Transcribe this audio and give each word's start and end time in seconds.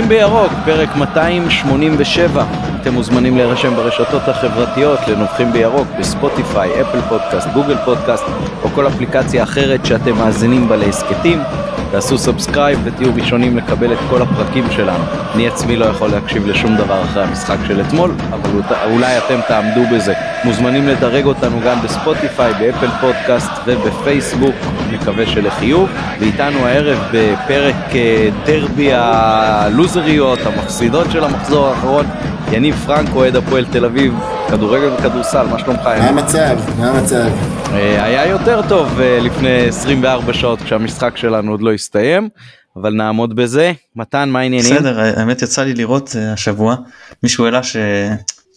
נובחים 0.00 0.18
בירוק, 0.18 0.52
פרק 0.64 0.96
287. 0.96 2.44
אתם 2.80 2.94
מוזמנים 2.94 3.36
להירשם 3.36 3.74
ברשתות 3.74 4.28
החברתיות 4.28 4.98
לנובחים 5.08 5.52
בירוק, 5.52 5.88
בספוטיפיי, 5.98 6.80
אפל 6.80 7.00
פודקאסט, 7.08 7.48
גוגל 7.54 7.76
פודקאסט, 7.84 8.24
או 8.62 8.68
כל 8.68 8.86
אפליקציה 8.86 9.42
אחרת 9.42 9.86
שאתם 9.86 10.16
מאזינים 10.16 10.68
בה 10.68 10.76
להסכתים. 10.76 11.38
תעשו 11.90 12.18
subscribe 12.18 12.80
ותהיו 12.84 13.14
ראשונים 13.14 13.56
לקבל 13.56 13.92
את 13.92 13.98
כל 14.10 14.22
הפרקים 14.22 14.64
שלנו. 14.70 15.04
אני 15.34 15.48
עצמי 15.48 15.76
לא 15.76 15.84
יכול 15.84 16.10
להקשיב 16.10 16.46
לשום 16.46 16.76
דבר 16.76 17.02
אחרי 17.02 17.22
המשחק 17.22 17.56
של 17.68 17.80
אתמול, 17.80 18.10
אבל 18.30 18.50
אולי 18.92 19.18
אתם 19.18 19.40
תעמדו 19.48 19.82
בזה. 19.92 20.14
מוזמנים 20.44 20.88
לדרג 20.88 21.24
אותנו 21.24 21.60
גם 21.66 21.82
בספוטיפיי, 21.82 22.52
באפל 22.54 22.88
פודקאסט 23.00 23.50
ובפייסבוק, 23.66 24.54
מקווה 24.92 25.26
שלחיוב. 25.26 25.88
ואיתנו 26.20 26.66
הערב 26.66 26.98
בפרק 27.12 27.74
אה, 27.94 28.28
דרבי 28.46 28.90
הלוזריות, 28.92 30.38
המפסידות 30.46 31.10
של 31.10 31.24
המחזור 31.24 31.68
האחרון, 31.68 32.06
יניב 32.52 32.82
פרנק, 32.86 33.08
אוהד 33.14 33.36
הפועל 33.36 33.64
תל 33.64 33.84
אביב, 33.84 34.14
כדורגל 34.50 34.92
וכדורסל, 34.92 35.46
מה 35.46 35.58
שלומך? 35.58 35.80
מה 35.86 36.08
המצב? 36.08 36.56
מה 36.78 36.90
המצב? 36.90 37.28
אה, 37.72 38.04
היה 38.04 38.26
יותר 38.26 38.60
טוב 38.68 39.00
אה, 39.00 39.18
לפני 39.20 39.68
24 39.68 40.32
שעות 40.32 40.62
כשהמשחק 40.62 41.16
שלנו 41.16 41.50
עוד 41.50 41.62
לא 41.62 41.72
הסתיים, 41.72 42.28
אבל 42.76 42.94
נעמוד 42.94 43.36
בזה. 43.36 43.72
מתן, 43.96 44.28
מה 44.28 44.40
העניינים? 44.40 44.74
בסדר, 44.74 45.00
האמת 45.00 45.42
יצא 45.42 45.64
לי 45.64 45.74
לראות 45.74 46.16
אה, 46.18 46.32
השבוע, 46.32 46.76
מישהו 47.22 47.44
העלה 47.44 47.62
ש... 47.62 47.76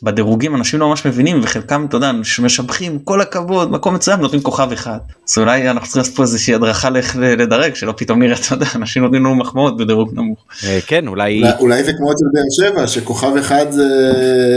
בדירוגים 0.03 0.55
אנשים 0.55 0.79
לא 0.79 0.89
ממש 0.89 1.07
מבינים 1.07 1.39
וחלקם 1.43 1.85
אתה 1.89 1.97
יודע 1.97 2.11
משבחים 2.41 2.99
כל 2.99 3.21
הכבוד 3.21 3.71
מקום 3.71 3.95
מצוין 3.95 4.19
נותנים 4.19 4.41
כוכב 4.41 4.71
אחד 4.71 4.97
אז 5.29 5.37
אולי 5.37 5.69
אנחנו 5.69 5.83
צריכים 5.83 5.99
לעשות 5.99 6.15
פה 6.15 6.23
איזושהי 6.23 6.53
הדרכה 6.53 6.89
לאיך 6.89 7.15
לדרג 7.19 7.75
שלא 7.75 7.93
פתאום 7.97 8.19
נראה 8.19 8.35
אתה 8.45 8.55
יודע 8.55 8.65
אנשים 8.75 9.03
נותנים 9.03 9.25
לנו 9.25 9.35
מחמאות 9.35 9.77
בדירוג 9.77 10.09
נמוך. 10.13 10.45
אה, 10.63 10.79
כן 10.87 11.07
אולי 11.07 11.43
אולי 11.59 11.83
זה 11.83 11.93
כמו 11.93 12.11
אצל 12.11 12.25
באר 12.33 12.71
שבע 12.71 12.87
שכוכב 12.87 13.37
אחד 13.39 13.65
זה 13.71 13.85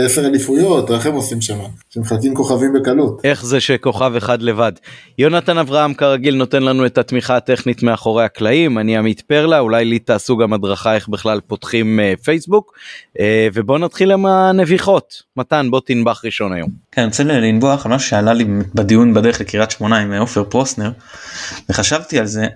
עשר 0.04 0.26
אליפויות 0.26 0.90
איך 0.90 1.06
הם 1.06 1.14
עושים 1.14 1.40
שם 1.40 1.58
שמחלקים 1.90 2.34
כוכבים 2.34 2.72
בקלות. 2.72 3.20
איך 3.24 3.44
זה 3.44 3.60
שכוכב 3.60 4.12
אחד 4.16 4.42
לבד. 4.42 4.72
יונתן 5.18 5.58
אברהם 5.58 5.94
כרגיל 5.94 6.34
נותן 6.34 6.62
לנו 6.62 6.86
את 6.86 6.98
התמיכה 6.98 7.36
הטכנית 7.36 7.82
מאחורי 7.82 8.24
הקלעים 8.24 8.78
אני 8.78 8.96
עמית 8.96 9.20
פרלה 9.20 9.58
אולי 9.58 9.84
לי 9.84 9.98
תעשו 9.98 10.36
גם 10.36 10.52
הדרכה 10.52 10.94
איך 10.94 11.08
בכלל 11.08 11.40
פותחים 11.46 12.00
אה, 12.00 12.14
פייסבוק 12.22 12.72
אה, 13.20 13.48
ובוא 13.54 13.78
נתחיל 13.78 14.12
עם 14.12 14.26
הנביחות. 14.26 15.33
מתן 15.36 15.70
בוא 15.70 15.80
תנבח 15.80 16.24
ראשון 16.24 16.52
היום. 16.52 16.70
כן, 16.92 17.00
אני 17.00 17.08
רוצה 17.08 17.24
לנבוח 17.24 17.86
על 17.86 17.92
משהו 17.92 18.08
שעלה 18.08 18.32
לי 18.32 18.44
בדיון 18.74 19.14
בדרך 19.14 19.40
לקריית 19.40 19.70
שמונה 19.70 19.98
עם 19.98 20.12
עופר 20.12 20.44
פרוסנר 20.44 20.92
וחשבתי 21.68 22.18
על 22.18 22.26
זה. 22.26 22.46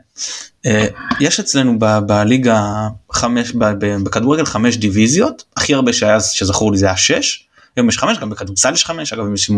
אה, 0.67 0.87
יש 1.21 1.41
אצלנו 1.41 1.79
בליגה 2.07 2.89
חמש 3.13 3.53
בכדורגל 3.79 4.45
חמש 4.45 4.77
דיוויזיות 4.77 5.45
הכי 5.57 5.75
הרבה 5.75 5.93
שהיה 5.93 6.21
שזכור 6.21 6.73
לי 6.73 6.79
זה 6.79 6.87
היה 6.87 6.97
שש. 6.97 7.45
היום 7.77 7.89
יש 7.89 7.99
חמש 7.99 8.19
גם 8.19 8.31
בכדורסל 8.31 8.73
יש 8.73 8.85
חמש 8.85 9.13
אגב 9.13 9.25
אם 9.25 9.31
מישהו 9.31 9.57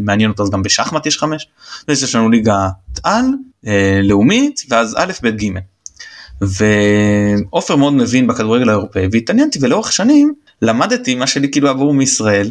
מעניין 0.00 0.30
אותו 0.30 0.42
אז 0.42 0.50
גם 0.50 0.62
בשחמט 0.62 1.06
יש 1.06 1.18
חמש. 1.18 1.48
יש 1.88 2.14
לנו 2.14 2.30
ליגה 2.30 2.68
על 3.02 3.24
אה, 3.66 4.00
לאומית 4.02 4.60
ואז 4.68 4.94
א' 4.98 5.12
ב' 5.22 5.28
ג'. 5.28 5.58
ועופר 6.40 7.76
מאוד 7.76 7.92
מבין 7.92 8.26
בכדורגל 8.26 8.68
האירופאי 8.68 9.08
והתעניינתי 9.12 9.58
ולאורך 9.62 9.92
שנים 9.92 10.34
למדתי 10.62 11.14
מה 11.14 11.26
שלי 11.26 11.50
כאילו 11.50 11.68
עברו 11.68 11.92
מישראל 11.92 12.50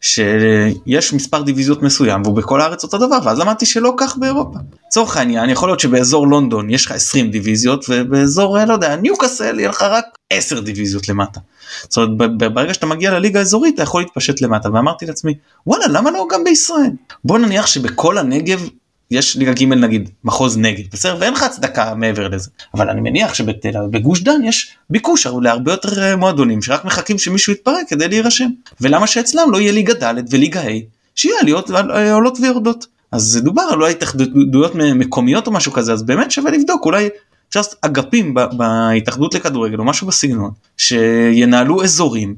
שיש 0.00 1.12
מספר 1.12 1.42
דיוויזיות 1.42 1.82
מסוים 1.82 2.22
והוא 2.22 2.36
בכל 2.36 2.60
הארץ 2.60 2.84
אותו 2.84 2.98
דבר 2.98 3.18
ואז 3.24 3.38
למדתי 3.38 3.66
שלא 3.66 3.94
כך 3.96 4.16
באירופה. 4.16 4.58
לצורך 4.86 5.16
העניין 5.16 5.50
יכול 5.50 5.68
להיות 5.68 5.80
שבאזור 5.80 6.28
לונדון 6.28 6.70
יש 6.70 6.86
לך 6.86 6.92
20 6.92 7.30
דיוויזיות 7.30 7.84
ובאזור 7.88 8.64
לא 8.64 8.72
יודע 8.72 8.96
ניוקאסל 8.96 9.58
יהיה 9.58 9.68
לך 9.68 9.82
רק 9.82 10.04
10 10.30 10.60
דיוויזיות 10.60 11.08
למטה. 11.08 11.40
זאת 11.82 11.96
אומרת 11.96 12.38
ברגע 12.38 12.74
שאתה 12.74 12.86
מגיע 12.86 13.10
לליגה 13.10 13.38
האזורית 13.38 13.74
אתה 13.74 13.82
יכול 13.82 14.02
להתפשט 14.02 14.40
למטה 14.40 14.68
ואמרתי 14.72 15.06
לעצמי 15.06 15.34
וואלה 15.66 15.86
למה 15.86 16.10
לא 16.10 16.26
גם 16.30 16.44
בישראל 16.44 16.90
בוא 17.24 17.38
נניח 17.38 17.66
שבכל 17.66 18.18
הנגב 18.18 18.68
יש 19.10 19.36
ליגה 19.36 19.52
ג' 19.52 19.64
נגיד 19.64 20.10
מחוז 20.24 20.58
נגד 20.58 20.84
בסדר? 20.92 21.16
ואין 21.20 21.32
לך 21.32 21.42
הצדקה 21.42 21.94
מעבר 21.94 22.28
לזה. 22.28 22.50
אבל 22.74 22.88
אני 22.88 23.00
מניח 23.00 23.34
שבגוש 23.34 24.22
דן 24.22 24.44
יש 24.44 24.76
ביקוש 24.90 25.26
להרבה 25.42 25.72
יותר 25.72 26.02
אה, 26.02 26.16
מועדונים 26.16 26.62
שרק 26.62 26.84
מחכים 26.84 27.18
שמישהו 27.18 27.52
יתפרק 27.52 27.88
כדי 27.88 28.08
להירשם. 28.08 28.48
ולמה 28.80 29.06
שאצלם 29.06 29.50
לא 29.52 29.60
יהיה 29.60 29.72
ליגה 29.72 29.94
ד' 29.94 30.14
וליגה 30.30 30.60
ה' 30.60 30.80
שיהיה 31.14 31.36
עליות 31.40 31.70
אה, 31.70 32.14
עולות 32.14 32.38
ויורדות? 32.40 32.86
אז 33.12 33.22
זה 33.22 33.40
דובר 33.40 33.62
על 33.62 33.74
אולי 33.74 33.90
התאחדויות 33.90 34.74
מקומיות 34.74 35.46
או 35.46 35.52
משהו 35.52 35.72
כזה 35.72 35.92
אז 35.92 36.02
באמת 36.02 36.30
שווה 36.30 36.50
לבדוק. 36.50 36.84
אולי 36.84 37.08
אפשר 37.48 37.60
לעשות 37.60 37.74
אגפים 37.80 38.34
בהתאחדות 38.34 39.34
לכדורגל 39.34 39.78
או 39.78 39.84
משהו 39.84 40.06
בסגנון 40.06 40.50
שינהלו 40.76 41.84
אזורים 41.84 42.34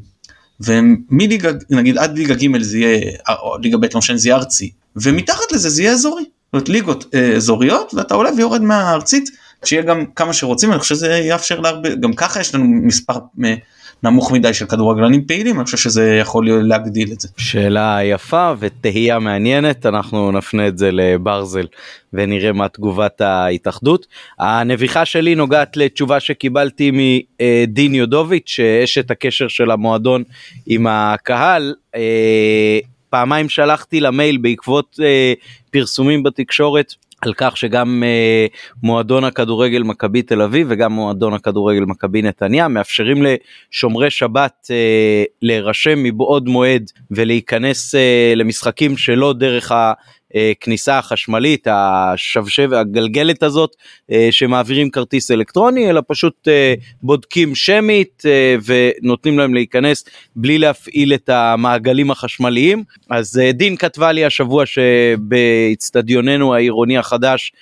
ומליגה 0.61 1.51
נגיד 1.71 1.99
עד 1.99 2.19
ליגה 2.19 2.35
ג' 2.35 2.63
זה 2.63 2.79
יהיה 2.79 3.17
ליגה 3.63 3.79
ב' 3.79 3.85
לא 3.95 3.99
משנה 3.99 4.17
זה 4.17 4.29
יהיה 4.29 4.37
ארצי 4.37 4.71
ומתחת 4.97 5.53
לזה 5.53 5.69
זה 5.69 5.83
יהיה 5.83 5.93
אזורי 5.93 6.25
זאת 6.53 6.69
ליגות 6.69 7.05
אה, 7.15 7.33
אזוריות 7.37 7.95
ואתה 7.95 8.15
עולה 8.15 8.31
ויורד 8.37 8.63
מהארצית 8.63 9.31
שיהיה 9.65 9.83
גם 9.83 10.05
כמה 10.07 10.33
שרוצים 10.33 10.73
אני 10.73 10.81
חושב 10.81 10.95
שזה 10.95 11.19
יאפשר 11.19 11.61
להרבה 11.61 11.95
גם 11.95 12.13
ככה 12.13 12.41
יש 12.41 12.55
לנו 12.55 12.65
מספר 12.65 13.15
אה, 13.45 13.55
נמוך 14.03 14.33
מדי 14.33 14.55
של 14.55 14.67
כדורגלנים 14.67 15.25
פעילים 15.25 15.57
אני 15.57 15.65
חושב 15.65 15.77
שזה 15.77 16.17
יכול 16.21 16.51
להגדיל 16.63 17.13
את 17.13 17.21
זה. 17.21 17.29
שאלה 17.37 17.99
יפה 18.03 18.53
ותהייה 18.59 19.19
מעניינת 19.19 19.87
אנחנו 19.87 20.33
נפנה 20.33 20.69
את 20.69 20.79
זה 20.79 20.91
לברזל 20.93 21.67
ונראה 22.13 22.53
מה 22.53 22.69
תגובת 22.69 23.21
ההתאחדות. 23.21 24.07
הנביכה 24.39 25.05
שלי 25.05 25.35
נוגעת 25.35 25.77
לתשובה 25.77 26.21
שקיבלתי 26.21 26.91
מדין 26.93 27.95
יודוביץ' 27.95 28.49
שאשת 28.49 29.11
הקשר 29.11 29.49
של 29.49 29.71
המועדון 29.71 30.23
עם 30.67 30.87
הקהל. 30.87 31.75
אה, 31.95 32.79
פעמיים 33.17 33.49
שלחתי 33.49 34.01
למייל 34.01 34.37
בעקבות 34.37 35.01
אה, 35.03 35.33
פרסומים 35.71 36.23
בתקשורת 36.23 36.95
על 37.21 37.33
כך 37.37 37.57
שגם 37.57 38.03
אה, 38.07 38.47
מועדון 38.83 39.25
הכדורגל 39.25 39.83
מכבי 39.83 40.23
תל 40.23 40.43
אביב 40.43 40.67
וגם 40.71 40.93
מועדון 40.93 41.35
הכדורגל 41.35 41.85
מכבי 41.85 42.23
נתניה 42.23 42.69
מאפשרים 42.69 43.23
לשומרי 43.23 44.11
שבת 44.11 44.69
אה, 44.71 45.25
להירשם 45.43 46.03
מבעוד 46.03 46.49
מועד 46.49 46.91
ולהיכנס 47.11 47.95
אה, 47.95 48.33
למשחקים 48.37 48.97
שלא 48.97 49.33
דרך 49.33 49.73
ה... 49.73 49.93
הכניסה 50.35 50.99
החשמלית, 50.99 51.67
השבשב, 51.71 52.73
הגלגלת 52.73 53.43
הזאת, 53.43 53.77
אה, 54.11 54.29
שמעבירים 54.31 54.91
כרטיס 54.91 55.31
אלקטרוני, 55.31 55.91
אלא 55.91 56.03
פשוט 56.07 56.49
אה, 56.49 56.75
בודקים 57.03 57.55
שמית 57.55 58.23
אה, 58.27 58.57
ונותנים 58.65 59.39
להם 59.39 59.55
להיכנס 59.55 60.05
בלי 60.37 60.59
להפעיל 60.59 61.15
את 61.15 61.29
המעגלים 61.29 62.11
החשמליים. 62.11 62.85
אז 63.11 63.41
דין 63.55 63.77
כתבה 63.77 64.13
לי 64.13 64.25
השבוע 64.25 64.65
שבאצטדיוננו 64.67 66.55
העירוני 66.55 66.99
החדש 66.99 67.53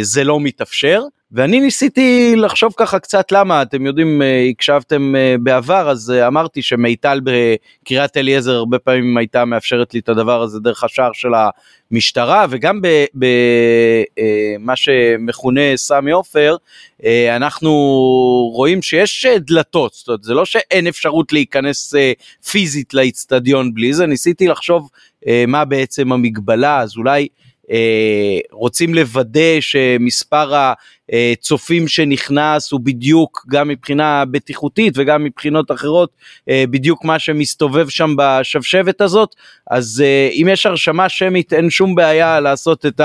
זה 0.00 0.24
לא 0.24 0.40
מתאפשר. 0.40 1.02
ואני 1.32 1.60
ניסיתי 1.60 2.32
לחשוב 2.36 2.74
ככה 2.76 2.98
קצת 2.98 3.32
למה, 3.32 3.62
אתם 3.62 3.86
יודעים, 3.86 4.22
אה, 4.22 4.46
הקשבתם 4.50 5.16
אה, 5.16 5.36
בעבר, 5.40 5.90
אז 5.90 6.10
אה, 6.10 6.26
אמרתי 6.26 6.62
שמיטל 6.62 7.20
בקריית 7.24 8.16
אליעזר 8.16 8.54
הרבה 8.54 8.78
פעמים 8.78 9.16
הייתה 9.16 9.44
מאפשרת 9.44 9.94
לי 9.94 10.00
את 10.00 10.08
הדבר 10.08 10.42
הזה 10.42 10.60
דרך 10.60 10.84
השער 10.84 11.10
של 11.12 11.28
המשטרה, 11.90 12.46
וגם 12.50 12.80
במה 13.14 14.76
שמכונה 14.76 15.76
סמי 15.76 16.10
עופר, 16.10 16.56
אנחנו 17.36 17.70
רואים 18.54 18.82
שיש 18.82 19.26
דלתות, 19.26 19.92
זאת 19.94 20.08
אומרת, 20.08 20.22
זה 20.22 20.34
לא 20.34 20.44
שאין 20.44 20.86
אפשרות 20.86 21.32
להיכנס 21.32 21.94
פיזית 22.50 22.94
לאיצטדיון 22.94 23.74
בלי 23.74 23.92
זה, 23.92 24.06
ניסיתי 24.06 24.48
לחשוב 24.48 24.90
מה 25.48 25.64
בעצם 25.64 26.12
המגבלה, 26.12 26.80
אז 26.80 26.96
אולי... 26.96 27.28
אה, 27.70 28.38
רוצים 28.52 28.94
לוודא 28.94 29.60
שמספר 29.60 30.52
הצופים 31.12 31.88
שנכנס 31.88 32.72
הוא 32.72 32.80
בדיוק 32.80 33.46
גם 33.48 33.68
מבחינה 33.68 34.24
בטיחותית 34.24 34.94
וגם 34.96 35.24
מבחינות 35.24 35.70
אחרות 35.70 36.10
אה, 36.48 36.64
בדיוק 36.70 37.04
מה 37.04 37.18
שמסתובב 37.18 37.88
שם 37.88 38.14
בשבשבת 38.18 39.00
הזאת. 39.00 39.34
אז 39.70 40.04
אה, 40.06 40.28
אם 40.32 40.48
יש 40.52 40.66
הרשמה 40.66 41.08
שמית 41.08 41.52
אין 41.52 41.70
שום 41.70 41.94
בעיה 41.94 42.40
לעשות 42.40 42.86
את 42.86 43.00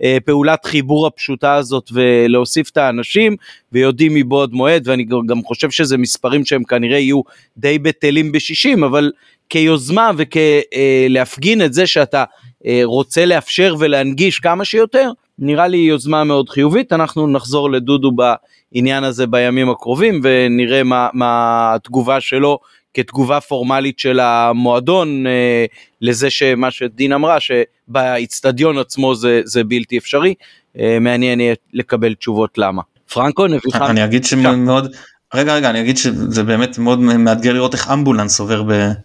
הפעולת 0.00 0.64
חיבור 0.64 1.06
הפשוטה 1.06 1.54
הזאת 1.54 1.90
ולהוסיף 1.92 2.70
את 2.70 2.76
האנשים 2.76 3.36
ויודעים 3.72 4.14
מבעוד 4.14 4.52
מועד 4.52 4.88
ואני 4.88 5.04
גם 5.26 5.42
חושב 5.44 5.70
שזה 5.70 5.98
מספרים 5.98 6.44
שהם 6.44 6.64
כנראה 6.64 6.98
יהיו 6.98 7.20
די 7.56 7.78
בטלים 7.78 8.32
בשישים 8.32 8.84
אבל 8.84 9.10
כיוזמה 9.48 10.10
וכלהפגין 10.16 11.62
את 11.62 11.72
זה 11.72 11.86
שאתה 11.86 12.24
רוצה 12.84 13.24
לאפשר 13.24 13.74
ולהנגיש 13.78 14.38
כמה 14.38 14.64
שיותר, 14.64 15.10
נראה 15.38 15.68
לי 15.68 15.76
יוזמה 15.76 16.24
מאוד 16.24 16.48
חיובית, 16.48 16.92
אנחנו 16.92 17.26
נחזור 17.26 17.70
לדודו 17.70 18.12
בעניין 18.12 19.04
הזה 19.04 19.26
בימים 19.26 19.70
הקרובים 19.70 20.20
ונראה 20.22 20.82
מה, 20.82 21.08
מה 21.12 21.72
התגובה 21.74 22.20
שלו 22.20 22.58
כתגובה 22.94 23.40
פורמלית 23.40 23.98
של 23.98 24.20
המועדון 24.20 25.26
אה, 25.26 25.64
לזה 26.00 26.30
שמה 26.30 26.70
שדין 26.70 27.12
אמרה 27.12 27.36
שבאיצטדיון 27.40 28.78
עצמו 28.78 29.14
זה, 29.14 29.40
זה 29.44 29.64
בלתי 29.64 29.98
אפשרי, 29.98 30.34
אה, 30.78 30.98
מעניין 31.00 31.40
יהיה 31.40 31.54
לקבל 31.72 32.14
תשובות 32.14 32.58
למה. 32.58 32.82
פרנקו 33.12 33.46
נביכה. 33.46 33.90
אני 33.90 34.04
אגיד 34.04 34.24
שמאוד 34.24 34.96
רגע 35.34 35.54
רגע 35.54 35.70
אני 35.70 35.80
אגיד 35.80 35.96
שזה 35.96 36.42
באמת 36.42 36.78
מאוד 36.78 36.98
מאתגר 37.00 37.52
לראות 37.52 37.74
איך 37.74 37.90
אמבולנס 37.90 38.40
עובר 38.40 38.62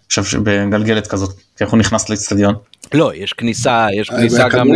עכשיו 0.08 0.24
בגלגלת 0.44 1.08
כזאת 1.08 1.30
איך 1.62 1.70
הוא 1.70 1.80
נכנס 1.80 2.10
לאצטדיון. 2.10 2.56
לא, 2.94 3.12
יש 3.16 3.34
כניסה, 3.34 3.88
יש 3.94 4.10
אה, 4.10 4.18
כניסה 4.18 4.50
גם 4.50 4.68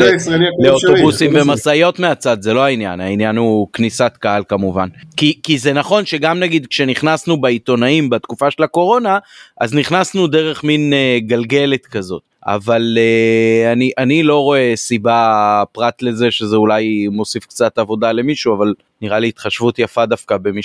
לאוטובוסים 0.63 1.31
ומשאיות 1.35 1.99
מהצד, 1.99 2.41
זה 2.41 2.53
לא 2.53 2.63
העניין, 2.65 2.99
העניין 2.99 3.37
הוא 3.37 3.67
כניסת 3.73 4.13
קהל 4.19 4.43
כמובן. 4.47 4.87
כי, 5.17 5.39
כי 5.43 5.57
זה 5.57 5.73
נכון 5.73 6.05
שגם 6.05 6.39
נגיד 6.39 6.67
כשנכנסנו 6.67 7.41
בעיתונאים 7.41 8.09
בתקופה 8.09 8.51
של 8.51 8.63
הקורונה, 8.63 9.17
אז 9.61 9.73
נכנסנו 9.73 10.27
דרך 10.27 10.63
מין 10.63 10.93
אה, 10.93 11.17
גלגלת 11.21 11.85
כזאת. 11.85 12.21
אבל 12.47 12.97
אה, 12.97 13.71
אני, 13.71 13.91
אני 13.97 14.23
לא 14.23 14.39
רואה 14.39 14.73
סיבה 14.75 15.63
פרט 15.71 16.01
לזה 16.01 16.31
שזה 16.31 16.55
אולי 16.55 17.07
מוסיף 17.11 17.45
קצת 17.45 17.77
עבודה 17.77 18.11
למישהו, 18.11 18.55
אבל 18.55 18.73
נראה 19.01 19.19
לי 19.19 19.27
התחשבות 19.27 19.79
יפה 19.79 20.05
דווקא 20.05 20.37
במי 20.37 20.63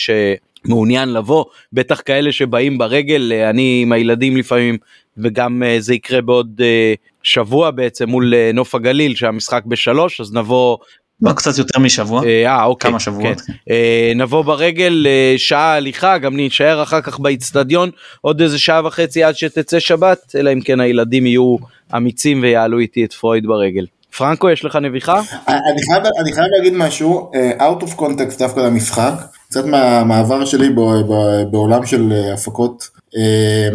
שמעוניין 0.66 1.12
לבוא, 1.12 1.44
בטח 1.72 2.02
כאלה 2.04 2.32
שבאים 2.32 2.78
ברגל, 2.78 3.32
אה, 3.32 3.50
אני 3.50 3.80
עם 3.82 3.92
הילדים 3.92 4.36
לפעמים, 4.36 4.76
וגם 5.18 5.62
אה, 5.62 5.76
זה 5.80 5.94
יקרה 5.94 6.20
בעוד 6.20 6.60
אה, 6.64 6.94
שבוע 7.22 7.70
בעצם 7.70 8.08
מול 8.08 8.34
נוף 8.54 8.74
הגליל 8.74 9.14
שהמשחק 9.14 9.62
בשלוש, 9.66 10.20
אז 10.20 10.32
נבוא 10.34 10.76
לא, 11.22 11.32
קצת 11.32 11.58
יותר 11.58 11.78
משבוע. 11.78 12.24
אה, 12.24 12.46
אה, 12.46 12.64
אוקיי. 12.64 12.90
כמה 12.90 13.00
שבועות. 13.00 13.40
כן. 13.40 13.52
אה, 13.70 14.12
נבוא 14.16 14.42
ברגל 14.42 15.06
אה, 15.06 15.34
שעה 15.36 15.74
הליכה, 15.74 16.18
גם 16.18 16.36
נישאר 16.36 16.82
אחר 16.82 17.00
כך 17.00 17.18
באיצטדיון 17.18 17.90
עוד 18.20 18.40
איזה 18.40 18.58
שעה 18.58 18.86
וחצי 18.86 19.24
עד 19.24 19.36
שתצא 19.36 19.80
שבת, 19.80 20.34
אלא 20.38 20.52
אם 20.52 20.60
כן 20.60 20.80
הילדים 20.80 21.26
יהיו 21.26 21.56
אמיצים 21.96 22.42
ויעלו 22.42 22.78
איתי 22.78 23.04
את 23.04 23.12
פרויד 23.12 23.46
ברגל. 23.46 23.86
פרנקו, 24.16 24.50
יש 24.50 24.64
לך 24.64 24.76
נביחה? 24.76 25.20
אני 25.48 25.82
חייב, 25.90 26.02
אני 26.20 26.32
חייב 26.32 26.46
להגיד 26.56 26.72
משהו, 26.72 27.30
אה, 27.34 27.70
out 27.70 27.82
of 27.82 27.98
context 27.98 28.38
דווקא 28.38 28.60
למשחק, 28.60 29.14
קצת 29.48 29.64
מהמעבר 29.64 30.44
שלי 30.44 30.70
ב, 30.70 30.80
ב, 30.80 31.42
בעולם 31.50 31.86
של 31.86 32.12
אה, 32.12 32.34
הפקות. 32.34 32.88
אה, 33.16 33.68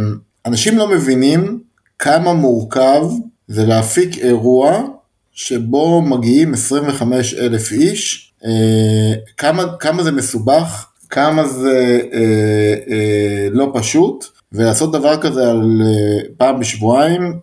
אנשים 0.46 0.78
לא 0.78 0.88
מבינים 0.88 1.60
כמה 2.00 2.34
מורכב 2.34 3.02
זה 3.48 3.66
להפיק 3.66 4.18
אירוע 4.18 4.84
שבו 5.34 6.02
מגיעים 6.02 6.54
25 6.54 7.34
אלף 7.34 7.72
איש, 7.72 8.24
כמה, 9.38 9.64
כמה 9.80 10.04
זה 10.04 10.12
מסובך, 10.12 10.88
כמה 11.10 11.48
זה 11.48 12.02
לא 13.52 13.72
פשוט, 13.74 14.26
ולעשות 14.52 14.92
דבר 14.92 15.18
כזה 15.22 15.50
על 15.50 15.82
פעם 16.38 16.60
בשבועיים, 16.60 17.40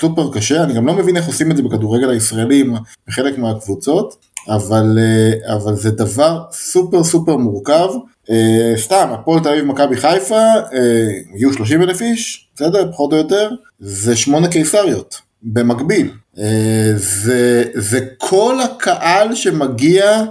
סופר 0.00 0.32
קשה, 0.32 0.62
אני 0.64 0.74
גם 0.74 0.86
לא 0.86 0.94
מבין 0.94 1.16
איך 1.16 1.26
עושים 1.26 1.50
את 1.50 1.56
זה 1.56 1.62
בכדורגל 1.62 2.10
הישראלי 2.10 2.64
בחלק 3.08 3.38
מהקבוצות, 3.38 4.16
אבל, 4.48 4.98
אה, 4.98 5.54
אבל 5.54 5.74
זה 5.74 5.90
דבר 5.90 6.42
סופר 6.52 7.04
סופר 7.04 7.36
מורכב. 7.36 7.88
אה, 8.30 8.72
סתם, 8.76 9.08
הפועל 9.12 9.40
תל 9.40 9.48
אביב 9.48 9.64
מכבי 9.64 9.96
חיפה, 9.96 10.40
אה, 10.72 11.08
יהיו 11.34 11.52
30 11.52 11.82
אלף 11.82 12.02
איש, 12.02 12.48
בסדר? 12.54 12.92
פחות 12.92 13.12
או 13.12 13.18
יותר, 13.18 13.50
זה 13.80 14.16
שמונה 14.16 14.48
קיסריות, 14.48 15.20
במקביל. 15.42 16.10
אה, 16.38 16.92
זה, 16.94 17.64
זה 17.74 18.00
כל 18.18 18.60
הקהל 18.60 19.34
שמגיע 19.34 20.24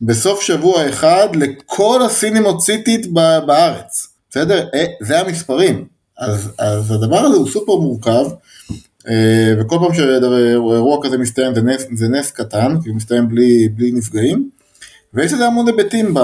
בסוף 0.00 0.42
שבוע 0.42 0.88
אחד 0.88 1.28
לכל 1.36 2.02
הסינימות 2.02 2.60
סיטית 2.60 3.12
בארץ, 3.46 4.08
בסדר? 4.30 4.68
אה, 4.74 4.84
זה 5.00 5.20
המספרים. 5.20 5.93
אז, 6.18 6.50
אז 6.58 6.90
הדבר 6.90 7.18
הזה 7.18 7.36
הוא 7.36 7.48
סופר 7.48 7.76
מורכב, 7.76 8.24
אה, 9.08 9.54
וכל 9.60 9.76
פעם 9.80 9.94
שאירוע 9.94 10.98
כזה 11.02 11.18
מסתיים 11.18 11.54
זה 11.54 11.62
נס, 11.62 11.86
זה 11.94 12.08
נס 12.08 12.30
קטן, 12.30 12.76
כי 12.82 12.88
הוא 12.88 12.96
מסתיים 12.96 13.28
בלי, 13.28 13.68
בלי 13.68 13.92
נפגעים, 13.92 14.48
ויש 15.14 15.32
לזה 15.32 15.46
המון 15.46 15.66
היבטים 15.66 16.14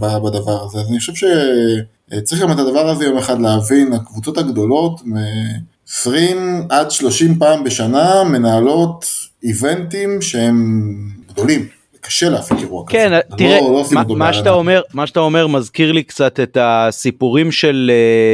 בדבר 0.00 0.64
הזה, 0.64 0.78
אז 0.78 0.88
אני 0.90 0.98
חושב 0.98 1.12
שצריך 1.14 2.42
גם 2.42 2.52
את 2.52 2.58
הדבר 2.58 2.88
הזה 2.88 3.04
יום 3.04 3.18
אחד 3.18 3.40
להבין, 3.40 3.92
הקבוצות 3.92 4.38
הגדולות, 4.38 5.00
מ- 5.04 5.66
20 5.88 6.66
עד 6.68 6.90
30 6.90 7.38
פעם 7.38 7.64
בשנה 7.64 8.24
מנהלות 8.24 9.04
איבנטים 9.42 10.22
שהם 10.22 10.96
גדולים, 11.28 11.66
קשה 12.06 12.28
להפיק 12.28 12.58
אירוע 12.58 12.84
כזה. 12.86 12.98
כן, 12.98 13.12
לא- 13.12 13.36
תראה, 13.36 13.60
לא 13.60 13.66
עושים 13.66 13.98
מה, 13.98 14.04
מה. 14.16 14.32
שאתה 14.32 14.50
אומר, 14.50 14.82
מה 14.94 15.06
שאתה 15.06 15.20
אומר 15.20 15.46
מזכיר 15.46 15.92
לי 15.92 16.02
קצת 16.02 16.40
את 16.40 16.58
הסיפורים 16.60 17.52
של 17.52 17.90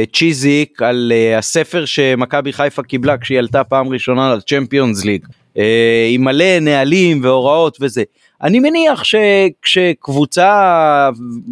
uh, 0.07 0.15
צ'יזיק 0.15 0.81
על 0.81 1.11
uh, 1.15 1.37
הספר 1.39 1.85
שמכבי 1.85 2.53
חיפה 2.53 2.83
קיבלה 2.83 3.17
כשהיא 3.17 3.39
עלתה 3.39 3.63
פעם 3.63 3.89
ראשונה 3.89 4.35
לצ'מפיונס 4.35 5.05
ליג, 5.05 5.25
uh, 5.25 5.59
עם 6.09 6.23
מלא 6.23 6.59
נהלים 6.61 7.23
והוראות 7.23 7.77
וזה. 7.81 8.03
אני 8.43 8.59
מניח 8.59 9.03
שכשקבוצה 9.03 10.49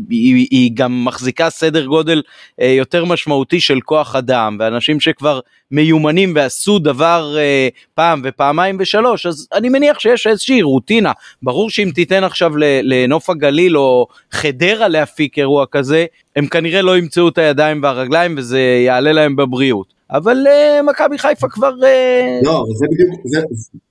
היא, 0.10 0.48
היא 0.52 0.72
גם 0.74 1.06
מחזיקה 1.06 1.50
סדר 1.50 1.86
גודל 1.86 2.22
uh, 2.62 2.64
יותר 2.64 3.06
משמעותי 3.06 3.60
של 3.60 3.82
כוח 3.82 4.16
אדם 4.16 4.58
ואנשים 4.60 5.00
שכבר 5.00 5.40
מיומנים 5.72 6.34
ועשו 6.36 6.80
דבר 6.80 7.36
uh, 7.36 7.74
פעם 7.94 8.22
ופעמיים 8.24 8.78
ושלוש 8.80 9.26
אז 9.26 9.48
אני 9.54 9.70
מניח 9.70 10.00
שיש 10.00 10.28
איזושהי 10.28 10.62
רוטינה 10.62 11.12
ברור 11.44 11.70
שאם 11.70 11.92
תיתן 11.96 12.24
עכשיו 12.24 12.52
לנוף 12.84 13.30
הגליל 13.30 13.78
או 13.78 14.08
חדרה 14.32 14.88
להפיק 14.88 15.40
אירוע 15.40 15.66
כזה 15.72 16.06
הם 16.36 16.48
כנראה 16.48 16.82
לא 16.82 16.98
ימצאו 16.98 17.28
את 17.28 17.38
הידיים 17.38 17.84
והרגליים 17.84 18.36
וזה 18.38 18.60
יעלה 18.86 19.12
להם 19.12 19.36
בבריאות 19.36 19.94
אבל 20.12 20.38
uh, 20.48 20.84
מכבי 20.92 21.18
חיפה 21.18 21.48
כבר 21.50 21.72
uh, 21.72 22.46
לא, 22.46 22.66
זה 22.76 22.86
בדיוק, 22.92 23.22
זה, 23.26 23.42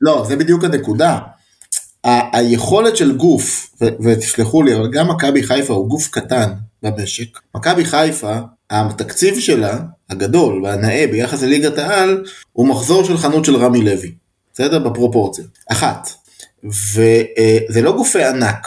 לא, 0.00 0.24
זה 0.28 0.36
בדיוק 0.36 0.64
הנקודה. 0.64 1.18
ה- 2.04 2.38
היכולת 2.38 2.96
של 2.96 3.16
גוף, 3.16 3.70
ו- 3.80 3.88
ותסלחו 4.04 4.62
לי, 4.62 4.76
אבל 4.76 4.90
גם 4.90 5.08
מכבי 5.08 5.42
חיפה 5.42 5.74
הוא 5.74 5.88
גוף 5.88 6.08
קטן 6.08 6.50
במשק. 6.82 7.38
מכבי 7.54 7.84
חיפה, 7.84 8.36
התקציב 8.70 9.40
שלה, 9.40 9.78
הגדול 10.10 10.64
והנאה 10.64 11.06
ביחס 11.12 11.42
לליגת 11.42 11.78
העל, 11.78 12.24
הוא 12.52 12.68
מחזור 12.68 13.04
של 13.04 13.18
חנות 13.18 13.44
של 13.44 13.56
רמי 13.56 13.80
לוי. 13.84 14.12
בסדר? 14.54 14.78
בפרופורציה. 14.78 15.44
אחת. 15.72 16.08
וזה 16.64 17.82
לא 17.82 17.92
גופי 17.92 18.24
ענק. 18.24 18.66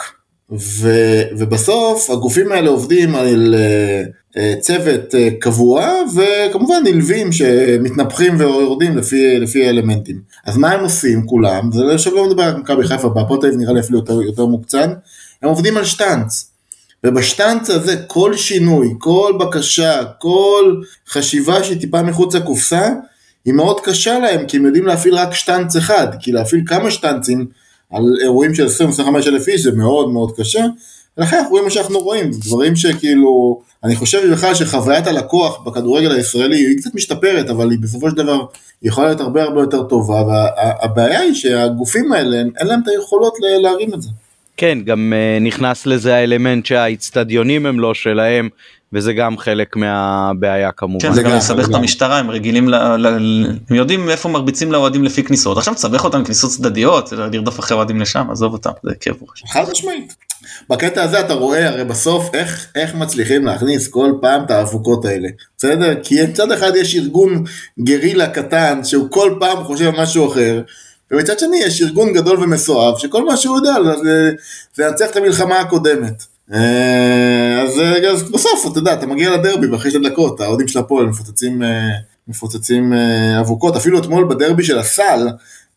ו, 0.58 0.90
ובסוף 1.38 2.10
הגופים 2.10 2.52
האלה 2.52 2.70
עובדים 2.70 3.14
על 3.14 3.54
אה, 3.58 4.02
אה, 4.36 4.54
צוות 4.60 5.14
אה, 5.14 5.28
קבוע 5.40 5.88
וכמובן 6.14 6.82
נלווים 6.84 7.32
שמתנפחים 7.32 8.36
ויורדים 8.38 8.96
לפי, 8.96 9.40
לפי 9.40 9.66
האלמנטים. 9.66 10.20
אז 10.46 10.56
מה 10.56 10.70
הם 10.70 10.80
עושים 10.80 11.26
כולם? 11.26 11.70
זה 11.72 11.94
עכשיו 11.94 12.14
לא 12.14 12.26
מדבר 12.28 12.42
על 12.42 12.56
מכבי 12.56 12.84
חיפה, 12.84 13.08
בהפועל 13.08 13.56
נראה 13.56 13.72
לי 13.72 13.80
אפילו 13.80 13.98
יותר, 13.98 14.22
יותר 14.22 14.46
מוקצן, 14.46 14.92
הם 15.42 15.48
עובדים 15.48 15.76
על 15.76 15.84
שטאנץ. 15.84 16.50
ובשטאנץ 17.04 17.70
הזה 17.70 17.96
כל 18.06 18.36
שינוי, 18.36 18.94
כל 18.98 19.32
בקשה, 19.40 20.04
כל 20.18 20.80
חשיבה 21.08 21.64
שהיא 21.64 21.80
טיפה 21.80 22.02
מחוץ 22.02 22.34
לקופסה, 22.34 22.88
היא 23.44 23.54
מאוד 23.54 23.80
קשה 23.80 24.18
להם, 24.18 24.46
כי 24.46 24.56
הם 24.56 24.66
יודעים 24.66 24.86
להפעיל 24.86 25.14
רק 25.14 25.34
שטאנץ 25.34 25.76
אחד, 25.76 26.06
כי 26.20 26.32
להפעיל 26.32 26.62
כמה 26.66 26.90
שטאנצים 26.90 27.46
על 27.92 28.02
אירועים 28.22 28.54
של 28.54 28.66
20-25 28.66 29.00
אלף 29.26 29.48
איש 29.48 29.60
זה 29.60 29.72
מאוד 29.72 30.10
מאוד 30.12 30.32
קשה, 30.36 30.64
ולכן 31.18 31.36
אנחנו 31.36 31.50
רואים 31.50 31.64
מה 31.64 31.70
שאנחנו 31.70 31.98
רואים, 31.98 32.30
דברים 32.30 32.76
שכאילו, 32.76 33.60
אני 33.84 33.96
חושב 33.96 34.32
בכלל 34.32 34.54
שחוויית 34.54 35.06
הלקוח 35.06 35.62
בכדורגל 35.66 36.12
הישראלי 36.12 36.56
היא 36.56 36.78
קצת 36.78 36.94
משתפרת, 36.94 37.50
אבל 37.50 37.70
היא 37.70 37.78
בסופו 37.78 38.10
של 38.10 38.16
דבר 38.16 38.44
יכולה 38.82 39.06
להיות 39.06 39.20
הרבה 39.20 39.42
הרבה 39.42 39.60
יותר 39.60 39.82
טובה, 39.82 40.22
והבעיה 40.22 41.20
היא 41.20 41.34
שהגופים 41.34 42.12
האלה, 42.12 42.36
אין 42.36 42.66
להם 42.66 42.80
את 42.82 42.88
היכולות 42.88 43.34
להרים 43.62 43.94
את 43.94 44.02
זה. 44.02 44.08
כן 44.56 44.78
גם 44.84 45.12
uh, 45.12 45.42
נכנס 45.42 45.86
לזה 45.86 46.14
האלמנט 46.14 46.66
שהאיצטדיונים 46.66 47.66
הם 47.66 47.80
לא 47.80 47.94
שלהם 47.94 48.48
וזה 48.94 49.12
גם 49.12 49.38
חלק 49.38 49.76
מהבעיה 49.76 50.72
כמובן. 50.72 51.08
כן, 51.08 51.12
זה 51.12 51.22
גם 51.22 51.36
מסבך 51.36 51.68
את. 51.68 51.74
המשטרה, 51.74 52.18
הם 52.18 52.30
רגילים, 52.30 52.68
ל- 52.68 52.96
ל- 52.96 53.46
הם 53.70 53.76
יודעים 53.76 54.10
איפה 54.10 54.28
מרביצים 54.28 54.72
לאוהדים 54.72 55.04
לפי 55.04 55.22
כניסות, 55.24 55.58
עכשיו 55.58 55.74
תסבך 55.74 56.04
אותם 56.04 56.24
כניסות 56.24 56.50
צדדיות, 56.50 57.12
לרדוף 57.12 57.60
אחרי 57.60 57.76
אוהדים 57.76 58.00
לשם, 58.00 58.30
עזוב 58.30 58.52
אותם, 58.52 58.70
זה 58.82 58.94
כאב 59.00 59.14
ראש. 59.30 59.42
חד 59.52 59.64
משמעית. 59.70 60.14
בקטע 60.70 61.02
הזה 61.02 61.20
אתה 61.20 61.34
רואה 61.34 61.68
הרי 61.68 61.84
בסוף 61.84 62.34
איך, 62.34 62.66
איך 62.74 62.94
מצליחים 62.94 63.44
להכניס 63.46 63.88
כל 63.88 64.12
פעם 64.20 64.44
את 64.44 64.50
האבוקות 64.50 65.04
האלה, 65.04 65.28
בסדר? 65.58 65.94
כי 66.02 66.22
מצד 66.22 66.52
אחד 66.52 66.72
יש 66.76 66.94
ארגון 66.96 67.44
גרילה 67.80 68.28
קטן 68.28 68.84
שהוא 68.84 69.06
כל 69.10 69.34
פעם 69.40 69.64
חושב 69.64 69.84
על 69.94 70.02
משהו 70.02 70.32
אחר, 70.32 70.60
ומצד 71.10 71.38
שני 71.38 71.56
יש 71.56 71.82
ארגון 71.82 72.12
גדול 72.12 72.40
ומסואב 72.42 72.98
שכל 72.98 73.24
מה 73.24 73.36
שהוא 73.36 73.56
יודע 73.56 73.72
זה 74.02 74.30
לנצח 74.78 75.06
את 75.10 75.16
המלחמה 75.16 75.60
הקודמת. 75.60 76.33
אה, 76.52 77.62
אז, 77.62 77.80
אז 78.12 78.30
בסוף 78.30 78.66
אתה 78.72 78.78
יודע 78.78 78.92
אתה 78.94 79.06
מגיע 79.06 79.30
לדרבי 79.30 79.66
ואחרי 79.66 79.90
שתי 79.90 80.00
דקות 80.00 80.40
האוהדים 80.40 80.68
של 80.68 80.78
הפועל 80.78 81.06
מפוצצים, 81.06 81.62
אה, 81.62 81.90
מפוצצים 82.28 82.92
אה, 82.92 83.40
אבוקות 83.40 83.76
אפילו 83.76 83.98
אתמול 83.98 84.24
בדרבי 84.30 84.64
של 84.64 84.78
הסל 84.78 85.28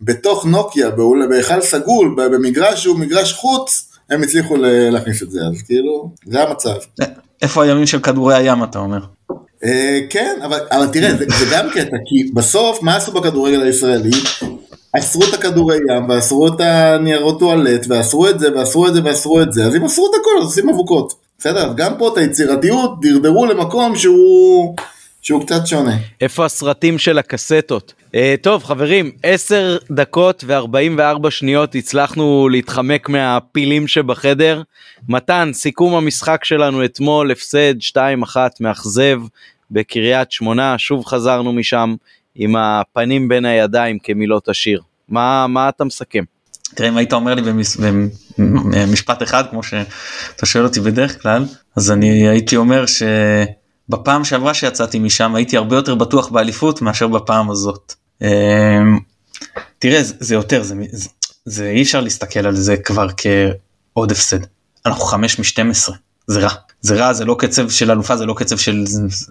בתוך 0.01 0.45
נוקיה 0.45 0.89
בהיכל 1.29 1.62
סגול 1.62 2.15
במגרש 2.17 2.83
שהוא 2.83 3.00
מגרש 3.00 3.33
חוץ 3.33 3.91
הם 4.09 4.24
הצליחו 4.24 4.55
להכניס 4.91 5.24
את 5.24 5.31
זה 5.31 5.39
אז 5.39 5.62
כאילו 5.62 6.12
זה 6.25 6.43
המצב. 6.43 6.75
איפה 7.41 7.63
הימים 7.63 7.86
של 7.86 8.00
כדורי 8.00 8.36
הים 8.36 8.63
אתה 8.63 8.79
אומר? 8.79 9.00
אה, 9.63 10.00
כן 10.09 10.39
אבל, 10.43 10.59
אבל 10.71 10.88
תראה 10.88 11.15
זה, 11.17 11.25
זה 11.39 11.45
גם 11.51 11.69
קטע 11.69 11.97
כי 12.05 12.31
בסוף 12.33 12.83
מה 12.83 12.95
עשו 12.95 13.12
בכדורגל 13.12 13.62
הישראלי? 13.62 14.12
אסרו 14.96 15.24
את 15.29 15.34
הכדורי 15.34 15.77
ים 15.77 16.10
ואסרו 16.10 16.48
את 16.48 16.60
הניירות 16.60 17.39
טואלט 17.39 17.86
ואסרו 17.89 18.29
את 18.29 18.39
זה 18.39 18.56
ואסרו 18.56 18.88
את 18.88 18.94
זה 18.94 19.01
ואסרו 19.03 19.41
את 19.41 19.53
זה 19.53 19.65
אז 19.65 19.75
אם 19.75 19.86
אסרו 19.86 20.08
את 20.10 20.20
הכל 20.22 20.32
אז 20.41 20.44
עושים 20.44 20.70
אבוקות 20.70 21.13
בסדר, 21.39 21.74
גם 21.75 21.94
פה 21.98 22.08
את 22.08 22.17
היצירתיות 22.17 23.01
דרדרו 23.01 23.46
למקום 23.46 23.96
שהוא, 23.96 24.75
שהוא 25.22 25.46
קצת 25.46 25.67
שונה. 25.67 25.98
איפה 26.22 26.46
הסרטים 26.46 26.98
של 26.98 27.17
הקסטות? 27.17 27.94
Uh, 28.08 28.17
טוב 28.41 28.63
חברים, 28.63 29.12
10 29.24 29.77
דקות 29.91 30.44
ו-44 30.48 31.29
שניות 31.29 31.75
הצלחנו 31.75 32.50
להתחמק 32.50 33.10
מהפילים 33.10 33.88
שבחדר. 33.88 34.62
מתן, 35.10 35.50
סיכום 35.53 35.96
המשחק 35.96 36.44
שלנו 36.44 36.86
אתמול, 36.86 37.32
הפסד 37.32 37.74
2-1 37.82 37.98
מאכזב 38.60 39.22
בקריית 39.72 40.32
שמונה, 40.32 40.77
שוב 40.77 41.06
חזרנו 41.06 41.53
משם 41.53 41.96
עם 42.38 42.56
הפנים 42.56 43.27
בין 43.27 43.46
הידיים 43.46 44.00
כמילות 44.00 44.50
השיר. 44.50 44.82
מה, 45.10 45.48
מה 45.48 45.70
אתה 45.70 45.84
מסכם? 45.84 46.24
תראה 46.75 46.89
אם 46.89 46.98
היית 46.98 47.13
אומר 47.13 47.36
לי 47.36 47.41
במש... 47.41 47.77
במשפט 48.72 49.24
אחד 49.24 49.44
כמו 49.50 49.63
שאתה 49.63 50.46
שואל 50.46 50.63
אותי 50.63 50.79
בדרך 50.79 51.22
כלל 51.22 51.46
אז 51.75 51.91
אני 51.91 52.27
הייתי 52.27 52.56
אומר 52.56 52.86
שבפעם 52.86 54.24
שעברה 54.24 54.53
שיצאתי 54.53 55.00
משם 55.00 55.36
הייתי 55.36 55.58
הרבה 55.58 55.75
יותר 55.75 55.96
בטוח 55.96 56.29
באליפות 56.29 56.82
מאשר 56.82 57.08
בפעם 57.08 57.51
הזאת. 57.51 57.94
אמ, 58.22 58.27
תראה 59.79 60.00
זה 60.03 60.36
יותר 60.36 60.63
זה, 60.63 60.75
זה, 60.91 61.10
זה 61.46 61.70
אי 61.70 61.82
אפשר 61.82 62.01
להסתכל 62.01 62.46
על 62.48 62.56
זה 62.56 62.77
כבר 62.77 63.08
כעוד 63.17 64.12
הפסד 64.12 64.39
אנחנו 64.86 65.06
5 65.06 65.39
מ-12 65.60 65.91
זה 66.27 66.39
רע 66.39 66.50
זה 66.81 66.96
רע 66.96 67.13
זה 67.13 67.25
לא 67.25 67.36
קצב 67.39 67.69
של 67.69 67.91
אלופה 67.91 68.17
זה 68.17 68.25
לא 68.25 68.34
קצב 68.38 68.57
של 68.57 68.84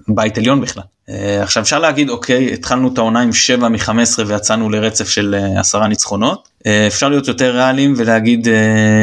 בית 0.08 0.38
עליון 0.38 0.60
בכלל. 0.60 0.82
אה, 1.08 1.42
עכשיו 1.42 1.62
אפשר 1.62 1.78
להגיד 1.78 2.10
אוקיי 2.10 2.52
התחלנו 2.52 2.92
את 2.92 2.98
העונה 2.98 3.20
עם 3.20 3.32
7 3.32 3.68
מ-15 3.68 3.90
ויצאנו 4.26 4.70
לרצף 4.70 5.08
של 5.08 5.34
אה, 5.38 5.60
עשרה 5.60 5.88
ניצחונות 5.88 6.48
אה, 6.66 6.86
אפשר 6.86 7.08
להיות 7.08 7.28
יותר 7.28 7.56
ריאליים 7.56 7.94
ולהגיד 7.96 8.48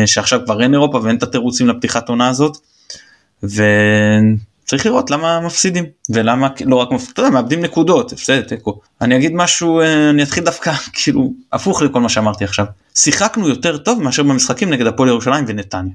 שעכשיו 0.06 0.40
כבר 0.46 0.62
אין 0.62 0.74
אירופה 0.74 1.00
ואין 1.04 1.16
את 1.16 1.24
התירוצים 1.24 1.68
לפתיחת 1.68 2.10
עונה 2.10 2.28
הזאת. 2.30 2.58
וצריך 3.44 4.86
לראות 4.86 5.12
למה 5.12 5.40
מפסידים 5.40 5.86
ולמה 6.10 6.48
לא 6.66 6.76
רק 6.76 6.92
מפסידים, 6.92 7.34
מאבדים 7.34 7.62
נקודות 7.62 8.12
הפסד 8.12 8.42
תיקו. 8.42 8.80
אני 9.02 9.16
אגיד 9.16 9.32
משהו 9.36 9.82
אני 10.10 10.24
אתחיל 10.24 10.44
דווקא 10.44 10.74
כאילו 10.94 11.34
הפוך 11.54 11.82
לכל 11.82 12.00
מה 12.00 12.10
שאמרתי 12.10 12.44
עכשיו 12.44 12.66
שיחקנו 12.96 13.50
יותר 13.50 13.78
טוב 13.78 14.02
מאשר 14.02 14.24
במשחקים 14.24 14.70
נגד 14.70 14.88
הפועל 14.88 15.10
ירושלים 15.10 15.46
ונתניה. 15.48 15.94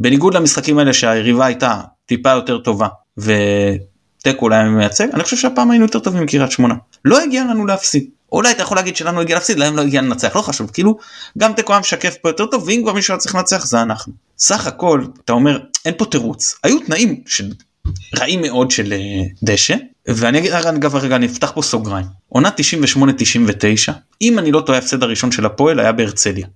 בניגוד 0.00 0.34
למשחקים 0.34 0.78
האלה 0.78 0.92
שהיריבה 0.92 1.46
הייתה 1.46 1.80
טיפה 2.06 2.30
יותר 2.30 2.58
טובה 2.58 2.88
ותיקו 3.18 4.44
אולי 4.44 4.64
מייצג 4.68 5.08
אני 5.14 5.22
חושב 5.24 5.36
שהפעם 5.36 5.70
היינו 5.70 5.84
יותר 5.84 5.98
טובים 5.98 6.22
מקריית 6.22 6.50
שמונה. 6.50 6.74
לא 7.04 7.22
הגיע 7.22 7.44
לנו 7.44 7.66
להפסיד. 7.66 8.04
אולי 8.32 8.50
אתה 8.50 8.62
יכול 8.62 8.76
להגיד 8.76 8.96
שלנו 8.96 9.20
הגיע 9.20 9.36
להפסיד 9.36 9.58
להם 9.58 9.76
לא 9.76 9.82
הגיע 9.82 10.02
לנצח 10.02 10.36
לא 10.36 10.42
חשוב. 10.42 10.70
כאילו 10.70 10.98
גם 11.38 11.52
תיקו 11.52 11.72
היה 11.72 11.80
משקף 11.80 12.16
פה 12.22 12.28
יותר 12.28 12.46
טוב 12.46 12.64
ואם 12.66 12.80
כבר 12.82 12.92
מישהו 12.92 13.12
היה 13.14 13.18
צריך 13.18 13.34
לנצח 13.34 13.66
זה 13.66 13.82
אנחנו. 13.82 14.12
סך 14.38 14.66
הכל 14.66 15.04
אתה 15.24 15.32
אומר 15.32 15.58
אין 15.84 15.94
פה 15.96 16.04
תירוץ. 16.04 16.58
היו 16.62 16.80
תנאים 16.80 17.20
של 17.26 17.50
רעים 18.18 18.42
מאוד 18.42 18.70
של 18.70 18.92
אה, 18.92 18.98
דשא 19.42 19.74
ואני 20.06 20.38
אגיד 20.38 20.52
אגב 20.52 20.96
רגע 20.96 21.16
אני 21.16 21.26
אפתח 21.26 21.52
פה 21.54 21.62
סוגריים. 21.62 22.06
עונה 22.28 22.50
98-99 23.88 23.92
אם 24.22 24.38
אני 24.38 24.52
לא 24.52 24.60
טועה 24.60 24.78
הפסד 24.78 25.02
הראשון 25.02 25.32
של 25.32 25.46
הפועל 25.46 25.80
היה 25.80 25.92
בהרצליה 25.92 26.46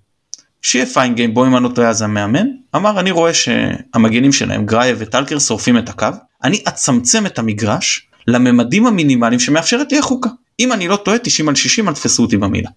שיהיה 0.62 0.86
פיינגיים 0.86 1.34
בו 1.34 1.46
אם 1.46 1.56
אני 1.56 1.64
לא 1.64 1.68
טועה 1.68 1.92
זה 1.92 2.04
המאמן. 2.04 2.46
אמר 2.76 3.00
אני 3.00 3.10
רואה 3.10 3.34
שהמגנים 3.34 4.32
שלהם 4.32 4.66
גראיה 4.66 4.94
וטלקר 4.98 5.38
שורפים 5.38 5.78
את 5.78 5.88
הקו. 5.88 6.08
אני 6.44 6.62
אצמצם 6.68 7.26
את 7.26 7.38
המגרש 7.38 8.08
לממדים 8.26 8.86
המינימליים 8.86 9.40
שמאפשרת 9.40 9.92
לי 9.92 9.98
החוקה. 9.98 10.30
אם 10.60 10.72
אני 10.72 10.88
לא 10.88 10.96
טועה 10.96 11.18
90 11.18 11.48
על 11.48 11.54
60 11.54 11.88
אל 11.88 11.94
תפסו 11.94 12.22
אותי 12.22 12.36
במילה. 12.36 12.70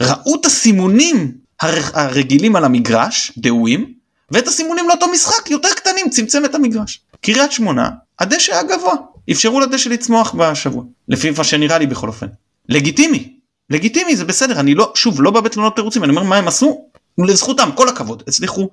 ראו 0.00 0.36
את 0.40 0.46
הסימונים 0.46 1.32
הרגילים 1.60 2.56
על 2.56 2.64
המגרש 2.64 3.32
דהויים 3.38 3.92
ואת 4.30 4.48
הסימונים 4.48 4.88
לאותו 4.88 5.08
משחק 5.08 5.50
יותר 5.50 5.68
קטנים 5.76 6.10
צמצם 6.10 6.44
את 6.44 6.54
המגרש. 6.54 7.00
קריית 7.20 7.52
שמונה 7.52 7.90
הדשא 8.18 8.52
היה 8.52 8.62
גבוה. 8.62 8.94
אפשרו 9.30 9.60
לדשא 9.60 9.88
לצמוח 9.88 10.34
בשבוע. 10.34 10.84
לפי 11.08 11.30
מה 11.30 11.44
שנראה 11.44 11.78
לי 11.78 11.86
בכל 11.86 12.08
אופן. 12.08 12.26
לגיטימי. 12.68 13.32
לגיטימי 13.70 14.16
זה 14.16 14.24
בסדר. 14.24 14.60
אני 14.60 14.74
לא 14.74 14.92
שוב 14.94 15.22
לא 15.22 15.30
בא 15.30 15.40
בתלונות 15.40 15.76
תירוצים. 15.76 16.04
אני 16.04 16.10
אומר 16.10 16.22
מה 16.22 16.36
הם 16.36 16.48
עשו 16.48 16.86
לזכותם 17.24 17.70
כל 17.74 17.88
הכבוד 17.88 18.22
הצליחו 18.28 18.68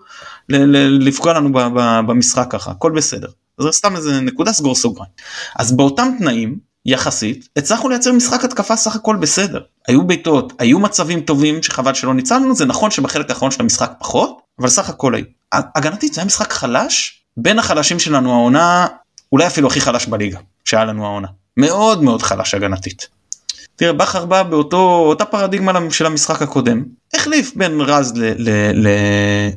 לפגוע 1.00 1.34
לנו 1.34 1.50
במשחק 2.08 2.48
ככה 2.50 2.72
הכל 2.72 2.92
בסדר. 2.92 3.28
זה 3.60 3.72
סתם 3.72 3.96
איזה 3.96 4.22
נקודה 4.22 4.54
סגור 4.54 4.76
סוגריים. 4.76 5.12
אז 5.56 5.72
באותם 5.72 6.08
תנאים 6.20 6.58
יחסית 6.86 7.48
הצלחנו 7.58 7.90
לייצר 7.90 8.12
משחק 8.12 8.46
התקפה 8.46 8.76
סך 8.76 8.96
הכל 8.96 9.16
בסדר. 9.16 9.62
היו 9.88 10.08
בעיטות 10.08 10.54
היו 10.60 10.80
מצבים 10.80 11.22
טובים 11.22 11.64
שחבל 11.64 11.94
שלא 11.94 12.14
ניצלנו 12.14 12.56
זה 12.56 12.66
נכון 12.66 12.92
שבחלק 12.92 13.30
האחרון 13.30 13.52
של 13.52 13.62
המשחק 13.62 13.92
פחות 14.00 14.42
אבל 14.60 14.70
סך 14.70 14.90
הכל 14.90 15.16
היו. 15.16 15.26
הגנתית 15.54 16.14
זה 16.14 16.22
היה 16.22 16.26
משחק 16.26 16.54
חלש? 16.54 17.24
בין 17.38 17.60
החלשים 17.60 18.00
שלנו 18.00 18.32
העונה 18.32 18.88
אולי 19.32 19.48
אפילו 19.48 19.68
הכי 19.68 19.82
חלש 19.82 20.06
בליגה 20.06 20.40
שהיה 20.66 20.86
לנו 20.86 21.06
העונה. 21.06 21.28
מאוד 21.58 22.04
מאוד 22.04 22.22
חלש 22.22 22.54
הגנתית. 22.54 23.08
תראה 23.76 23.94
בכר 23.94 24.26
בא 24.26 24.44
באותו 24.44 25.06
אותה 25.10 25.26
פרדיגמה 25.26 25.80
של 25.90 26.06
המשחק 26.06 26.42
הקודם 26.42 26.84
החליף 27.14 27.52
בין 27.56 27.82
רז 27.82 28.14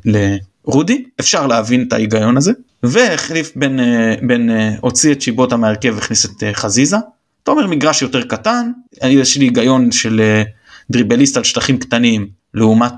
לרודי 0.04 1.04
אפשר 1.20 1.46
להבין 1.46 1.84
את 1.88 1.92
ההיגיון 1.92 2.36
הזה 2.36 2.52
והחליף 2.82 3.52
בין 3.56 3.80
אה, 3.80 4.14
בין 4.22 4.50
אה, 4.50 4.74
הוציא 4.80 5.12
את 5.12 5.22
שיבוטה 5.22 5.56
מהרכב 5.56 5.92
והכניס 5.94 6.24
את 6.24 6.42
אה, 6.42 6.54
חזיזה. 6.54 6.96
אתה 7.42 7.50
אומר 7.50 7.66
מגרש 7.66 8.02
יותר 8.02 8.22
קטן 8.22 8.70
יש 9.02 9.36
לי 9.36 9.44
היגיון 9.44 9.92
של 9.92 10.42
דריבליסט 10.90 11.36
על 11.36 11.44
שטחים 11.44 11.78
קטנים 11.78 12.28
לעומת 12.54 12.94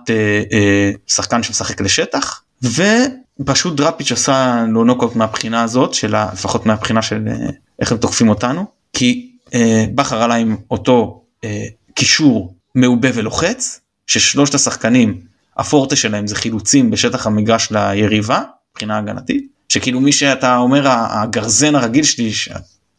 שחקן 1.06 1.42
שמשחק 1.42 1.80
לשטח 1.80 2.42
ופשוט 2.62 3.76
דראפיץ' 3.76 4.12
עשה 4.12 4.64
לו 4.68 4.84
נוקאוט 4.84 5.16
מהבחינה 5.16 5.62
הזאת 5.62 5.94
של 5.94 6.14
לפחות 6.32 6.66
מהבחינה 6.66 7.02
של 7.02 7.28
איך 7.80 7.92
הם 7.92 7.98
תוקפים 7.98 8.28
אותנו 8.28 8.64
כי 8.92 9.27
בכר 9.94 10.22
עלה 10.22 10.34
עם 10.34 10.56
אותו 10.70 11.22
אה, 11.44 11.64
קישור 11.94 12.54
מעובה 12.74 13.08
ולוחץ 13.14 13.80
ששלושת 14.06 14.54
השחקנים 14.54 15.20
הפורטה 15.56 15.96
שלהם 15.96 16.26
זה 16.26 16.34
חילוצים 16.34 16.90
בשטח 16.90 17.26
המגרש 17.26 17.70
ליריבה 17.70 18.42
מבחינה 18.72 18.98
הגנתית 18.98 19.46
שכאילו 19.68 20.00
מי 20.00 20.12
שאתה 20.12 20.56
אומר 20.56 20.82
הגרזן 20.88 21.74
הרגיל 21.74 22.04
שלי 22.04 22.30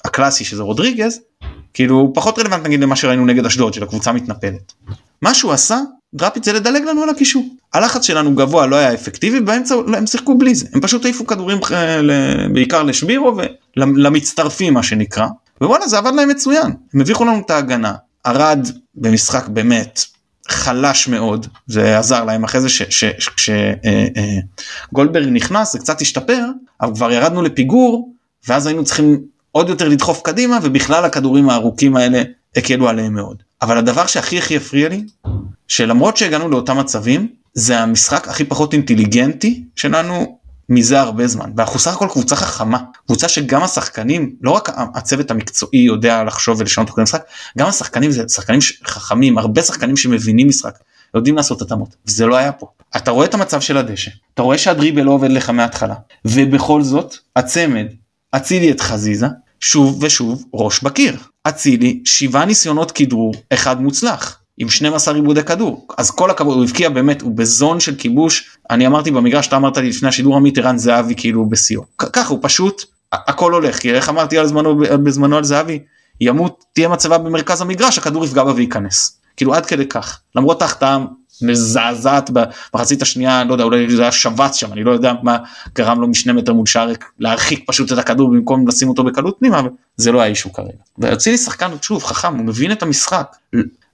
הקלאסי 0.05 0.43
שזה 0.43 0.63
רודריגז 0.63 1.19
כאילו 1.73 1.95
הוא 1.95 2.15
פחות 2.15 2.39
רלוונט 2.39 2.65
נגיד 2.65 2.79
למה 2.79 2.95
שראינו 2.95 3.25
נגד 3.25 3.45
אשדוד 3.45 3.73
של 3.73 3.83
הקבוצה 3.83 4.11
מתנפלת. 4.11 4.73
מה 5.21 5.33
שהוא 5.33 5.51
עשה 5.51 5.79
דראפיץ' 6.13 6.45
זה 6.45 6.53
לדלג 6.53 6.83
לנו 6.83 7.03
על 7.03 7.09
הקישור. 7.09 7.45
הלחץ 7.73 8.05
שלנו 8.05 8.35
גבוה 8.35 8.65
לא 8.65 8.75
היה 8.75 8.93
אפקטיבי 8.93 9.39
באמצע 9.39 9.75
הם 9.75 10.07
שיחקו 10.07 10.37
בלי 10.37 10.55
זה 10.55 10.67
הם 10.73 10.81
פשוט 10.81 11.05
העיפו 11.05 11.27
כדורים 11.27 11.57
אה, 11.71 12.01
בעיקר 12.53 12.83
לשבירו 12.83 13.37
ולמצטרפים 13.77 14.73
מה 14.73 14.83
שנקרא 14.83 15.27
ווואלה 15.61 15.87
זה 15.87 15.97
עבד 15.97 16.11
להם 16.15 16.29
מצוין. 16.29 16.73
הם 16.93 17.01
הביכו 17.01 17.25
לנו 17.25 17.39
את 17.45 17.49
ההגנה. 17.49 17.93
ארד 18.25 18.67
במשחק 18.95 19.47
באמת 19.47 20.05
חלש 20.49 21.07
מאוד 21.07 21.47
זה 21.67 21.99
עזר 21.99 22.23
להם 22.25 22.43
אחרי 22.43 22.61
זה 22.61 22.69
שגולדברג 24.89 25.23
אה, 25.23 25.29
אה, 25.29 25.33
נכנס 25.33 25.73
זה 25.73 25.79
קצת 25.79 26.01
השתפר 26.01 26.45
אבל 26.81 26.95
כבר 26.95 27.11
ירדנו 27.11 27.41
לפיגור 27.41 28.13
ואז 28.47 28.67
היינו 28.67 28.83
צריכים 28.83 29.19
עוד 29.51 29.69
יותר 29.69 29.89
לדחוף 29.89 30.21
קדימה 30.21 30.59
ובכלל 30.63 31.05
הכדורים 31.05 31.49
הארוכים 31.49 31.95
האלה 31.95 32.23
הקלו 32.55 32.89
עליהם 32.89 33.13
מאוד. 33.13 33.43
אבל 33.61 33.77
הדבר 33.77 34.07
שהכי 34.07 34.37
הכי 34.37 34.57
הפריע 34.57 34.89
לי 34.89 35.03
שלמרות 35.67 36.17
שהגענו 36.17 36.49
לאותם 36.49 36.77
מצבים 36.77 37.27
זה 37.53 37.79
המשחק 37.79 38.27
הכי 38.27 38.43
פחות 38.43 38.73
אינטליגנטי 38.73 39.63
שלנו 39.75 40.38
מזה 40.69 40.99
הרבה 40.99 41.27
זמן. 41.27 41.51
ואנחנו 41.55 41.79
סך 41.79 41.93
הכל 41.93 42.07
קבוצה 42.11 42.35
חכמה. 42.35 42.79
קבוצה 43.05 43.27
שגם 43.29 43.63
השחקנים 43.63 44.35
לא 44.41 44.51
רק 44.51 44.69
הצוות 44.95 45.31
המקצועי 45.31 45.79
יודע 45.79 46.23
לחשוב 46.23 46.59
ולשנות 46.59 46.87
תוכנית 46.87 47.03
משחק 47.03 47.23
גם 47.57 47.67
השחקנים 47.67 48.11
זה 48.11 48.23
שחקנים 48.27 48.59
חכמים 48.85 49.37
הרבה 49.37 49.61
שחקנים 49.61 49.97
שמבינים 49.97 50.47
משחק 50.47 50.79
יודעים 51.15 51.35
לעשות 51.35 51.61
התאמות 51.61 51.95
וזה 52.07 52.25
לא 52.25 52.35
היה 52.35 52.51
פה. 52.51 52.67
אתה 52.97 53.11
רואה 53.11 53.25
את 53.25 53.33
המצב 53.33 53.61
של 53.61 53.77
הדשא 53.77 54.11
אתה 54.33 54.41
רואה 54.41 54.57
שהדריבל 54.57 55.01
לא 55.01 55.11
עובד 55.11 55.29
לך 55.29 55.49
מההתחלה 55.49 55.95
ובכל 56.25 56.83
זאת 56.83 57.15
הצמד 57.35 57.85
אצילי 58.31 58.71
את 58.71 58.81
חזיזה 58.81 59.27
שוב 59.59 60.03
ושוב 60.03 60.43
ראש 60.53 60.83
בקיר. 60.83 61.17
אצילי 61.43 62.01
שבעה 62.05 62.45
ניסיונות 62.45 62.91
כדרור 62.91 63.33
אחד 63.53 63.81
מוצלח 63.81 64.38
עם 64.59 64.69
12 64.69 65.15
עיבודי 65.15 65.43
כדור. 65.43 65.87
אז 65.97 66.11
כל 66.11 66.29
הכבוד 66.29 66.57
הוא 66.57 66.63
הבקיע 66.63 66.89
באמת 66.89 67.21
הוא 67.21 67.31
בזון 67.35 67.79
של 67.79 67.95
כיבוש. 67.95 68.57
אני 68.69 68.87
אמרתי 68.87 69.11
במגרש 69.11 69.47
אתה 69.47 69.55
אמרת 69.55 69.77
לי 69.77 69.89
לפני 69.89 70.09
השידור 70.09 70.35
עמית 70.35 70.57
ערן 70.57 70.77
זהבי 70.77 71.13
כאילו 71.17 71.45
בשיאו. 71.45 71.83
ככה 71.97 72.29
הוא 72.29 72.39
פשוט 72.41 72.83
הכל 73.11 73.53
הולך. 73.53 73.79
כי 73.79 73.93
איך 73.93 74.09
אמרתי 74.09 74.37
על 74.37 74.47
זמנו 74.47 74.77
בזמנו 74.77 75.37
על 75.37 75.43
זהבי? 75.43 75.79
ימות 76.21 76.63
תהיה 76.73 76.89
מצבה 76.89 77.17
במרכז 77.17 77.61
המגרש 77.61 77.97
הכדור 77.97 78.25
יפגע 78.25 78.43
בה 78.43 78.53
וייכנס 78.55 79.18
כאילו 79.39 79.53
עד 79.53 79.65
כדי 79.65 79.85
כך 79.85 80.19
למרות 80.35 80.61
ההחטאה 80.61 80.97
מזעזעת 81.41 82.29
במחצית 82.33 83.01
השנייה 83.01 83.43
לא 83.43 83.53
יודע 83.53 83.63
אולי 83.63 83.95
זה 83.95 84.01
היה 84.01 84.11
שבץ 84.11 84.55
שם 84.55 84.73
אני 84.73 84.83
לא 84.83 84.91
יודע 84.91 85.13
מה 85.23 85.37
גרם 85.75 86.01
לו 86.01 86.07
משני 86.07 86.33
מטר 86.33 86.53
מול 86.53 86.65
שער 86.65 86.91
להרחיק 87.19 87.63
פשוט 87.67 87.91
את 87.91 87.97
הכדור 87.97 88.29
במקום 88.29 88.67
לשים 88.67 88.89
אותו 88.89 89.03
בקלות 89.03 89.35
פנימה 89.39 89.61
זה 89.95 90.11
לא 90.11 90.21
היה 90.21 90.29
אישו 90.29 90.53
כרגע. 90.53 90.69
ויוצא 90.97 91.31
לי 91.31 91.37
שחקן 91.37 91.71
שוב 91.81 92.03
חכם 92.03 92.35
הוא 92.37 92.45
מבין 92.45 92.71
את 92.71 92.83
המשחק 92.83 93.35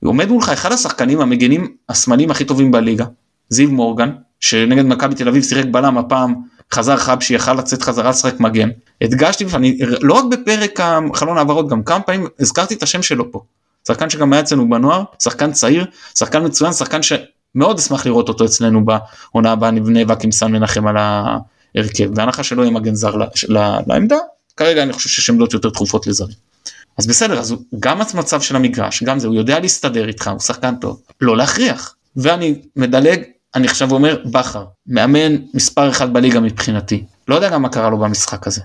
עומד 0.04 0.30
מולך 0.30 0.50
אחד 0.50 0.72
השחקנים 0.72 1.22
המגנים 1.22 1.76
השמאליים 1.90 2.32
הכי 2.32 2.46
טובים 2.46 2.72
בליגה, 2.72 3.06
זיו 3.50 3.72
מורגן, 3.72 4.12
שנגד 4.40 4.86
מכבי 4.86 5.16
תל 5.16 5.28
אביב 5.28 5.44
שיחק 5.44 5.66
בלם 5.72 5.98
הפעם 5.98 6.36
חזר 6.74 6.98
חבשי 6.98 7.34
יכל 7.34 7.54
לצאת 7.54 7.82
חזרה 7.82 8.10
לשחק 8.10 8.40
מגן. 8.40 8.70
הדגשתי 9.02 9.46
ואני 9.46 9.78
לא 10.02 10.14
רק 10.14 10.26
בפרק 10.32 10.80
חלון 11.14 11.38
העברות 11.38 11.70
גם 11.70 11.84
כמה 11.84 12.00
פעמים 12.00 12.28
הזכרתי 12.40 12.74
את 12.74 12.84
השם 12.84 13.02
שלו 13.02 13.32
פה. 13.32 13.42
שחקן 13.88 14.10
שגם 14.10 14.34
היה 14.34 14.42
אצלנו 14.42 14.70
בנוער, 14.70 15.04
שחקן 15.24 15.52
צעיר, 15.52 15.86
שחקן 16.18 16.46
מצוין, 16.46 16.74
שחקן 16.74 17.00
שמאוד 17.02 17.80
אשמח 17.80 18.06
לראות 18.06 18.30
אותו 18.30 18.46
אצלנו 18.46 18.86
בעונה 18.86 19.52
הבאה 19.52 19.72
נאבק 19.72 20.24
עם 20.24 20.32
סן 20.32 20.52
מנחם 20.52 20.88
על 20.88 20.96
ההרכב, 20.98 22.14
בהנחה 22.14 22.44
שלא 22.44 22.62
יהיה 22.62 22.72
מגן 22.72 22.96
זר 22.96 23.16
לעמדה, 23.88 24.18
כרגע 24.58 24.84
אני 24.84 24.94
חושב 24.94 25.10
שיש 25.10 25.30
עמדות 25.30 25.54
יותר 25.54 25.70
דחופות 25.70 26.08
לזרים. 26.08 26.36
אז 26.98 27.08
בסדר, 27.08 27.40
אז 27.40 27.56
גם 27.80 28.02
המצב 28.14 28.42
של 28.42 28.56
המגרש, 28.56 29.04
גם 29.04 29.20
זה, 29.20 29.28
הוא 29.28 29.36
יודע 29.36 29.60
להסתדר 29.60 30.08
איתך, 30.08 30.28
הוא 30.28 30.40
שחקן 30.40 30.76
טוב, 30.76 31.02
לא 31.22 31.38
להכריח. 31.38 31.96
ואני 32.18 32.62
מדלג, 32.76 33.22
אני 33.56 33.68
עכשיו 33.68 33.92
אומר, 33.92 34.22
בכר, 34.26 34.66
מאמן 34.88 35.36
מספר 35.54 35.90
אחד 35.90 36.14
בליגה 36.14 36.40
מבחינתי. 36.40 37.04
לא 37.28 37.36
יודע 37.36 37.50
גם 37.50 37.62
מה 37.62 37.70
קרה 37.70 37.90
לו 37.90 37.98
במשחק 37.98 38.48
הזה. 38.48 38.62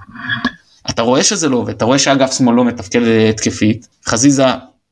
אתה 0.91 1.03
רואה 1.03 1.25
שזה 1.25 1.49
לא 1.49 1.57
עובד, 1.57 1.75
אתה 1.75 1.85
רואה 1.85 1.99
שאגף 1.99 2.33
שמאל 2.33 2.55
לא 2.55 2.65
מתפקד 2.65 3.00
התקפית, 3.31 3.89
חזיזה 4.07 4.45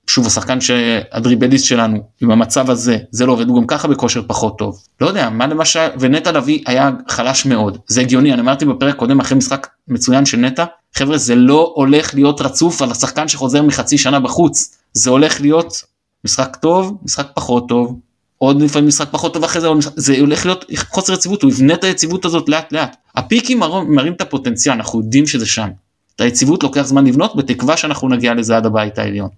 שוב 0.09 0.27
השחקן 0.27 0.61
שהדריבליסט 0.61 1.65
שלנו 1.65 1.99
עם 2.21 2.31
המצב 2.31 2.71
הזה 2.71 2.99
זה 3.11 3.27
לא 3.27 3.33
עובד 3.33 3.49
הוא 3.49 3.61
גם 3.61 3.67
ככה 3.67 3.89
בכושר 3.89 4.23
פחות 4.27 4.59
טוב 4.59 4.79
לא 5.01 5.07
יודע 5.07 5.31
מה 5.31 5.47
למשל 5.47 5.89
ונטע 6.01 6.33
לביא 6.33 6.63
היה 6.67 6.91
חלש 7.09 7.47
מאוד 7.47 7.79
זה 7.87 8.01
הגיוני 8.01 8.33
אני 8.33 8.41
אמרתי 8.41 8.65
בפרק 8.65 8.97
קודם 8.97 9.21
אחרי 9.21 9.39
משחק 9.39 9.67
מצוין 9.89 10.25
של 10.25 10.37
נטע 10.37 10.65
חבר'ה 10.95 11.19
זה 11.19 11.35
לא 11.35 11.73
הולך 11.75 12.15
להיות 12.15 12.41
רצוף 12.41 12.83
על 12.83 12.91
השחקן 12.91 13.29
שחוזר 13.29 13.63
מחצי 13.63 13.99
שנה 13.99 14.21
בחוץ 14.21 14.79
זה 14.93 15.11
הולך 15.11 15.41
להיות 15.41 15.83
משחק 16.25 16.57
טוב 16.57 16.99
משחק 17.03 17.27
פחות 17.35 17.69
טוב 17.69 17.99
עוד 18.39 18.63
לפעמים 18.63 18.89
משחק 18.89 19.09
פחות 19.11 19.35
טוב 19.35 19.45
אחרי 19.45 19.61
זה 19.61 19.69
זה 19.97 20.17
הולך 20.21 20.47
להיות 20.47 20.65
חוסר 20.89 21.13
יציבות 21.13 21.43
הוא 21.43 21.51
יבנה 21.51 21.75
את 21.75 21.85
היציבות 21.85 22.25
הזאת 22.25 22.49
לאט 22.49 22.73
לאט 22.73 22.97
הפיקים 23.17 23.61
מראים 23.89 24.13
את 24.13 24.21
הפוטנציאל 24.21 24.75
אנחנו 24.75 24.99
יודעים 24.99 25.27
שזה 25.27 25.47
שם. 25.47 25.69
את 26.17 26.21
היציבות 26.21 26.63
לוקח 26.63 26.83
זמן 26.83 27.07
לבנות 27.07 27.37
בתקווה 27.37 27.77
שאנחנו 27.77 28.09
נגיע 28.09 28.35
לזה 28.35 28.57
עד 28.57 28.67
הבית 28.67 28.99
העליון. 28.99 29.29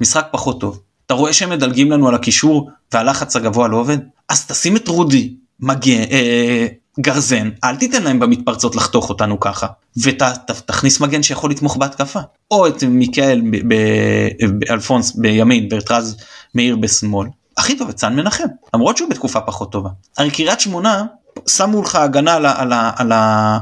משחק 0.00 0.28
פחות 0.30 0.60
טוב. 0.60 0.80
אתה 1.06 1.14
רואה 1.14 1.32
שהם 1.32 1.50
מדלגים 1.50 1.90
לנו 1.90 2.08
על 2.08 2.14
הקישור 2.14 2.70
והלחץ 2.92 3.36
הגבוה 3.36 3.68
לא 3.68 3.76
עובד? 3.76 3.98
אז 4.28 4.46
תשים 4.46 4.76
את 4.76 4.88
רודי, 4.88 5.34
מגן, 5.60 6.02
אה, 6.10 6.66
גרזן, 7.00 7.50
אל 7.64 7.76
תיתן 7.76 8.02
להם 8.02 8.18
במתפרצות 8.18 8.76
לחתוך 8.76 9.08
אותנו 9.08 9.40
ככה, 9.40 9.66
ותכניס 10.02 11.00
מגן 11.00 11.22
שיכול 11.22 11.50
לתמוך 11.50 11.76
בהתקפה. 11.76 12.20
או 12.50 12.66
את 12.66 12.82
מיקאל 12.82 13.42
אלפונס 14.70 15.16
בימין 15.16 15.68
ואת 15.70 15.90
רז 15.90 16.16
מאיר 16.54 16.76
בשמאל. 16.76 17.28
הכי 17.56 17.76
טוב 17.78 17.88
את 17.88 17.98
סן 17.98 18.16
מנחם, 18.16 18.44
למרות 18.74 18.96
שהוא 18.96 19.10
בתקופה 19.10 19.40
פחות 19.40 19.72
טובה. 19.72 19.90
הרי 20.18 20.30
קריית 20.30 20.60
שמונה 20.60 21.04
שמו 21.48 21.82
לך 21.82 21.94
הגנה 21.94 22.34
על 22.34 22.46
ה... 22.46 22.60
על 22.60 22.72
ה, 22.72 22.90
על 22.96 23.12
ה 23.12 23.58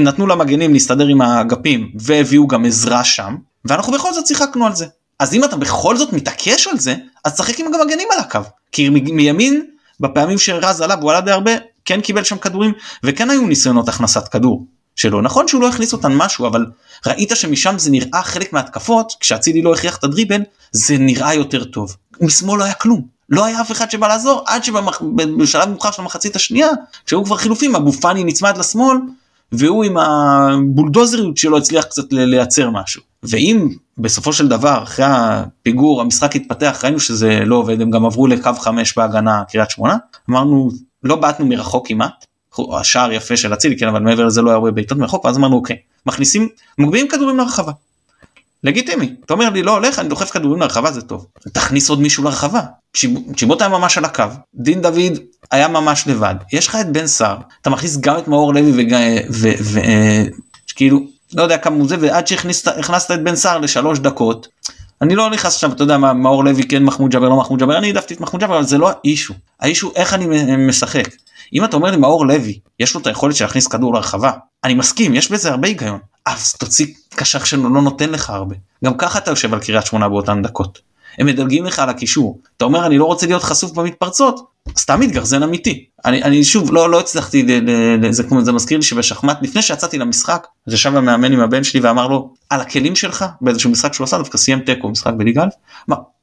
נתנו 0.00 0.26
למגנים 0.26 0.72
להסתדר 0.72 1.06
עם 1.06 1.20
האגפים 1.20 1.92
והביאו 2.00 2.46
גם 2.46 2.64
עזרה 2.64 3.04
שם 3.04 3.36
ואנחנו 3.64 3.92
בכל 3.92 4.12
זאת 4.12 4.26
שיחקנו 4.26 4.66
על 4.66 4.74
זה 4.74 4.86
אז 5.18 5.34
אם 5.34 5.44
אתה 5.44 5.56
בכל 5.56 5.96
זאת 5.96 6.12
מתעקש 6.12 6.66
על 6.66 6.78
זה, 6.78 6.94
אז 7.24 7.34
תשחק 7.34 7.60
עם 7.60 7.66
המגנים 7.66 8.08
על 8.12 8.18
הקו. 8.18 8.40
כי 8.72 8.88
מימין, 8.88 9.66
בפעמים 10.00 10.38
שרז 10.38 10.80
עלה, 10.80 10.94
והוא 10.98 11.10
עלה 11.10 11.20
די 11.20 11.30
הרבה, 11.30 11.50
כן 11.84 12.00
קיבל 12.00 12.24
שם 12.24 12.38
כדורים, 12.38 12.72
וכן 13.04 13.30
היו 13.30 13.46
ניסיונות 13.46 13.88
הכנסת 13.88 14.28
כדור 14.28 14.66
שלו. 14.96 15.22
נכון 15.22 15.48
שהוא 15.48 15.62
לא 15.62 15.68
הכניס 15.68 15.92
אותן 15.92 16.12
משהו, 16.12 16.46
אבל 16.46 16.66
ראית 17.06 17.32
שמשם 17.34 17.78
זה 17.78 17.90
נראה 17.90 18.22
חלק 18.22 18.52
מהתקפות, 18.52 19.12
כשאצילי 19.20 19.62
לא 19.62 19.74
הכריח 19.74 19.96
את 19.96 20.04
הדריבל, 20.04 20.40
זה 20.72 20.98
נראה 20.98 21.34
יותר 21.34 21.64
טוב. 21.64 21.96
משמאל 22.20 22.58
לא 22.58 22.64
היה 22.64 22.74
כלום. 22.74 23.16
לא 23.30 23.44
היה 23.44 23.60
אף 23.60 23.72
אחד 23.72 23.90
שבא 23.90 24.08
לעזור, 24.08 24.42
עד 24.46 24.64
שבשלב 24.64 25.68
מאוחר 25.68 25.90
של 25.90 26.02
המחצית 26.02 26.36
השנייה, 26.36 26.68
כשהיו 27.06 27.24
כבר 27.24 27.36
חילופים, 27.36 27.76
אבו 27.76 27.92
פאני 27.92 28.24
נצמד 28.24 28.58
לשמאל, 28.58 28.96
והוא 29.52 29.84
עם 29.84 29.96
הבולדוזריות 29.96 31.36
שלו 31.36 31.58
הצליח 31.58 31.84
קצת 31.84 32.04
לייצר 32.10 32.70
משהו. 32.70 33.02
ואם 33.28 33.68
בסופו 33.98 34.32
של 34.32 34.48
דבר 34.48 34.82
אחרי 34.82 35.06
הפיגור 35.08 36.00
המשחק 36.00 36.36
התפתח 36.36 36.80
ראינו 36.84 37.00
שזה 37.00 37.40
לא 37.44 37.56
עובד 37.56 37.80
הם 37.80 37.90
גם 37.90 38.06
עברו 38.06 38.26
לקו 38.26 38.54
5 38.54 38.94
בהגנה 38.94 39.42
קריית 39.48 39.70
שמונה. 39.70 39.96
אמרנו 40.30 40.70
לא 41.02 41.16
בעטנו 41.16 41.46
מרחוק 41.46 41.88
כמעט. 41.88 42.24
השער 42.72 43.12
יפה 43.12 43.36
של 43.36 43.54
אצילי 43.54 43.78
כן 43.78 43.88
אבל 43.88 44.02
מעבר 44.02 44.26
לזה 44.26 44.42
לא 44.42 44.50
היה 44.50 44.54
הרבה 44.54 44.70
בעיטות 44.70 44.98
מרחוק 44.98 45.24
ואז 45.24 45.36
אמרנו 45.36 45.56
אוקיי 45.56 45.76
מכניסים 46.06 46.48
מגביהים 46.78 47.08
כדורים 47.08 47.36
לרחבה. 47.36 47.72
לגיטימי. 48.64 49.14
אתה 49.24 49.34
אומר 49.34 49.50
לי 49.50 49.62
לא 49.62 49.72
הולך 49.72 49.98
אני 49.98 50.08
דוחף 50.08 50.30
כדורים 50.30 50.60
לרחבה 50.60 50.92
זה 50.92 51.02
טוב. 51.02 51.26
תכניס 51.52 51.90
עוד 51.90 52.00
מישהו 52.00 52.24
לרחבה. 52.24 52.60
צ'יבוט 53.36 53.60
היה 53.60 53.68
ממש 53.68 53.98
על 53.98 54.04
הקו. 54.04 54.24
דין 54.54 54.82
דוד 54.82 55.18
היה 55.50 55.68
ממש 55.68 56.04
לבד. 56.06 56.34
יש 56.52 56.66
לך 56.66 56.76
את 56.80 56.92
בן 56.92 57.06
סער 57.06 57.36
אתה 57.62 57.70
מכניס 57.70 57.96
גם 57.96 58.18
את 58.18 58.28
מאור 58.28 58.54
לוי 58.54 58.86
וכאילו 60.70 61.00
לא 61.34 61.42
יודע 61.42 61.58
כמה 61.58 61.76
הוא 61.76 61.88
זה 61.88 61.96
ועד 62.00 62.26
שהכנסת 62.26 63.10
את 63.14 63.24
בן 63.24 63.36
סער 63.36 63.58
לשלוש 63.58 63.98
דקות. 63.98 64.48
אני 65.02 65.14
לא 65.14 65.30
נכנס 65.30 65.54
עכשיו 65.54 65.72
אתה 65.72 65.82
יודע 65.82 65.98
מה 65.98 66.12
מאור 66.12 66.44
לוי 66.44 66.62
כן 66.62 66.84
מחמוד 66.84 67.10
ג'אבר 67.10 67.28
לא 67.28 67.36
מחמוד 67.36 67.60
ג'אבר 67.60 67.78
אני 67.78 67.86
העדפתי 67.86 68.14
את 68.14 68.20
מחמוד 68.20 68.40
ג'אבר 68.40 68.56
אבל 68.56 68.64
זה 68.64 68.78
לא 68.78 68.88
האישו 68.88 69.34
האישו 69.60 69.92
איך 69.96 70.14
אני 70.14 70.56
משחק 70.56 71.08
אם 71.52 71.64
אתה 71.64 71.76
אומר 71.76 71.90
לי 71.90 71.96
מאור 71.96 72.26
לוי 72.26 72.58
יש 72.80 72.94
לו 72.94 73.00
את 73.00 73.06
היכולת 73.06 73.36
של 73.36 73.44
להכניס 73.44 73.66
כדור 73.66 73.94
לרחבה 73.94 74.32
אני 74.64 74.74
מסכים 74.74 75.14
יש 75.14 75.32
בזה 75.32 75.50
הרבה 75.50 75.68
היגיון 75.68 75.98
אז 76.26 76.52
תוציא 76.52 76.86
קשח 77.14 77.44
שלו 77.44 77.74
לא 77.74 77.82
נותן 77.82 78.10
לך 78.10 78.30
הרבה 78.30 78.56
גם 78.84 78.96
ככה 78.96 79.18
אתה 79.18 79.30
יושב 79.30 79.54
על 79.54 79.60
קריית 79.60 79.86
שמונה 79.86 80.08
באותן 80.08 80.42
דקות. 80.42 80.78
הם 81.18 81.26
מדלגים 81.26 81.64
לך 81.64 81.78
על 81.78 81.88
הקישור 81.88 82.40
אתה 82.56 82.64
אומר 82.64 82.86
אני 82.86 82.98
לא 82.98 83.04
רוצה 83.04 83.26
להיות 83.26 83.42
חשוף 83.42 83.72
במתפרצות 83.72 84.46
סתם 84.78 85.00
מתגרזן 85.00 85.42
אמיתי 85.42 85.84
אני, 86.04 86.22
אני 86.22 86.44
שוב 86.44 86.72
לא 86.72 86.90
לא 86.90 87.00
הצלחתי 87.00 87.46
זה 88.10 88.22
כמו 88.22 88.44
זה 88.44 88.52
מזכיר 88.52 88.78
לי 88.78 88.82
שבשחמט 88.82 89.38
לפני 89.42 89.62
שיצאתי 89.62 89.98
למשחק 89.98 90.46
אז 90.66 90.72
ישב 90.72 90.96
המאמן 90.96 91.32
עם 91.32 91.40
הבן 91.40 91.64
שלי 91.64 91.80
ואמר 91.80 92.06
לו 92.06 92.34
על 92.50 92.60
הכלים 92.60 92.96
שלך 92.96 93.24
באיזשהו 93.40 93.70
משחק 93.70 93.92
שהוא 93.92 94.04
עשה 94.04 94.18
דווקא 94.18 94.38
סיים 94.38 94.60
תיקו 94.60 94.88
משחק 94.88 95.12
בליגה 95.16 95.44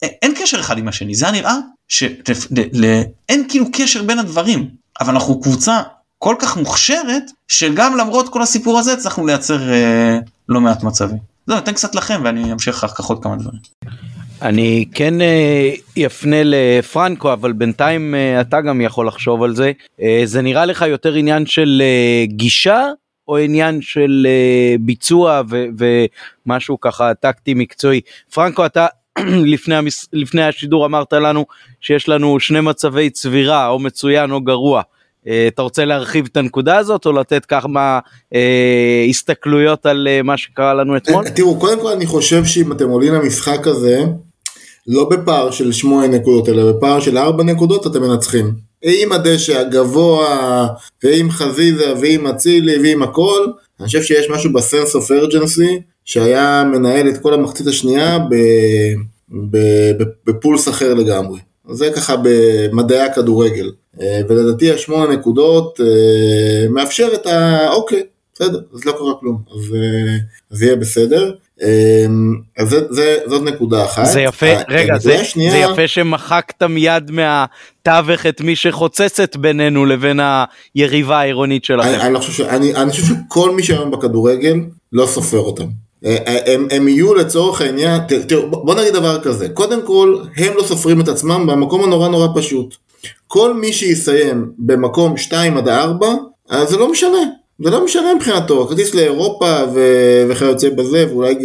אין 0.02 0.34
קשר 0.42 0.60
אחד 0.60 0.78
עם 0.78 0.88
השני 0.88 1.16
זה 1.16 1.32
נראה 1.32 1.56
שאין 1.88 3.46
כאילו 3.50 3.66
קשר 3.74 4.04
בין 4.04 4.20
הדברים 4.20 4.70
אבל 5.02 5.14
אנחנו 5.14 5.42
קבוצה 5.42 5.82
כל 6.24 6.36
כך 6.40 6.58
מוכשרת 6.58 7.24
שגם 7.48 7.98
למרות 7.98 8.30
כל 8.30 8.42
הסיפור 8.42 8.80
הזה 8.80 8.94
הצלחנו 8.94 9.28
לייצר 9.28 9.74
אה, 9.74 10.18
לא 10.50 10.62
מעט 10.62 10.84
מצבים. 10.84 11.18
זהו, 11.48 11.56
ניתן 11.56 11.74
קצת 11.74 11.96
לכם 11.96 12.22
ואני 12.24 12.52
אמשיך 12.54 12.76
אחר 12.76 12.88
כך 12.88 13.06
עוד 13.06 13.24
כמה 13.24 13.36
דברים. 13.36 13.60
אני 14.44 14.86
כן 14.94 15.14
אפנה 16.06 16.36
לפרנקו 16.44 17.34
אבל 17.34 17.54
בינתיים 17.54 18.16
אתה 18.42 18.62
גם 18.62 18.82
יכול 18.82 19.08
לחשוב 19.08 19.44
על 19.44 19.56
זה 19.56 19.72
זה 20.26 20.42
נראה 20.42 20.66
לך 20.66 20.86
יותר 20.88 21.14
עניין 21.14 21.46
של 21.46 21.84
גישה 22.26 22.88
או 23.28 23.38
עניין 23.38 23.82
של 23.82 24.28
ביצוע 24.80 25.42
ו- 25.50 25.66
ומשהו 26.46 26.80
ככה 26.80 27.14
טקטי 27.14 27.54
מקצועי 27.54 28.02
פרנקו 28.34 28.66
אתה 28.66 28.88
לפני, 29.54 29.76
המס... 29.76 30.08
לפני 30.14 30.44
השידור 30.44 30.86
אמרת 30.86 31.14
לנו 31.14 31.46
שיש 31.82 32.10
לנו 32.10 32.40
שני 32.40 32.62
מצבי 32.62 33.10
צבירה 33.10 33.68
או 33.68 33.80
מצוין 33.80 34.32
או 34.32 34.42
גרוע. 34.42 34.82
אתה 35.48 35.62
רוצה 35.62 35.86
להרחיב 35.86 36.28
את 36.32 36.38
הנקודה 36.38 36.78
הזאת 36.78 37.06
או 37.06 37.12
לתת 37.12 37.46
כמה 37.46 38.00
אה, 38.34 39.06
הסתכלויות 39.10 39.86
על 39.86 40.08
אה, 40.08 40.22
מה 40.22 40.38
שקרה 40.38 40.74
לנו 40.74 40.98
אתמול? 40.98 41.30
תראו 41.30 41.60
קודם 41.60 41.80
כל 41.80 41.92
אני 41.92 42.06
חושב 42.06 42.46
שאם 42.46 42.72
אתם 42.72 42.90
עולים 42.90 43.14
למשחק 43.14 43.68
הזה 43.68 44.04
לא 44.88 45.10
בפער 45.10 45.52
של 45.52 45.72
8 45.72 46.08
נקודות, 46.08 46.50
אלא 46.50 46.72
בפער 46.72 47.00
של 47.00 47.18
4 47.18 47.44
נקודות 47.44 47.88
אתם 47.88 48.02
מנצחים. 48.02 48.52
עם 48.82 49.12
הדשא 49.12 49.60
הגבוה, 49.60 50.68
ועם 51.04 51.32
חזיזה, 51.32 51.94
ועם 52.02 52.28
אצילי, 52.28 52.78
ועם 52.82 53.04
הכל, 53.04 53.46
אני 53.80 53.88
חושב 53.88 54.02
שיש 54.02 54.30
משהו 54.30 54.54
בסנס 54.54 54.96
אוף 54.96 55.12
ארג'נסי, 55.12 55.82
שהיה 56.06 56.64
מנהל 56.72 57.10
את 57.10 57.18
כל 57.18 57.34
המחצית 57.34 57.68
השנייה 57.68 58.20
בפולס 60.26 60.70
אחר 60.70 60.94
לגמרי. 60.94 61.40
זה 61.72 61.92
ככה 61.96 62.16
במדעי 62.24 63.00
הכדורגל. 63.00 63.72
אה, 64.02 64.22
ולדעתי 64.30 64.72
השמונה 64.72 65.14
נקודות 65.14 65.80
אה, 65.82 66.70
מאפשר 66.70 67.10
את 67.14 67.28
ה... 67.28 67.68
אוקיי, 67.70 68.04
בסדר, 68.34 68.60
אז 68.74 68.86
לא 68.86 68.92
קרה 68.92 69.14
כלום, 69.20 69.42
אז, 69.56 69.76
אה, 69.76 70.18
אז 70.52 70.62
יהיה 70.62 70.76
בסדר. 70.76 71.34
אמ, 71.64 72.36
אז 72.58 72.70
זה, 72.70 72.80
זה, 72.90 73.18
זאת 73.26 73.44
נקודה 73.44 73.86
אחת. 73.86 74.06
זה 74.06 74.22
יפה, 74.22 74.46
רגע, 74.70 74.98
זה, 74.98 75.20
השנייה... 75.20 75.52
זה 75.52 75.58
יפה 75.58 75.88
שמחקת 75.88 76.64
מיד 76.64 77.12
מהתווך 77.12 78.26
את 78.26 78.42
מי 78.42 78.56
שחוצצת 78.56 79.36
בינינו 79.36 79.86
לבין 79.86 80.20
היריבה 80.76 81.20
העירונית 81.20 81.66
שלכם. 81.66 81.90
אני, 81.90 82.02
אני, 82.02 82.20
חושב, 82.20 82.32
ש, 82.32 82.42
אני, 82.42 82.76
אני 82.76 82.92
חושב 82.92 83.04
שכל 83.04 83.52
מי 83.52 83.64
שהיום 83.64 83.92
בכדורגל 83.92 84.58
לא 84.94 85.06
סופר 85.06 85.40
אותם. 85.40 85.68
אה, 86.06 86.18
אה, 86.28 86.54
הם, 86.54 86.68
הם 86.72 86.88
יהיו 86.88 87.14
לצורך 87.14 87.62
העניין, 87.62 88.02
תראו, 88.28 88.50
בוא 88.50 88.76
נגיד 88.76 88.94
דבר 88.94 89.22
כזה, 89.22 89.50
קודם 89.50 89.86
כל 89.86 90.18
הם 90.38 90.54
לא 90.58 90.64
סופרים 90.64 91.02
את 91.02 91.08
עצמם 91.08 91.48
במקום 91.48 91.84
הנורא 91.84 92.08
נורא 92.08 92.28
פשוט. 92.36 92.76
כל 93.28 93.54
מי 93.54 93.74
שיסיים 93.74 94.52
במקום 94.58 95.18
2 95.18 95.58
עד 95.58 95.68
4, 95.68 96.08
אז 96.50 96.70
זה 96.70 96.78
לא 96.78 96.92
משנה, 96.92 97.24
זה 97.60 97.70
לא 97.70 97.86
משנה 97.86 98.16
מבחינתו, 98.16 98.68
כרטיס 98.68 98.96
לאירופה 98.96 99.56
ו- 99.74 100.26
וכיוצא 100.30 100.70
בזה, 100.70 101.06
ואולי 101.10 101.36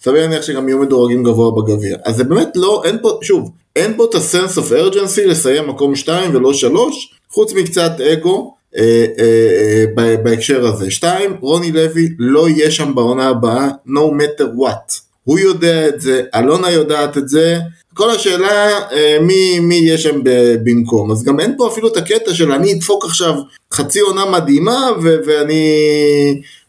סביר 0.00 0.20
להניח 0.20 0.42
שגם 0.42 0.68
יהיו 0.68 0.78
מדורגים 0.78 1.22
גבוה 1.22 1.50
בגביע. 1.50 1.96
אז 2.04 2.16
זה 2.16 2.24
באמת 2.24 2.48
לא, 2.54 2.82
אין 2.84 2.98
פה, 3.02 3.18
שוב, 3.22 3.50
אין 3.76 3.94
פה 3.96 4.04
את 4.04 4.14
ה-sense 4.14 4.58
of 4.58 4.70
urgency 4.70 5.26
לסיים 5.26 5.68
מקום 5.68 5.96
2 5.96 6.34
ולא 6.34 6.52
3, 6.52 7.14
חוץ 7.30 7.52
מקצת 7.52 8.00
אגו. 8.00 8.54
אה, 8.76 9.06
אה, 9.18 9.84
אה, 9.98 10.16
בהקשר 10.16 10.66
הזה. 10.66 10.90
שתיים, 10.90 11.36
רוני 11.40 11.72
לוי 11.72 12.08
לא 12.18 12.48
יהיה 12.48 12.70
שם 12.70 12.94
בעונה 12.94 13.28
הבאה, 13.28 13.68
no 13.86 14.00
matter 14.00 14.44
what. 14.44 15.00
הוא 15.24 15.38
יודע 15.38 15.88
את 15.88 16.00
זה, 16.00 16.22
אלונה 16.34 16.70
יודעת 16.70 17.18
את 17.18 17.28
זה, 17.28 17.58
כל 17.94 18.10
השאלה 18.10 18.78
אה, 18.92 19.18
מי, 19.20 19.60
מי 19.60 19.74
יהיה 19.74 19.98
שם 19.98 20.20
במקום. 20.64 21.10
אז 21.10 21.24
גם 21.24 21.40
אין 21.40 21.54
פה 21.58 21.68
אפילו 21.68 21.88
את 21.88 21.96
הקטע 21.96 22.34
של 22.34 22.52
אני 22.52 22.72
אדפוק 22.72 23.04
עכשיו 23.04 23.34
חצי 23.72 24.00
עונה 24.00 24.30
מדהימה 24.30 24.90
ו- 25.02 25.16
ואני, 25.26 25.62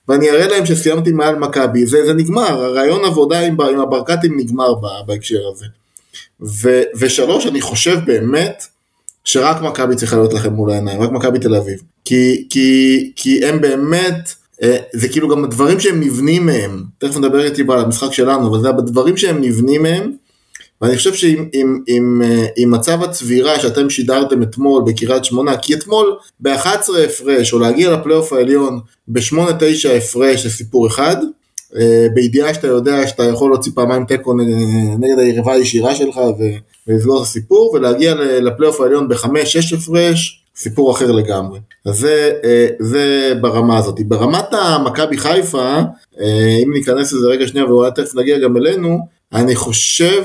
ואני 0.07 0.29
אראה 0.29 0.47
להם 0.47 0.65
שסיימתי 0.65 1.11
מעל 1.11 1.35
מכבי. 1.35 1.85
זה, 1.85 2.05
זה 2.05 2.13
נגמר, 2.13 2.63
הרעיון 2.63 3.05
עבודה 3.05 3.39
עם, 3.39 3.61
עם 3.61 3.79
הברקתים 3.79 4.39
נגמר 4.39 4.73
בהקשר 5.07 5.39
הזה. 5.53 5.65
ו- 6.41 6.83
ושלוש, 6.99 7.47
אני 7.47 7.61
חושב 7.61 7.97
באמת 8.05 8.63
שרק 9.23 9.61
מכבי 9.61 9.95
צריכה 9.95 10.15
להיות 10.15 10.33
לכם 10.33 10.53
מול 10.53 10.71
העיניים, 10.71 11.01
רק 11.01 11.11
מכבי 11.11 11.39
תל 11.39 11.55
אביב. 11.55 11.79
כי, 12.05 12.47
כי, 12.49 13.11
כי 13.15 13.45
הם 13.45 13.61
באמת, 13.61 14.33
אה, 14.63 14.77
זה 14.93 15.07
כאילו 15.09 15.29
גם 15.29 15.43
הדברים 15.43 15.79
שהם 15.79 15.99
נבנים 15.99 16.45
מהם, 16.45 16.83
תכף 16.97 17.17
נדבר 17.17 17.45
איתי 17.45 17.63
על 17.69 17.79
המשחק 17.79 18.13
שלנו, 18.13 18.49
אבל 18.49 18.61
זה 18.61 18.69
הדברים 18.69 19.17
שהם 19.17 19.41
נבנים 19.41 19.83
מהם, 19.83 20.11
ואני 20.83 20.97
חושב 20.97 21.13
שעם 21.13 21.49
עם, 21.53 21.83
עם, 21.87 22.21
אה, 22.25 22.45
עם 22.57 22.71
מצב 22.71 23.03
הצבירה 23.03 23.59
שאתם 23.59 23.89
שידרתם 23.89 24.43
אתמול 24.43 24.83
בקריית 24.85 25.25
שמונה, 25.25 25.57
כי 25.57 25.73
אתמול 25.73 26.15
ב-11 26.39 26.91
הפרש, 27.05 27.53
או 27.53 27.59
להגיע 27.59 27.91
לפלייאוף 27.91 28.33
העליון 28.33 28.79
ב-8-9 29.07 29.89
הפרש 29.97 30.43
זה 30.43 30.49
סיפור 30.49 30.87
אחד, 30.87 31.15
אה, 31.75 32.07
בידיעה 32.13 32.53
שאתה 32.53 32.67
יודע 32.67 33.07
שאתה 33.07 33.23
יכול 33.23 33.51
להוציא 33.51 33.71
פעמיים 33.75 34.05
תיקו 34.05 34.33
נגד 34.99 35.19
היריבה 35.19 35.53
הישירה 35.53 35.95
שלך 35.95 36.19
ולסגור 36.87 37.17
את 37.17 37.21
הסיפור, 37.21 37.71
ולהגיע 37.73 38.15
לפלייאוף 38.15 38.81
העליון 38.81 39.07
בחמש-שש 39.07 39.73
הפרש, 39.73 40.43
סיפור 40.55 40.91
אחר 40.91 41.11
לגמרי. 41.11 41.59
אז 41.85 41.97
זה, 41.97 42.31
אה, 42.43 42.67
זה 42.79 43.33
ברמה 43.41 43.77
הזאת. 43.77 43.99
ברמת 44.07 44.53
המכבי 44.53 45.17
חיפה, 45.17 45.79
אם 46.63 46.73
ניכנס 46.73 47.13
לזה 47.13 47.27
רגע 47.27 47.47
שנייה 47.47 47.65
ואולי 47.65 47.91
תכף 47.95 48.15
נגיע 48.15 48.39
גם 48.39 48.57
אלינו, 48.57 48.99
אני 49.33 49.55
חושב 49.55 50.23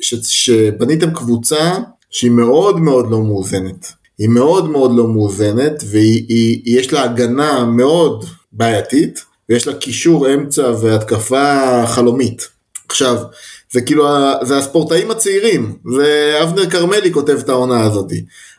ש, 0.00 0.14
שבניתם 0.14 1.14
קבוצה 1.14 1.74
שהיא 2.10 2.30
מאוד 2.30 2.80
מאוד 2.80 3.10
לא 3.10 3.22
מאוזנת. 3.22 3.92
היא 4.18 4.28
מאוד 4.28 4.70
מאוד 4.70 4.96
לא 4.96 5.08
מאוזנת 5.08 5.84
ויש 5.90 6.92
לה 6.92 7.04
הגנה 7.04 7.64
מאוד 7.64 8.24
בעייתית. 8.52 9.24
ויש 9.48 9.66
לה 9.66 9.74
קישור 9.74 10.34
אמצע 10.34 10.72
והתקפה 10.80 11.82
חלומית. 11.86 12.48
עכשיו, 12.88 13.16
זה 13.72 13.80
כאילו, 13.80 14.06
זה 14.42 14.58
הספורטאים 14.58 15.10
הצעירים, 15.10 15.76
זה 15.96 16.38
אבנר 16.42 16.70
כרמלי 16.70 17.12
כותב 17.12 17.36
את 17.38 17.48
העונה 17.48 17.84
הזאת. 17.84 18.12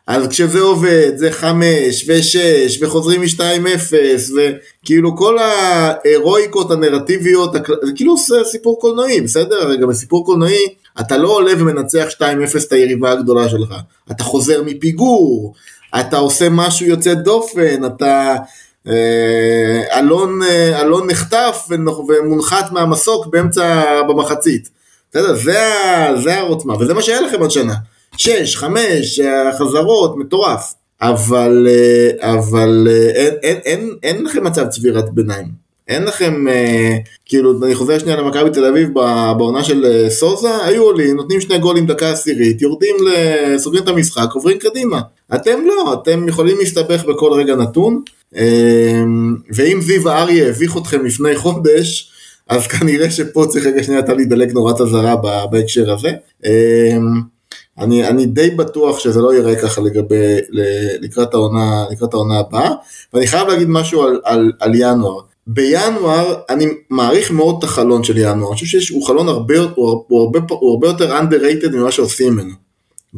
אז 0.08 0.28
כשזה 0.28 0.60
עובד, 0.60 1.12
זה 1.16 1.32
חמש 1.32 2.06
ושש, 2.08 2.80
וחוזרים 2.82 3.22
משתיים 3.22 3.68
אפס, 3.68 4.32
וכאילו 4.32 5.18
כל 5.18 5.38
ההירואיקות 5.40 6.72
הנרטיביות, 6.72 7.54
זה 7.84 7.92
כאילו 7.96 8.16
סיפור 8.44 8.80
קולנועי, 8.80 9.22
בסדר? 9.22 9.62
הרי 9.62 9.78
גם 9.78 9.90
בסיפור 9.90 10.26
קולנועי, 10.26 10.66
אתה 11.00 11.18
לא 11.18 11.28
עולה 11.28 11.52
ומנצח 11.58 12.08
2-0 12.10 12.22
את 12.68 12.72
היריבה 12.72 13.12
הגדולה 13.12 13.50
שלך. 13.50 13.74
אתה 14.12 14.24
חוזר 14.24 14.64
מפיגור, 14.66 15.54
אתה 16.00 16.18
עושה 16.18 16.48
משהו 16.50 16.86
יוצא 16.86 17.14
דופן, 17.14 17.86
אתה 17.86 18.36
אה, 18.88 20.00
אלון, 20.00 20.44
אה, 20.44 20.82
אלון 20.82 21.10
נחטף 21.10 21.68
ומונחת 22.10 22.72
מהמסוק 22.72 23.28
באמצע, 23.28 23.84
במחצית. 24.10 24.70
בסדר, 25.12 25.36
זה, 25.36 25.60
זה 26.24 26.38
העוצמה, 26.38 26.74
וזה 26.80 26.94
מה 26.94 27.02
שהיה 27.02 27.22
לכם 27.22 27.40
עוד 27.40 27.52
שנה. 27.52 27.74
שש, 28.18 28.56
חמש, 28.56 29.20
חזרות, 29.60 30.18
מטורף. 30.18 30.74
אבל, 31.02 31.68
אה, 31.70 32.34
אבל 32.34 32.88
אין, 33.16 33.34
אין, 33.44 33.58
אין, 33.66 33.90
אין 34.04 34.24
לכם 34.24 34.44
מצב 34.44 34.68
צבירת 34.68 35.14
ביניים. 35.14 35.66
אין 35.88 36.04
לכם, 36.04 36.48
אה, 36.48 36.98
כאילו, 37.26 37.66
אני 37.66 37.76
חוזר 37.76 38.00
שנייה 38.00 38.18
למכבי 38.18 38.50
תל 38.50 38.66
אביב 38.66 38.90
בעונה 39.38 39.64
של 39.64 39.86
אה, 39.86 40.10
סוזה, 40.10 40.66
היו 40.66 40.84
עולים, 40.84 41.16
נותנים 41.16 41.42
שני 41.42 41.60
גולים 41.60 41.86
דקה 41.86 42.12
עשירית, 42.12 42.62
יורדים, 42.62 42.96
סוגרים 43.58 43.84
את 43.84 43.88
המשחק, 43.88 44.28
עוברים 44.34 44.58
קדימה. 44.58 45.02
אתם 45.36 45.60
לא, 45.66 45.94
אתם 45.94 46.28
יכולים 46.28 46.58
להסתבך 46.58 47.04
בכל 47.06 47.32
רגע 47.34 47.56
נתון, 47.56 48.02
אה, 48.36 49.04
ואם 49.50 49.82
זיו 49.82 50.10
אריה 50.10 50.50
הביך 50.50 50.78
אתכם 50.78 51.06
לפני 51.06 51.36
חודש, 51.36 52.12
אז 52.50 52.68
כנראה 52.68 53.12
שפה 53.12 53.46
צריך 53.50 53.66
רגע 53.66 53.84
שנייה 53.84 54.00
אתה 54.00 54.14
להידלק 54.14 54.54
נורת 54.54 54.82
אזהרה 54.82 55.16
בהקשר 55.52 55.94
הזה. 55.94 56.12
אני, 57.80 58.08
אני 58.08 58.26
די 58.26 58.50
בטוח 58.50 59.00
שזה 59.00 59.22
לא 59.22 59.36
יראה 59.36 59.56
ככה 59.56 59.82
לגבי, 59.82 60.38
לקראת 61.02 61.34
העונה, 61.34 61.86
לקראת 61.92 62.14
העונה 62.14 62.40
הבאה, 62.40 62.72
ואני 63.14 63.28
חייב 63.28 63.48
להגיד 63.48 63.68
משהו 63.70 64.04
על, 64.04 64.22
על, 64.24 64.52
על 64.60 64.72
ינואר. 64.76 65.22
בינואר 65.48 66.36
אני 66.50 66.66
מעריך 66.90 67.32
מאוד 67.32 67.56
את 67.58 67.64
החלון 67.64 68.04
של 68.04 68.18
ינואר, 68.18 68.50
אני 68.50 68.60
חושב 68.60 68.80
שהוא 68.80 69.08
חלון 69.08 69.28
הרבה, 69.28 69.60
הוא, 69.60 70.04
הוא, 70.08 70.22
הרבה, 70.22 70.40
הוא 70.50 70.72
הרבה 70.72 70.88
יותר 70.88 71.20
underrated 71.20 71.70
ממה 71.76 71.92
שעושים 71.92 72.34
ממנו. 72.34 72.54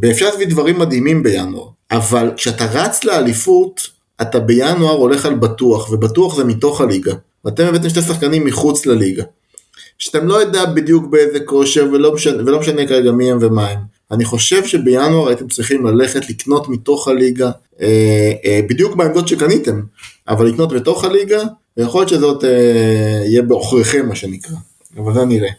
ואפשר 0.01 0.29
להביא 0.29 0.47
דברים 0.47 0.79
מדהימים 0.79 1.23
בינואר, 1.23 1.67
אבל 1.91 2.31
כשאתה 2.35 2.65
רץ 2.65 3.03
לאליפות, 3.03 3.89
אתה 4.21 4.39
בינואר 4.39 4.93
הולך 4.93 5.25
על 5.25 5.35
בטוח, 5.35 5.91
ובטוח 5.91 6.35
זה 6.35 6.43
מתוך 6.43 6.81
הליגה. 6.81 7.13
ואתם 7.45 7.65
הבאתם 7.65 7.89
שני 7.89 8.01
שחקנים 8.01 8.45
מחוץ 8.45 8.85
לליגה. 8.85 9.23
שאתם 9.97 10.27
לא 10.27 10.33
יודע 10.41 10.65
בדיוק 10.65 11.05
באיזה 11.05 11.39
כושר, 11.39 11.87
ולא 11.93 12.13
משנה, 12.13 12.43
ולא 12.43 12.59
משנה 12.59 12.87
כרגע 12.87 13.11
מי 13.11 13.31
הם 13.31 13.37
ומה 13.41 13.67
הם. 13.67 13.79
אני 14.11 14.25
חושב 14.25 14.65
שבינואר 14.65 15.27
הייתם 15.27 15.47
צריכים 15.47 15.85
ללכת 15.85 16.29
לקנות 16.29 16.69
מתוך 16.69 17.07
הליגה, 17.07 17.51
אה, 17.81 18.31
אה, 18.45 18.59
בדיוק 18.69 18.95
בעמדות 18.95 19.27
שקניתם, 19.27 19.81
אבל 20.27 20.47
לקנות 20.47 20.73
בתוך 20.73 21.03
הליגה, 21.03 21.43
ויכול 21.77 22.01
להיות 22.01 22.09
שזאת 22.09 22.43
אה, 22.43 23.23
יהיה 23.25 23.41
בעוכריכם 23.41 24.07
מה 24.07 24.15
שנקרא, 24.15 24.55
אבל 24.97 25.13
זה 25.13 25.25
נראה. 25.25 25.49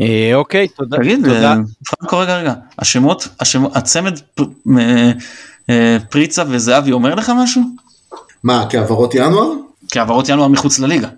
אה, 0.00 0.30
אוקיי, 0.34 0.68
תודה. 0.68 0.96
תגיד, 0.96 1.28
אה, 1.28 1.54
פרנקו 1.90 2.18
רגע 2.18 2.38
רגע, 2.38 2.54
השמות, 2.78 3.28
הצמד 3.74 4.18
פריצה 6.10 6.42
וזהבי 6.48 6.92
אומר 6.92 7.14
לך 7.14 7.32
משהו? 7.36 7.62
מה, 8.42 8.66
כעברות 8.70 9.14
ינואר? 9.14 9.52
כעברות 9.90 10.28
ינואר 10.28 10.48
מחוץ 10.48 10.78
לליגה. 10.78 11.08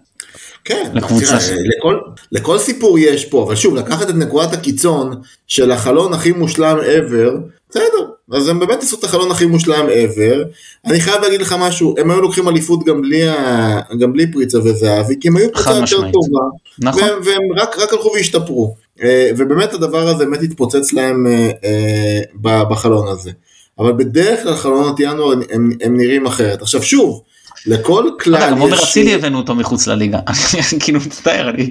כן, 0.67 0.91
לקבוצה. 0.95 1.39
תראה, 1.39 1.57
לכל, 1.79 1.99
לכל 2.33 2.59
סיפור 2.59 2.99
יש 2.99 3.25
פה, 3.25 3.43
אבל 3.43 3.57
שוב, 3.57 3.75
לקחת 3.75 4.11
את 4.11 4.15
נקודת 4.15 4.53
הקיצון 4.53 5.21
של 5.47 5.73
החלון 5.73 6.13
הכי 6.13 6.33
מושלם 6.33 6.79
ever, 6.79 7.31
בסדר, 7.71 8.11
אז 8.33 8.49
הם 8.49 8.61
באמת 8.61 8.83
עשו 8.83 8.97
את 8.99 9.05
החלון 9.05 9.31
הכי 9.31 9.47
מושלם 9.47 9.87
ever. 9.87 10.45
אני 10.87 11.01
חייב 11.01 11.23
להגיד 11.23 11.41
לך 11.41 11.57
משהו, 11.59 11.95
הם 11.99 12.11
היו 12.11 12.21
לוקחים 12.21 12.49
אליפות 12.49 12.85
גם 12.85 13.03
בלי, 13.03 13.29
ה... 13.29 13.81
גם 14.01 14.13
בלי 14.13 14.33
פריצה 14.33 14.59
וזהבי, 14.59 15.15
כי 15.21 15.29
הם 15.29 15.37
היו 15.37 15.53
קבוצה 15.53 15.79
יותר 15.79 15.97
טובה, 15.97 16.45
נכון. 16.79 17.03
והם, 17.03 17.19
והם 17.25 17.43
רק, 17.57 17.79
רק 17.79 17.93
הלכו 17.93 18.13
והשתפרו. 18.15 18.75
אה, 19.03 19.31
ובאמת 19.37 19.75
הדבר 19.75 20.09
הזה 20.09 20.25
באמת 20.25 20.43
התפוצץ 20.43 20.93
להם 20.93 21.27
אה, 21.27 21.51
אה, 21.65 22.65
בחלון 22.65 23.09
הזה. 23.09 23.31
אבל 23.79 23.93
בדרך 23.93 24.43
כלל 24.43 24.55
חלונות 24.55 25.01
ינואר 25.01 25.33
הם, 25.33 25.41
הם, 25.51 25.71
הם 25.81 25.97
נראים 25.97 26.27
אחרת. 26.27 26.63
עכשיו 26.63 26.83
שוב, 26.83 27.23
לכל 27.67 28.09
כלל 28.21 28.53
יש... 28.55 28.61
עומר 28.61 28.75
אצילי 28.75 29.15
הבאנו 29.15 29.39
אותו 29.39 29.55
מחוץ 29.55 29.87
לליגה, 29.87 30.19
כאילו 30.81 31.01
מצטער, 31.01 31.51
אני... 31.51 31.71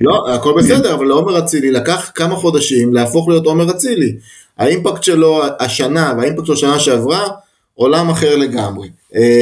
לא, 0.00 0.34
הכל 0.34 0.54
בסדר, 0.58 0.94
אבל 0.94 1.06
לעומר 1.06 1.38
אצילי 1.38 1.70
לקח 1.70 2.10
כמה 2.14 2.36
חודשים 2.36 2.94
להפוך 2.94 3.28
להיות 3.28 3.46
עומר 3.46 3.70
אצילי. 3.70 4.12
האימפקט 4.58 5.02
שלו 5.02 5.42
השנה 5.60 6.14
והאימפקט 6.18 6.46
שלו 6.46 6.56
שנה 6.56 6.78
שעברה, 6.78 7.28
עולם 7.74 8.10
אחר 8.10 8.36
לגמרי. 8.36 8.88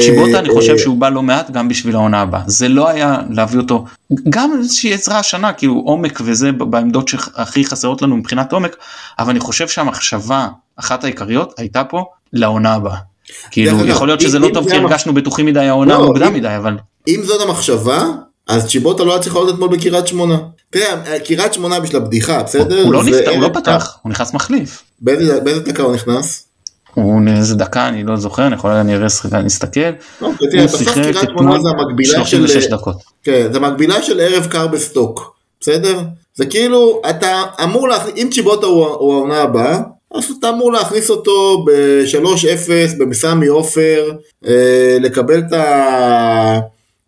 צ'יבוטה 0.01 0.39
אני 0.39 0.49
חושב 0.49 0.77
שהוא 0.77 0.97
בא 0.97 1.09
לא 1.09 1.21
מעט 1.23 1.51
גם 1.51 1.67
בשביל 1.67 1.95
העונה 1.95 2.21
הבאה 2.21 2.41
זה 2.45 2.67
לא 2.67 2.89
היה 2.89 3.17
להביא 3.29 3.59
אותו 3.59 3.85
גם 4.29 4.51
איזושהי 4.57 4.93
עזרה 4.93 5.19
השנה 5.19 5.53
כאילו 5.53 5.81
עומק 5.85 6.21
וזה 6.25 6.51
בעמדות 6.51 7.07
שהכי 7.07 7.65
חסרות 7.65 8.01
לנו 8.01 8.17
מבחינת 8.17 8.51
עומק 8.51 8.75
אבל 9.19 9.29
אני 9.29 9.39
חושב 9.39 9.67
שהמחשבה 9.67 10.47
אחת 10.75 11.03
העיקריות 11.03 11.53
הייתה 11.57 11.83
פה 11.83 12.05
לעונה 12.33 12.73
הבאה. 12.73 13.10
כאילו 13.51 13.87
יכול 13.87 14.07
להיות 14.07 14.21
שזה 14.21 14.39
לא 14.39 14.47
טוב 14.53 14.69
כי 14.69 14.75
הרגשנו 14.75 15.13
בטוחים 15.13 15.45
מדי 15.45 15.59
העונה 15.59 15.97
לא, 15.97 16.05
מוקדם 16.05 16.33
מדי 16.33 16.57
אבל 16.57 16.77
אם 17.07 17.21
זאת 17.23 17.41
המחשבה 17.41 18.05
אז 18.47 18.67
צ'יבוטה 18.67 19.03
לא 19.03 19.11
היה 19.11 19.21
צריך 19.21 19.35
לעלות 19.35 19.53
אתמול 19.53 19.69
בקריית 19.69 20.07
שמונה. 20.07 20.37
תראה, 20.69 21.19
קריית 21.19 21.53
שמונה 21.53 21.79
בשביל 21.79 22.01
הבדיחה, 22.01 22.43
בסדר? 22.43 22.83
הוא 22.83 22.93
לא 22.93 23.03
נפתח, 23.03 23.31
הוא 23.31 23.41
לא 23.41 23.49
פתח, 23.53 23.97
הוא 24.01 24.11
נכנס 24.11 24.33
מחליף. 24.33 24.83
באיזה 25.01 25.59
דקה 25.59 25.83
הוא 25.83 25.93
נכנס? 25.93 26.47
הוא 26.93 27.21
איזה 27.27 27.55
דקה 27.55 27.87
אני 27.87 28.03
לא 28.03 28.17
זוכר 28.17 28.47
אני 28.47 28.55
יכול 28.55 28.71
אני 28.71 28.95
אראה 28.95 29.07
רגע 29.25 29.41
נסתכל. 29.41 29.79
הוא 30.19 30.33
שיחק 30.77 31.23
אתמול 31.23 31.59
36 32.03 32.67
דקות. 32.67 32.95
כן 33.23 33.47
זה 33.53 33.59
מקבילה 33.59 34.03
של 34.03 34.19
ערב 34.19 34.45
קר 34.45 34.67
בסטוק 34.67 35.35
בסדר 35.61 35.99
זה 36.35 36.45
כאילו 36.45 37.01
אתה 37.09 37.43
אמור 37.63 37.87
להכניס 37.87 38.13
אם 38.17 38.29
צ'יבוטה 38.31 38.67
הוא 38.67 38.85
העונה 38.85 39.41
הבאה 39.41 39.79
אז 40.15 40.23
אתה 40.39 40.49
אמור 40.49 40.71
להכניס 40.71 41.09
אותו 41.09 41.65
ב-3-0 41.65 42.97
במסמי 42.99 43.47
עופר 43.47 44.11
אה, 44.47 44.97
לקבל 45.01 45.39
את 45.39 45.53
ה... 45.53 46.59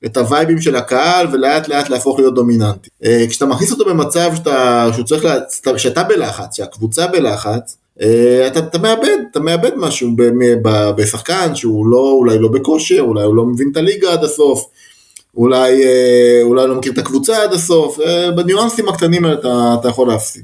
את 0.05 0.17
הווייבים 0.17 0.61
של 0.61 0.75
הקהל 0.75 1.27
ולאט 1.31 1.67
לאט 1.67 1.89
להפוך 1.89 2.19
להיות 2.19 2.35
דומיננטי. 2.35 2.89
אה, 3.05 3.25
כשאתה 3.29 3.45
מכניס 3.45 3.71
אותו 3.71 3.85
במצב 3.85 4.31
שאתה, 4.35 4.89
שהוא 4.93 5.05
צריך, 5.05 5.25
לה, 5.25 5.39
שאתה 5.77 6.03
בלחץ, 6.03 6.57
שהקבוצה 6.57 7.07
בלחץ, 7.07 7.77
אה, 8.01 8.47
אתה, 8.47 8.59
אתה 8.59 8.77
מאבד, 8.77 9.17
אתה 9.31 9.39
מאבד 9.39 9.71
משהו 9.75 10.09
ב- 10.15 10.67
ב- 10.67 10.91
בשחקן 10.91 11.55
שהוא 11.55 11.87
לא, 11.87 12.11
אולי 12.11 12.39
לא 12.39 12.47
בכושר, 12.47 12.99
אולי 12.99 13.23
הוא 13.23 13.35
לא 13.35 13.45
מבין 13.45 13.69
את 13.71 13.77
הליגה 13.77 14.13
עד 14.13 14.23
הסוף, 14.23 14.65
אולי, 15.37 15.83
אה, 15.83 16.39
אולי 16.43 16.67
לא 16.67 16.75
מכיר 16.75 16.91
את 16.91 16.97
הקבוצה 16.97 17.43
עד 17.43 17.53
הסוף, 17.53 17.99
אה, 17.99 18.31
בניואנסים 18.31 18.89
הקטנים 18.89 19.25
האלה 19.25 19.39
אתה, 19.39 19.75
אתה 19.79 19.89
יכול 19.89 20.07
להפסיד. 20.07 20.43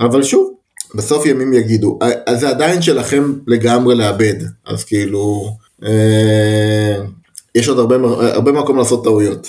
אבל 0.00 0.22
שוב, 0.22 0.52
בסוף 0.94 1.26
ימים 1.26 1.52
יגידו, 1.52 1.98
אז 2.26 2.40
זה 2.40 2.48
עדיין 2.48 2.82
שלכם 2.82 3.32
לגמרי 3.46 3.94
לאבד, 3.94 4.34
אז 4.66 4.84
כאילו, 4.84 5.56
אה, 5.84 6.96
יש 7.54 7.68
עוד 7.68 7.78
הרבה, 7.78 7.94
הרבה 8.34 8.52
מקום 8.52 8.78
לעשות 8.78 9.04
טעויות. 9.04 9.48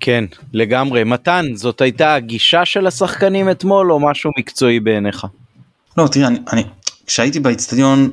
כן, 0.00 0.24
לגמרי. 0.52 1.04
מתן, 1.04 1.46
זאת 1.54 1.80
הייתה 1.80 2.14
הגישה 2.14 2.64
של 2.64 2.86
השחקנים 2.86 3.50
אתמול 3.50 3.92
או 3.92 4.00
משהו 4.00 4.30
מקצועי 4.38 4.80
בעיניך? 4.80 5.26
לא, 5.98 6.08
תראה, 6.08 6.26
אני, 6.26 6.38
אני 6.52 6.64
כשהייתי 7.06 7.40
באיצטדיון 7.40 8.10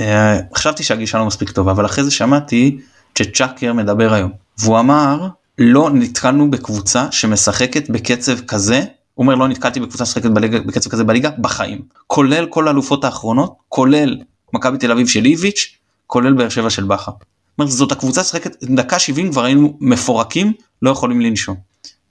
אה, 0.00 0.38
חשבתי 0.54 0.82
שהגישה 0.82 1.18
לא 1.18 1.26
מספיק 1.26 1.50
טובה, 1.50 1.72
אבל 1.72 1.86
אחרי 1.86 2.04
זה 2.04 2.10
שמעתי 2.10 2.78
שצ'אקר 3.18 3.72
מדבר 3.72 4.12
היום, 4.12 4.30
והוא 4.58 4.78
אמר, 4.78 5.28
לא 5.58 5.90
נתקלנו 5.90 6.50
בקבוצה 6.50 7.06
שמשחקת 7.10 7.90
בקצב 7.90 8.40
כזה 8.40 8.82
הוא 9.16 9.24
אומר 9.24 9.34
לא 9.34 9.48
נתקלתי 9.48 9.80
בקבוצה 9.80 10.06
שחקת 10.06 10.30
בקצב 10.66 10.90
כזה 10.90 11.04
בליגה 11.04 11.30
בחיים 11.38 11.82
כולל 12.06 12.46
כל 12.46 12.68
האלופות 12.68 13.04
האחרונות 13.04 13.54
כולל 13.68 14.16
מכבי 14.52 14.78
תל 14.78 14.92
אביב 14.92 15.08
של 15.08 15.24
איביץ' 15.24 15.76
כולל 16.06 16.32
באר 16.32 16.48
שבע 16.48 16.70
של 16.70 16.84
בכר. 16.84 17.12
אומר, 17.58 17.70
זאת 17.70 17.92
הקבוצה 17.92 18.24
שחקת 18.24 18.64
דקה 18.64 18.98
70 18.98 19.30
כבר 19.32 19.44
היינו 19.44 19.76
מפורקים 19.80 20.52
לא 20.82 20.90
יכולים 20.90 21.20
לנשום. 21.20 21.56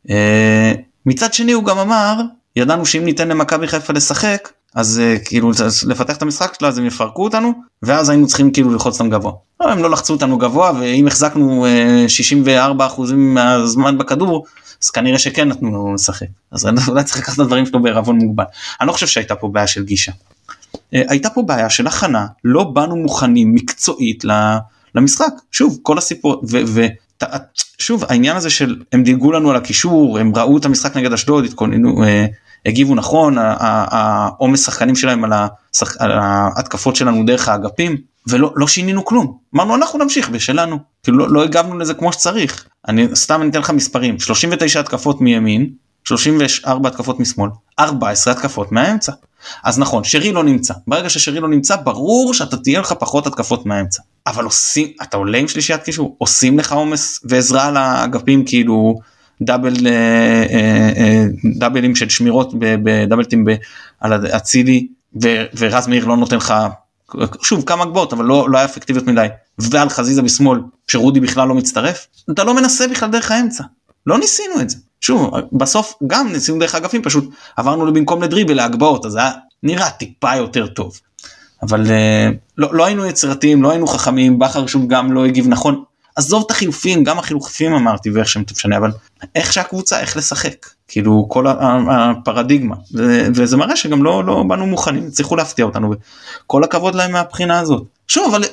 אה, 0.09 0.73
מצד 1.05 1.33
שני 1.33 1.51
הוא 1.51 1.63
גם 1.63 1.77
אמר 1.77 2.21
ידענו 2.55 2.85
שאם 2.85 3.05
ניתן 3.05 3.27
למכבי 3.27 3.67
חיפה 3.67 3.93
לשחק 3.93 4.49
אז 4.75 5.01
uh, 5.01 5.25
כאילו 5.25 5.51
לפתח 5.87 6.17
את 6.17 6.21
המשחק 6.21 6.55
שלה 6.59 6.67
אז 6.67 6.77
הם 6.77 6.85
יפרקו 6.85 7.23
אותנו 7.23 7.53
ואז 7.83 8.09
היינו 8.09 8.27
צריכים 8.27 8.51
כאילו 8.51 8.71
ללחוץ 8.71 9.01
אותם 9.01 9.09
גבוה. 9.09 9.31
הם 9.59 9.79
לא 9.79 9.89
לחצו 9.89 10.13
אותנו 10.13 10.37
גבוה 10.37 10.71
ואם 10.79 11.07
החזקנו 11.07 11.65
uh, 12.05 12.09
64 12.09 12.85
אחוזים 12.85 13.33
מהזמן 13.33 13.97
בכדור 13.97 14.45
אז 14.83 14.89
כנראה 14.89 15.19
שכן 15.19 15.47
נתנו 15.49 15.69
לנו 15.69 15.93
לשחק 15.93 16.27
אז 16.51 16.67
אולי 16.87 17.03
צריך 17.03 17.17
לקחת 17.17 17.33
את 17.33 17.39
הדברים 17.39 17.65
שלו 17.65 17.81
בערבון 17.81 18.17
מוגבל. 18.17 18.43
אני 18.81 18.87
לא 18.87 18.93
חושב 18.93 19.07
שהייתה 19.07 19.35
פה 19.35 19.47
בעיה 19.47 19.67
של 19.67 19.83
גישה. 19.83 20.11
Uh, 20.11 20.77
הייתה 20.91 21.29
פה 21.29 21.41
בעיה 21.41 21.69
של 21.69 21.87
הכנה 21.87 22.27
לא 22.43 22.63
באנו 22.63 22.95
מוכנים 22.95 23.55
מקצועית 23.55 24.23
למשחק 24.95 25.31
שוב 25.51 25.79
כל 25.81 25.97
הסיפור 25.97 26.43
ושוב 27.79 28.03
העניין 28.09 28.35
הזה 28.35 28.49
של 28.49 28.75
הם 28.91 29.03
דילגו 29.03 29.31
לנו 29.31 29.51
על 29.51 29.55
הקישור 29.55 30.19
הם 30.19 30.35
ראו 30.35 30.57
את 30.57 30.65
המשחק 30.65 30.97
נגד 30.97 31.13
אשדוד 31.13 31.45
התכוננו. 31.45 32.03
Uh, 32.03 32.07
הגיבו 32.65 32.95
נכון, 32.95 33.35
העומס 33.39 34.65
שחקנים 34.65 34.95
שלהם. 34.95 35.23
על 35.99 36.11
ההתקפות 36.11 36.95
שלנו 36.95 37.25
דרך 37.25 37.49
האגפים, 37.49 37.97
ולא 38.27 38.51
לא 38.55 38.67
שינינו 38.67 39.05
כלום. 39.05 39.37
אמרנו 39.55 39.75
אנחנו 39.75 39.99
נמשיך 39.99 40.29
בשלנו, 40.29 40.79
כאילו 41.03 41.17
לא, 41.17 41.29
לא 41.29 41.43
הגבנו 41.43 41.77
לזה 41.77 41.93
כמו 41.93 42.13
שצריך. 42.13 42.65
אני 42.87 43.07
סתם 43.15 43.41
אני 43.41 43.49
אתן 43.49 43.59
לך 43.59 43.69
מספרים, 43.69 44.19
39 44.19 44.79
התקפות 44.79 45.21
מימין, 45.21 45.69
34 46.03 46.89
התקפות 46.89 47.19
משמאל, 47.19 47.49
14 47.79 48.33
התקפות 48.33 48.71
מהאמצע. 48.71 49.11
אז 49.63 49.79
נכון, 49.79 50.03
שרי 50.03 50.31
לא 50.31 50.43
נמצא, 50.43 50.73
ברגע 50.87 51.09
ששרי 51.09 51.39
לא 51.39 51.47
נמצא 51.47 51.75
ברור 51.75 52.33
שאתה 52.33 52.57
תהיה 52.57 52.79
לך 52.79 52.93
פחות 52.99 53.27
התקפות 53.27 53.65
מהאמצע. 53.65 54.01
אבל 54.27 54.43
עושים, 54.43 54.87
אתה 55.01 55.17
עולה 55.17 55.37
עם 55.37 55.47
שלישיית 55.47 55.83
קישור, 55.83 56.15
עושים 56.17 56.59
לך 56.59 56.73
עומס 56.73 57.19
ועזרה 57.23 57.71
לאגפים 57.71 58.45
כאילו 58.45 58.99
דאבל 59.41 59.87
אה, 59.87 59.91
אה, 60.49 60.91
אה, 60.97 61.25
דאבלים 61.59 61.95
של 61.95 62.09
שמירות 62.09 62.53
בדאבלטים 62.59 63.45
על 63.99 64.27
אצילי 64.27 64.87
ורז 65.55 65.87
מאיר 65.87 66.05
לא 66.05 66.17
נותן 66.17 66.35
לך 66.35 66.53
שוב 67.41 67.63
כמה 67.65 67.85
גבוהות 67.85 68.13
אבל 68.13 68.25
לא, 68.25 68.49
לא 68.49 68.57
היה 68.57 68.65
אפקטיביות 68.65 69.07
מדי. 69.07 69.27
ועל 69.59 69.89
חזיזה 69.89 70.21
בשמאל 70.21 70.59
שרודי 70.87 71.19
בכלל 71.19 71.47
לא 71.47 71.55
מצטרף 71.55 72.07
אתה 72.31 72.43
לא 72.43 72.53
מנסה 72.53 72.87
בכלל 72.87 73.11
דרך 73.11 73.31
האמצע. 73.31 73.63
לא 74.05 74.17
ניסינו 74.19 74.61
את 74.61 74.69
זה. 74.69 74.77
שוב 75.01 75.31
בסוף 75.51 75.93
גם 76.07 76.31
ניסינו 76.31 76.59
דרך 76.59 76.75
האגפים 76.75 77.01
פשוט 77.01 77.29
עברנו 77.57 77.93
במקום 77.93 78.23
לדריבל 78.23 78.53
להגבהות 78.53 79.05
אז 79.05 79.11
זה 79.11 79.19
היה 79.19 79.31
נראה 79.63 79.89
טיפה 79.89 80.35
יותר 80.35 80.67
טוב. 80.67 80.99
אבל 81.61 81.85
לא, 82.57 82.73
לא 82.73 82.85
היינו 82.85 83.05
יצירתיים 83.05 83.63
לא 83.63 83.71
היינו 83.71 83.87
חכמים 83.87 84.39
בכר 84.39 84.67
שוב 84.67 84.87
גם 84.87 85.11
לא 85.11 85.25
הגיב 85.25 85.47
נכון 85.47 85.83
עזוב 86.15 86.43
את 86.45 86.51
החילופים 86.51 87.03
גם 87.03 87.19
החילופים 87.19 87.73
אמרתי 87.73 88.09
ואיך 88.09 88.27
שהם 88.27 88.43
תשנה 88.43 88.77
אבל 88.77 88.91
איך 89.35 89.53
שהקבוצה 89.53 89.99
איך 89.99 90.17
לשחק. 90.17 90.65
כאילו 90.87 91.25
כל 91.29 91.45
הפרדיגמה. 91.47 92.75
וזה 93.35 93.57
מראה 93.57 93.75
שגם 93.75 94.03
לא 94.03 94.23
לא 94.23 94.43
באנו 94.47 94.65
מוכנים 94.65 95.07
הצליחו 95.07 95.35
להפתיע 95.35 95.65
אותנו 95.65 95.93
כל 96.47 96.63
הכבוד 96.63 96.95
להם 96.95 97.11
מהבחינה 97.11 97.59
הזאת. 97.59 97.83
שוב 98.07 98.33
אבל 98.33 98.43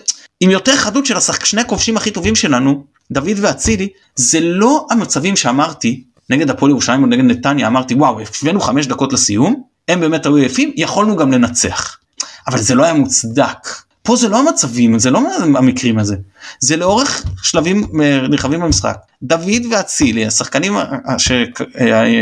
עם 0.40 0.50
יותר 0.50 0.76
חדות 0.76 1.06
של 1.06 1.16
השחק 1.16 1.44
שני 1.44 1.60
הכובשים 1.60 1.96
הכי 1.96 2.10
טובים 2.10 2.34
שלנו 2.34 2.84
דוד 3.10 3.36
ואצילי 3.40 3.88
זה 4.16 4.40
לא 4.40 4.86
המצבים 4.90 5.36
שאמרתי 5.36 6.04
נגד 6.30 6.50
הפועל 6.50 6.70
ירושלים 6.70 7.02
או 7.02 7.06
נגד 7.06 7.24
נתניה 7.24 7.66
אמרתי 7.66 7.94
וואו 7.94 8.20
הבאנו 8.42 8.60
חמש 8.60 8.86
דקות 8.86 9.12
לסיום 9.12 9.62
הם 9.88 10.00
באמת 10.00 10.26
היו 10.26 10.38
יפים 10.38 10.72
יכולנו 10.76 11.16
גם 11.16 11.32
לנצח. 11.32 11.96
אבל 12.46 12.58
זה 12.58 12.74
לא 12.74 12.84
היה 12.84 12.94
מוצדק 12.94 13.68
פה 14.02 14.16
זה 14.16 14.28
לא 14.28 14.38
המצבים, 14.38 14.98
זה 14.98 15.10
לא 15.10 15.20
המקרים 15.38 15.98
הזה, 15.98 16.16
זה 16.60 16.76
לאורך 16.76 17.24
שלבים 17.42 17.86
נרחבים 18.30 18.60
במשחק. 18.60 18.96
דוד 19.22 19.62
ואצילי, 19.70 20.26
השחקנים, 20.26 20.74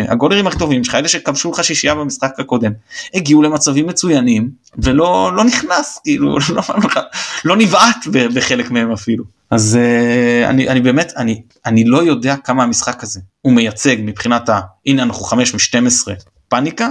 הגולרים 0.08 0.46
הכי 0.46 0.58
טובים 0.58 0.84
שלך, 0.84 0.94
אלה 0.94 1.08
שכבשו 1.08 1.50
לך 1.50 1.64
שישייה 1.64 1.94
במשחק 1.94 2.40
הקודם, 2.40 2.72
הגיעו 3.14 3.42
למצבים 3.42 3.86
מצוינים, 3.86 4.50
ולא 4.78 5.30
לא 5.36 5.44
נכנס, 5.44 6.00
כאילו, 6.04 6.38
לא, 6.54 6.62
לא 7.44 7.56
נבעט 7.56 8.06
בחלק 8.34 8.70
מהם 8.70 8.92
אפילו. 8.92 9.24
אז 9.50 9.78
אני, 10.44 10.68
אני 10.68 10.80
באמת, 10.80 11.12
אני, 11.16 11.42
אני 11.66 11.84
לא 11.84 12.02
יודע 12.02 12.36
כמה 12.36 12.62
המשחק 12.62 13.02
הזה 13.02 13.20
הוא 13.42 13.52
מייצג 13.52 13.96
מבחינת 14.00 14.48
ה... 14.48 14.60
הנה 14.86 15.02
אנחנו 15.02 15.24
5 15.24 15.54
מ-12 15.74 16.08
פאניקה, 16.48 16.88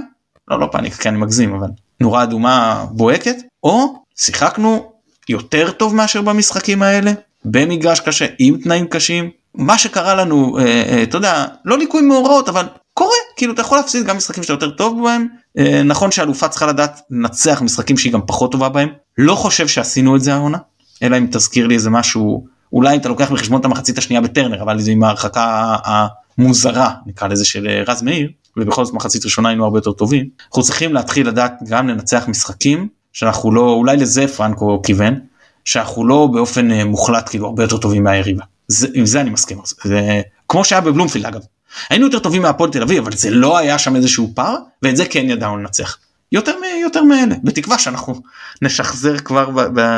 לא 0.47 0.59
לא 0.59 0.69
פאניקה 0.71 0.97
כי 0.97 1.09
אני 1.09 1.17
מגזים 1.17 1.53
אבל 1.53 1.67
נורה 2.01 2.23
אדומה 2.23 2.85
בוהקת, 2.91 3.35
או 3.63 4.03
שיחקנו 4.19 4.91
יותר 5.29 5.71
טוב 5.71 5.95
מאשר 5.95 6.21
במשחקים 6.21 6.81
האלה? 6.81 7.11
במגרש 7.45 7.99
קשה 7.99 8.25
עם 8.39 8.57
תנאים 8.57 8.87
קשים? 8.87 9.29
מה 9.55 9.77
שקרה 9.77 10.15
לנו 10.15 10.57
אה, 10.57 10.63
אה, 10.63 11.03
אתה 11.03 11.17
יודע 11.17 11.45
לא 11.65 11.77
ליקוי 11.77 12.01
מאורעות 12.01 12.49
אבל 12.49 12.65
קורה. 12.93 13.15
כאילו 13.37 13.53
אתה 13.53 13.61
יכול 13.61 13.77
להפסיד 13.77 14.05
גם 14.05 14.17
משחקים 14.17 14.43
שאתה 14.43 14.53
יותר 14.53 14.69
טוב 14.69 15.03
בהם. 15.03 15.27
אה, 15.57 15.83
נכון 15.83 16.11
שאלופה 16.11 16.47
צריכה 16.47 16.65
לדעת 16.65 17.01
לנצח 17.11 17.61
משחקים 17.61 17.97
שהיא 17.97 18.13
גם 18.13 18.21
פחות 18.27 18.51
טובה 18.51 18.69
בהם. 18.69 18.89
לא 19.17 19.35
חושב 19.35 19.67
שעשינו 19.67 20.15
את 20.15 20.21
זה 20.21 20.33
העונה 20.33 20.57
אלא 21.03 21.17
אם 21.17 21.27
תזכיר 21.31 21.67
לי 21.67 21.75
איזה 21.75 21.89
משהו 21.89 22.45
אולי 22.73 22.95
אם 22.95 22.99
אתה 22.99 23.09
לוקח 23.09 23.31
בחשבון 23.31 23.59
את 23.59 23.65
המחצית 23.65 23.97
השנייה 23.97 24.21
בטרנר 24.21 24.61
אבל 24.61 24.81
זה 24.81 24.91
עם 24.91 25.03
ההרחקה 25.03 25.75
המוזרה 25.85 26.93
נקרא 27.05 27.27
לזה 27.27 27.45
של 27.45 27.67
רז 27.87 28.01
מאיר 28.01 28.29
ובכל 28.57 28.85
זאת 28.85 28.93
מחצית 28.93 29.25
ראשונה 29.25 29.49
היינו 29.49 29.63
הרבה 29.63 29.77
יותר 29.77 29.91
טובים. 29.91 30.29
אנחנו 30.47 30.63
צריכים 30.63 30.93
להתחיל 30.93 31.27
לדעת 31.27 31.53
גם 31.69 31.87
לנצח 31.87 32.27
משחקים 32.27 32.87
שאנחנו 33.19 33.51
לא 33.51 33.61
אולי 33.61 33.97
לזה 33.97 34.27
פרנקו 34.27 34.81
כיוון 34.81 35.19
שאנחנו 35.65 36.07
לא 36.07 36.27
באופן 36.33 36.71
אה, 36.71 36.85
מוחלט 36.85 37.29
כאילו 37.29 37.45
הרבה 37.45 37.63
יותר 37.63 37.77
טובים 37.77 38.03
מהיריבה. 38.03 38.43
זה, 38.67 38.87
עם 38.93 39.05
זה 39.05 39.21
אני 39.21 39.29
מסכים. 39.29 39.57
זה 39.83 40.21
כמו 40.49 40.63
שהיה 40.65 40.81
בבלומפילד 40.81 41.25
אגב. 41.25 41.41
היינו 41.89 42.05
יותר 42.05 42.19
טובים 42.19 42.41
מהפועל 42.41 42.71
תל 42.71 42.81
אביב 42.81 43.03
אבל 43.03 43.15
זה 43.15 43.29
לא 43.29 43.57
היה 43.57 43.79
שם 43.79 43.95
איזשהו 43.95 44.31
פער 44.35 44.55
ואת 44.81 44.97
זה 44.97 45.05
כן 45.05 45.29
ידענו 45.29 45.57
לנצח. 45.57 45.97
יותר 46.31 46.51
יותר 46.81 47.03
מאלה. 47.03 47.35
בתקווה 47.43 47.79
שאנחנו 47.79 48.21
נשחזר 48.61 49.17
כבר 49.17 49.49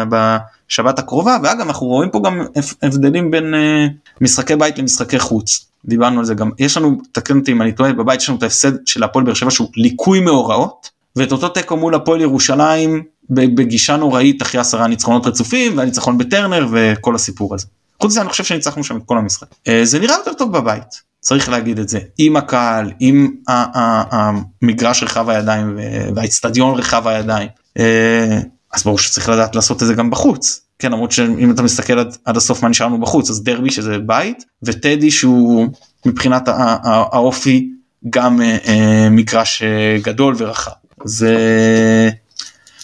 בשבת 0.10 1.00
הקרובה 1.00 1.38
ואגב 1.44 1.62
אנחנו 1.62 1.88
רואים 1.88 2.10
פה 2.10 2.22
גם 2.26 2.46
הבדלים 2.84 3.32
בין 3.32 3.54
אה, 3.54 3.88
משחקי 4.22 4.56
בית 4.56 4.78
למשחקי 4.78 5.20
חוץ. 5.20 5.66
דיברנו 5.86 6.20
על 6.20 6.26
זה 6.26 6.34
גם. 6.34 6.52
יש 6.60 6.78
לנו 6.78 7.02
תקן 7.12 7.40
אותי 7.40 7.52
אם 7.52 7.62
אני 7.62 7.72
טועה 7.72 7.94
בבית 7.94 8.22
יש 8.22 8.30
לנו 8.30 8.38
את 8.38 8.44
ההפסד 8.44 8.72
של 8.86 9.04
הפועל 9.04 9.26
באר 9.26 9.34
שבע 9.34 9.52
שהוא 9.52 9.70
ליקוי 9.76 10.20
מאורעות 10.20 10.90
ואת 11.16 11.32
אותו 11.32 11.50
תיקו 11.50 11.78
מול 11.78 11.96
הפועל 11.96 12.22
ירושלים 12.22 13.04
בגישה 13.30 13.98
נוראית 13.98 14.42
אחרי 14.42 14.62
עשרה 14.62 14.88
ניצחונות 14.88 15.28
רצופים 15.28 15.78
והניצחון 15.78 16.18
בטרנר 16.18 16.68
וכל 16.72 17.16
הסיפור 17.16 17.56
הזה. 17.56 17.66
חוץ 18.02 18.12
מזה 18.12 18.22
אני 18.22 18.30
חושב 18.30 18.44
שניצחנו 18.44 18.84
שם 18.84 18.98
את 18.98 19.02
כל 19.06 19.18
המשחק. 19.18 19.48
אה, 19.68 19.86
זה 19.86 20.00
נראה 20.00 20.16
יותר 20.16 20.34
טוב 20.34 20.58
בבית 20.58 21.12
צריך 21.20 21.50
להגיד 21.50 21.80
את 21.80 21.90
זה 21.90 22.00
עם 22.18 22.36
הקהל 22.36 22.92
עם 23.00 23.36
המגרש 23.48 25.04
רחב 25.04 25.30
הידיים 25.30 25.80
והאיצטדיון 26.16 26.76
רחב 26.76 27.08
הידיים 27.08 27.50
אה, 27.80 28.40
אז 28.74 28.84
ברור 28.84 29.00
שצריך 29.00 29.30
לדעת 29.30 29.56
לעשות 29.56 29.82
את 29.84 29.88
זה 29.88 29.94
גם 29.94 30.10
בחוץ 30.10 30.62
כן 30.80 30.92
למרות 30.92 31.12
שאם 31.12 31.52
אתה 31.52 31.62
מסתכל 31.62 32.00
עד, 32.00 32.16
עד 32.26 32.38
הסוף 32.38 32.64
מה 32.64 32.70
נשארנו 32.70 33.00
בחוץ 33.00 33.30
אז 33.30 33.44
דרבי 33.44 33.72
שזה 33.72 33.98
בית 33.98 34.46
וטדי 34.64 35.12
שהוא 35.12 35.68
מבחינת 36.06 36.44
האופי 36.84 37.70
גם 38.10 38.42
אה, 38.42 39.08
מגרש 39.12 39.64
גדול 40.02 40.36
ורחב. 40.38 40.72
זה 41.06 41.38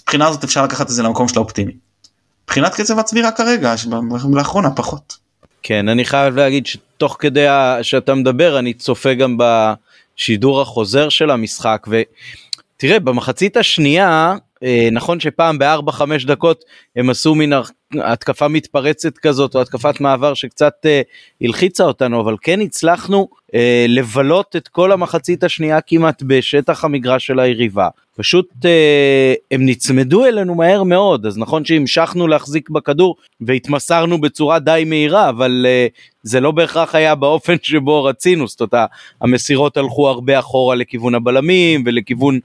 מבחינה 0.07 0.27
הזאת 0.27 0.43
אפשר 0.43 0.63
לקחת 0.63 0.85
את 0.85 0.91
זה 0.91 1.03
למקום 1.03 1.27
של 1.27 1.39
האופטימי. 1.39 1.71
מבחינת 2.43 2.75
קצב 2.75 2.99
הצבירה 2.99 3.31
כרגע 3.31 3.73
לאחרונה 4.33 4.71
פחות. 4.71 5.17
כן 5.63 5.89
אני 5.89 6.05
חייב 6.05 6.35
להגיד 6.35 6.65
שתוך 6.65 7.17
כדי 7.19 7.47
שאתה 7.81 8.13
מדבר 8.13 8.59
אני 8.59 8.73
צופה 8.73 9.13
גם 9.13 9.37
בשידור 9.37 10.61
החוזר 10.61 11.09
של 11.09 11.29
המשחק 11.31 11.87
ותראה 11.87 12.99
במחצית 12.99 13.57
השנייה 13.57 14.35
נכון 14.91 15.19
שפעם 15.19 15.59
בארבע 15.59 15.91
חמש 15.91 16.25
דקות 16.25 16.63
הם 16.95 17.09
עשו 17.09 17.35
מין 17.35 17.53
התקפה 18.01 18.47
מתפרצת 18.47 19.17
כזאת 19.17 19.55
או 19.55 19.61
התקפת 19.61 20.01
מעבר 20.01 20.33
שקצת 20.33 20.73
אה, 20.85 21.01
הלחיצה 21.41 21.83
אותנו 21.83 22.21
אבל 22.21 22.35
כן 22.41 22.61
הצלחנו 22.61 23.27
אה, 23.53 23.85
לבלות 23.87 24.55
את 24.55 24.67
כל 24.67 24.91
המחצית 24.91 25.43
השנייה 25.43 25.81
כמעט 25.81 26.23
בשטח 26.27 26.85
המגרש 26.85 27.27
של 27.27 27.39
היריבה. 27.39 27.87
פשוט 28.17 28.49
אה, 28.65 29.33
הם 29.51 29.65
נצמדו 29.65 30.25
אלינו 30.25 30.55
מהר 30.55 30.83
מאוד 30.83 31.25
אז 31.25 31.37
נכון 31.37 31.65
שהמשכנו 31.65 32.27
להחזיק 32.27 32.69
בכדור 32.69 33.15
והתמסרנו 33.41 34.21
בצורה 34.21 34.59
די 34.59 34.83
מהירה 34.87 35.29
אבל 35.29 35.65
אה, 35.69 35.87
זה 36.23 36.39
לא 36.39 36.51
בהכרח 36.51 36.95
היה 36.95 37.15
באופן 37.15 37.55
שבו 37.63 38.03
רצינו. 38.03 38.47
זאת 38.47 38.61
אומרת 38.61 38.89
המסירות 39.21 39.77
הלכו 39.77 40.09
הרבה 40.09 40.39
אחורה 40.39 40.75
לכיוון 40.75 41.15
הבלמים 41.15 41.83
ולכיוון 41.85 42.39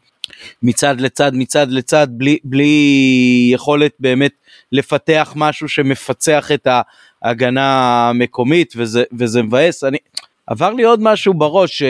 מצד 0.63 1.01
לצד 1.01 1.33
מצד 1.35 1.67
לצד 1.71 2.07
בלי 2.11 2.39
בלי 2.45 3.51
יכולת 3.53 3.93
באמת 4.01 4.33
לפתח 4.73 5.33
משהו 5.37 5.69
שמפצח 5.69 6.51
את 6.55 6.69
ההגנה 7.23 8.09
המקומית 8.09 8.73
וזה 8.77 9.05
וזה 9.19 9.43
מבאס. 9.43 9.85
אני 9.85 9.99
עבר 10.47 10.73
לי 10.73 10.83
עוד 10.83 11.03
משהו 11.03 11.35
בראש 11.35 11.83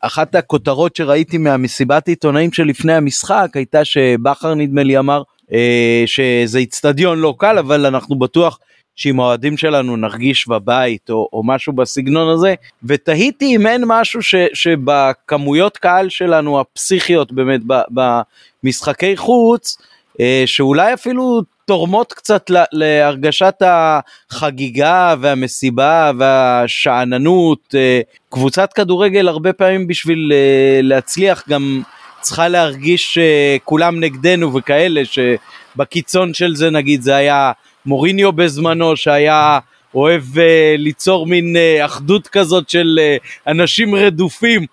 אחת 0.00 0.34
הכותרות 0.34 0.96
שראיתי 0.96 1.38
מהמסיבת 1.38 2.08
עיתונאים 2.08 2.52
שלפני 2.52 2.92
המשחק 2.92 3.48
הייתה 3.54 3.84
שבכר 3.84 4.54
נדמה 4.54 4.82
לי 4.82 4.98
אמר 4.98 5.22
אה, 5.52 6.02
שזה 6.06 6.58
איצטדיון 6.58 7.18
לא 7.18 7.34
קל 7.38 7.58
אבל 7.58 7.86
אנחנו 7.86 8.18
בטוח 8.18 8.58
שעם 9.00 9.20
האוהדים 9.20 9.56
שלנו 9.56 9.96
נרגיש 9.96 10.48
בבית 10.48 11.10
או, 11.10 11.28
או 11.32 11.42
משהו 11.44 11.72
בסגנון 11.72 12.28
הזה 12.28 12.54
ותהיתי 12.84 13.56
אם 13.56 13.66
אין 13.66 13.84
משהו 13.86 14.22
ש, 14.22 14.34
שבכמויות 14.54 15.76
קהל 15.76 16.08
שלנו 16.08 16.60
הפסיכיות 16.60 17.32
באמת 17.32 17.60
במשחקי 17.90 19.16
חוץ 19.16 19.78
אה, 20.20 20.42
שאולי 20.46 20.94
אפילו 20.94 21.42
תורמות 21.64 22.12
קצת 22.12 22.50
להרגשת 22.72 23.54
החגיגה 23.60 25.14
והמסיבה 25.20 26.10
והשאננות 26.18 27.74
אה, 27.74 28.00
קבוצת 28.28 28.72
כדורגל 28.72 29.28
הרבה 29.28 29.52
פעמים 29.52 29.86
בשביל 29.86 30.32
אה, 30.34 30.80
להצליח 30.82 31.44
גם 31.48 31.82
צריכה 32.20 32.48
להרגיש 32.48 33.18
שכולם 33.18 34.00
נגדנו 34.00 34.54
וכאלה 34.54 35.02
שבקיצון 35.04 36.34
של 36.34 36.56
זה 36.56 36.70
נגיד 36.70 37.02
זה 37.02 37.16
היה 37.16 37.52
מוריניו 37.86 38.32
בזמנו 38.32 38.96
שהיה 38.96 39.58
אוהב 39.94 40.22
uh, 40.34 40.38
ליצור 40.78 41.26
מין 41.26 41.56
uh, 41.56 41.84
אחדות 41.84 42.28
כזאת 42.28 42.70
של 42.70 42.98
uh, 42.98 43.50
אנשים 43.50 43.94
רדופים 43.94 44.66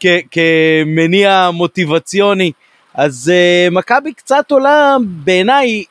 כ- 0.00 0.06
כמניע 0.30 1.50
מוטיבציוני. 1.52 2.52
אז 2.94 3.32
uh, 3.34 3.74
מכבי 3.74 4.12
קצת 4.12 4.50
עולה 4.50 4.96
בעיניי 5.00 5.84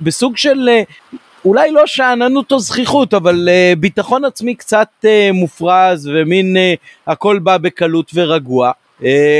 בסוג 0.00 0.36
של 0.36 0.68
uh, 1.12 1.16
אולי 1.44 1.70
לא 1.70 1.86
שאננות 1.86 2.52
או 2.52 2.58
זכיחות 2.58 3.14
אבל 3.14 3.48
uh, 3.48 3.78
ביטחון 3.78 4.24
עצמי 4.24 4.54
קצת 4.54 4.88
uh, 5.04 5.32
מופרז 5.32 6.10
ומין 6.14 6.56
uh, 6.56 7.12
הכל 7.12 7.38
בא 7.38 7.56
בקלות 7.58 8.10
ורגוע. 8.14 8.66
אה, 8.66 8.72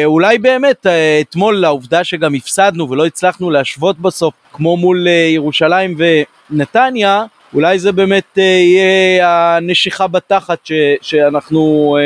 אולי 0.04 0.38
באמת 0.38 0.86
אה, 0.86 1.20
אתמול 1.20 1.64
העובדה 1.64 2.04
שגם 2.04 2.34
הפסדנו 2.34 2.90
ולא 2.90 3.06
הצלחנו 3.06 3.50
להשוות 3.50 3.98
בסוף 3.98 4.34
כמו 4.52 4.76
מול 4.76 5.08
אה, 5.08 5.12
ירושלים 5.12 5.96
ונתניה 6.50 7.24
אולי 7.54 7.78
זה 7.78 7.92
באמת 7.92 8.38
יהיה 8.38 9.56
הנשיכה 9.56 10.06
בתחת 10.06 10.58
ש, 10.64 10.72
שאנחנו 11.00 11.96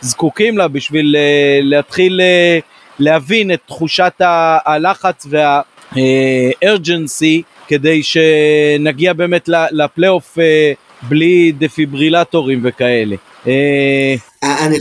זקוקים 0.00 0.58
לה 0.58 0.68
בשביל 0.68 1.16
להתחיל 1.62 2.20
להבין 2.98 3.52
את 3.52 3.60
תחושת 3.66 4.12
הלחץ 4.64 5.26
והארג'נסי 5.96 7.42
כדי 7.68 8.02
שנגיע 8.02 9.12
באמת 9.12 9.48
לפלייאוף 9.70 10.38
בלי 11.02 11.52
דפיברילטורים 11.58 12.60
וכאלה. 12.62 13.16
אה, 13.48 14.66
אני, 14.66 14.78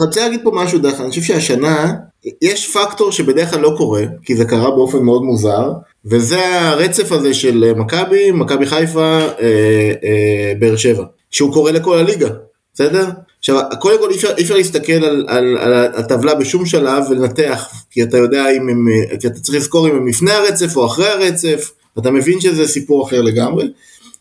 רוצה 0.00 0.20
להגיד 0.20 0.40
פה 0.44 0.50
משהו 0.54 0.78
דרך 0.78 1.00
אני 1.00 1.10
חושב 1.10 1.22
שהשנה 1.22 1.94
יש 2.42 2.76
פקטור 2.76 3.12
שבדרך 3.12 3.50
כלל 3.50 3.60
לא 3.60 3.74
קורה, 3.76 4.02
כי 4.22 4.36
זה 4.36 4.44
קרה 4.44 4.70
באופן 4.70 4.98
מאוד 4.98 5.22
מוזר, 5.22 5.72
וזה 6.04 6.60
הרצף 6.60 7.12
הזה 7.12 7.34
של 7.34 7.72
מכבי, 7.76 8.30
מכבי 8.30 8.66
חיפה, 8.66 9.18
אה, 9.18 9.92
אה, 10.04 10.52
באר 10.58 10.76
שבע, 10.76 11.04
שהוא 11.30 11.52
קורה 11.52 11.72
לכל 11.72 11.98
הליגה, 11.98 12.28
בסדר? 12.74 13.06
עכשיו, 13.38 13.60
קודם 13.80 13.98
כל 13.98 14.10
אי 14.10 14.16
אפשר, 14.16 14.32
אפשר 14.40 14.54
להסתכל 14.54 14.92
על, 14.92 15.24
על, 15.28 15.58
על 15.58 15.72
הטבלה 15.74 16.34
בשום 16.34 16.66
שלב 16.66 17.04
ולנתח, 17.10 17.68
כי 17.90 18.02
אתה 18.02 18.18
יודע 18.18 18.50
אם 18.50 18.68
הם, 18.68 18.86
כי 19.20 19.26
אתה 19.26 19.40
צריך 19.40 19.58
לזכור 19.58 19.88
אם 19.88 19.96
הם 19.96 20.08
לפני 20.08 20.32
הרצף 20.32 20.76
או 20.76 20.86
אחרי 20.86 21.08
הרצף, 21.08 21.70
ואתה 21.96 22.10
מבין 22.10 22.40
שזה 22.40 22.68
סיפור 22.68 23.06
אחר 23.06 23.22
לגמרי. 23.22 23.68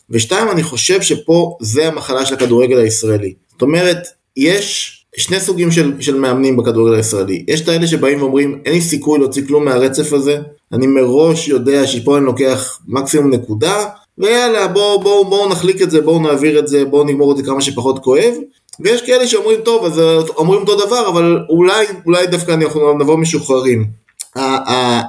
ושתיים, 0.09 0.51
אני 0.51 0.63
חושב 0.63 1.01
שפה 1.01 1.57
זה 1.61 1.87
המחלה 1.87 2.25
של 2.25 2.33
הכדורגל 2.33 2.77
הישראלי. 2.79 3.33
זאת 3.55 3.61
אומרת, 3.61 4.07
יש 4.37 4.91
שני 5.17 5.39
סוגים 5.39 5.71
של, 5.71 6.01
של 6.01 6.19
מאמנים 6.19 6.57
בכדורגל 6.57 6.95
הישראלי. 6.95 7.45
יש 7.47 7.61
את 7.61 7.67
האלה 7.67 7.87
שבאים 7.87 8.21
ואומרים, 8.21 8.61
אין 8.65 8.73
לי 8.73 8.81
סיכוי 8.81 9.19
להוציא 9.19 9.47
כלום 9.47 9.65
מהרצף 9.65 10.13
הזה, 10.13 10.37
אני 10.73 10.87
מראש 10.87 11.47
יודע 11.47 11.87
שפה 11.87 12.17
אני 12.17 12.25
לוקח 12.25 12.79
מקסימום 12.87 13.33
נקודה, 13.33 13.85
ויאללה, 14.17 14.67
בואו 14.67 15.01
בוא, 15.01 15.25
בוא 15.25 15.49
נחליק 15.49 15.81
את 15.81 15.91
זה, 15.91 16.01
בואו 16.01 16.19
נעביר 16.19 16.59
את 16.59 16.67
זה, 16.67 16.85
בואו 16.85 17.03
נגמור 17.03 17.31
את 17.31 17.37
זה 17.37 17.43
כמה 17.43 17.61
שפחות 17.61 18.03
כואב. 18.03 18.33
ויש 18.79 19.01
כאלה 19.01 19.27
שאומרים, 19.27 19.61
טוב, 19.61 19.85
אז 19.85 19.99
אומרים 20.37 20.61
אותו 20.61 20.85
דבר, 20.85 21.09
אבל 21.09 21.39
אולי, 21.49 21.85
אולי 22.05 22.27
דווקא 22.27 22.51
אנחנו 22.51 22.97
נבוא 22.97 23.17
משוחררים. 23.17 23.85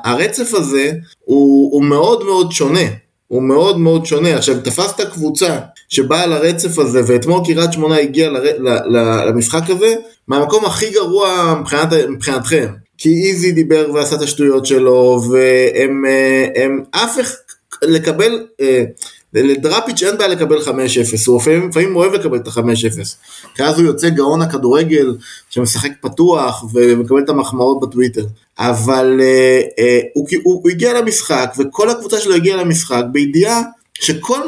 הרצף 0.05 0.55
הזה 0.55 0.93
הוא, 1.25 1.73
הוא 1.73 1.85
מאוד 1.85 2.25
מאוד 2.25 2.53
שונה. 2.53 2.87
הוא 3.29 3.43
מאוד 3.43 3.79
מאוד 3.79 4.07
שונה. 4.07 4.37
עכשיו, 4.37 4.61
תפסת 4.61 5.01
קבוצה 5.01 5.59
שבאה 5.88 6.27
לרצף 6.27 6.79
הזה, 6.79 7.01
ואתמול 7.07 7.40
קריית 7.44 7.72
שמונה 7.72 7.96
הגיעה 7.96 8.31
ל, 8.31 9.29
למשחק 9.29 9.70
הזה, 9.70 9.94
מהמקום 10.29 10.64
הכי 10.64 10.90
גרוע 10.90 11.55
מבחינת, 11.61 11.92
מבחינתכם. 12.09 12.66
כי 12.99 13.09
איזי 13.09 13.53
דיבר 13.53 13.90
ועשה 13.94 14.16
את 14.16 14.20
השטויות 14.20 14.66
שלו, 14.66 15.20
והם 15.31 16.05
הם, 16.57 16.83
אף 16.90 17.20
אחד, 17.20 17.35
לקבל, 17.83 18.46
אה, 18.61 18.85
לדראפיץ' 19.35 20.03
אין 20.03 20.18
בעיה 20.18 20.31
לקבל 20.31 20.59
5-0, 20.59 20.68
הוא 21.27 21.40
לפעמים, 21.68 21.96
אוהב 21.96 22.12
לקבל 22.12 22.37
את 22.37 22.46
ה-5-0, 22.46 23.01
כי 23.55 23.62
אז 23.62 23.79
הוא 23.79 23.87
יוצא 23.87 24.09
גאון 24.09 24.42
הכדורגל 24.42 25.16
שמשחק 25.51 25.90
פתוח 26.01 26.64
ומקבל 26.75 27.22
את 27.25 27.29
המחמאות 27.29 27.81
בטוויטר, 27.81 28.27
אבל 28.59 29.20
אה, 29.20 29.61
אה, 29.79 30.01
הוא, 30.14 30.27
הוא, 30.44 30.61
הוא 30.62 30.70
הגיע 30.70 31.01
למשחק 31.01 31.55
וכל 31.59 31.90
הקבוצה 31.90 32.20
שלו 32.20 32.35
הגיעה 32.35 32.57
למשחק 32.57 33.03
בידיעה 33.12 33.62
שכל 33.94 34.40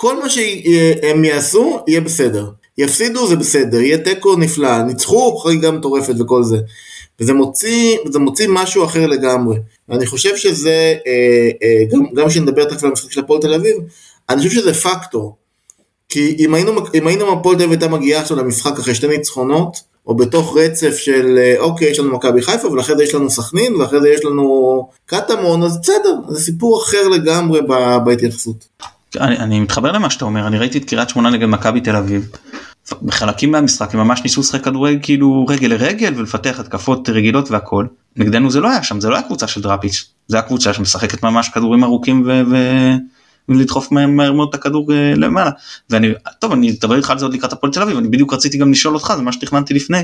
כל 0.00 0.20
מה 0.22 0.30
שהם 0.30 1.24
יעשו 1.24 1.80
יהיה 1.86 2.00
בסדר, 2.00 2.50
יפסידו 2.78 3.26
זה 3.26 3.36
בסדר, 3.36 3.80
יהיה 3.80 3.98
תיקו 3.98 4.36
נפלא, 4.36 4.82
ניצחו 4.82 5.38
חריגה 5.38 5.70
מטורפת 5.70 6.14
וכל 6.20 6.44
זה. 6.44 6.58
וזה 7.20 7.32
מוציא, 7.34 7.96
זה 8.12 8.18
מוציא 8.18 8.46
משהו 8.50 8.84
אחר 8.84 9.06
לגמרי. 9.06 9.56
ואני 9.88 10.06
חושב 10.06 10.36
שזה, 10.36 10.94
אה, 11.06 11.48
אה, 11.62 11.84
גם, 11.90 12.00
גם 12.14 12.28
כשנדבר 12.28 12.64
תכף 12.64 12.84
על 12.84 12.90
המשחק 12.90 13.12
של 13.12 13.20
הפועל 13.20 13.40
תל 13.40 13.54
אביב, 13.54 13.76
אני 14.28 14.38
חושב 14.38 14.50
שזה 14.50 14.74
פקטור. 14.74 15.36
כי 16.08 16.36
אם 16.38 16.54
היינו, 16.54 16.72
אם 16.94 17.06
היינו 17.06 17.32
הפועל 17.32 17.56
תל 17.56 17.62
אביב 17.62 17.70
הייתה 17.70 17.88
מגיעה 17.88 18.20
עכשיו 18.22 18.36
למשחק 18.36 18.78
אחרי 18.78 18.94
שתי 18.94 19.08
ניצחונות, 19.08 19.76
או 20.06 20.16
בתוך 20.16 20.56
רצף 20.56 20.96
של 20.96 21.38
אה, 21.38 21.54
אוקיי, 21.58 21.90
יש 21.90 21.98
לנו 21.98 22.12
מכבי 22.12 22.42
חיפה, 22.42 22.72
ואחרי 22.72 22.96
זה 22.96 23.04
יש 23.04 23.14
לנו 23.14 23.30
סכנין, 23.30 23.74
ואחרי 23.74 24.00
זה 24.00 24.08
יש 24.08 24.24
לנו 24.24 24.88
קטמון, 25.06 25.62
אז 25.62 25.80
בסדר, 25.80 26.14
זה 26.28 26.40
סיפור 26.40 26.82
אחר 26.82 27.08
לגמרי 27.08 27.60
בהתייחסות. 28.04 28.68
אני, 29.16 29.38
אני 29.38 29.60
מתחבר 29.60 29.92
למה 29.92 30.10
שאתה 30.10 30.24
אומר, 30.24 30.46
אני 30.46 30.58
ראיתי 30.58 30.78
את 30.78 30.84
קריית 30.84 31.08
שמונה 31.08 31.30
נגד 31.30 31.46
מכבי 31.46 31.80
תל 31.80 31.96
אביב. 31.96 32.28
בחלקים 33.02 33.52
מהמשחק 33.52 33.94
הם 33.94 34.00
ממש 34.00 34.22
ניסו 34.22 34.40
לשחק 34.40 34.64
כדורגל 34.64 34.98
כאילו 35.02 35.46
רגל 35.48 35.68
לרגל 35.68 36.12
ולפתח 36.16 36.60
התקפות 36.60 37.08
רגילות 37.08 37.50
והכל. 37.50 37.86
נגדנו 38.16 38.50
זה 38.50 38.60
לא 38.60 38.70
היה 38.70 38.82
שם, 38.82 39.00
זה 39.00 39.08
לא 39.08 39.14
היה 39.14 39.22
קבוצה 39.22 39.46
של 39.46 39.62
דראפיץ', 39.62 40.10
זה 40.28 40.36
היה 40.36 40.42
קבוצה 40.42 40.74
שמשחקת 40.74 41.22
ממש 41.22 41.48
כדורים 41.48 41.84
ארוכים 41.84 42.22
ו... 42.26 42.42
ו... 42.50 42.56
ולדחוף 43.48 43.92
מהר 43.92 44.32
מאוד 44.32 44.48
את 44.48 44.54
הכדור 44.54 44.92
אה, 44.92 45.12
למעלה. 45.16 45.50
ואני, 45.90 46.08
טוב, 46.38 46.52
אני 46.52 46.70
אדבר 46.70 46.96
איתך 46.96 47.10
על 47.10 47.18
זה 47.18 47.24
עוד 47.24 47.34
לקראת 47.34 47.52
הפועל 47.52 47.72
תל 47.72 47.82
אביב, 47.82 47.96
אני 47.96 48.08
בדיוק 48.08 48.32
רציתי 48.32 48.58
גם 48.58 48.72
לשאול 48.72 48.94
אותך, 48.94 49.12
זה 49.16 49.22
מה 49.22 49.32
שתכננתי 49.32 49.74
לפני. 49.74 49.98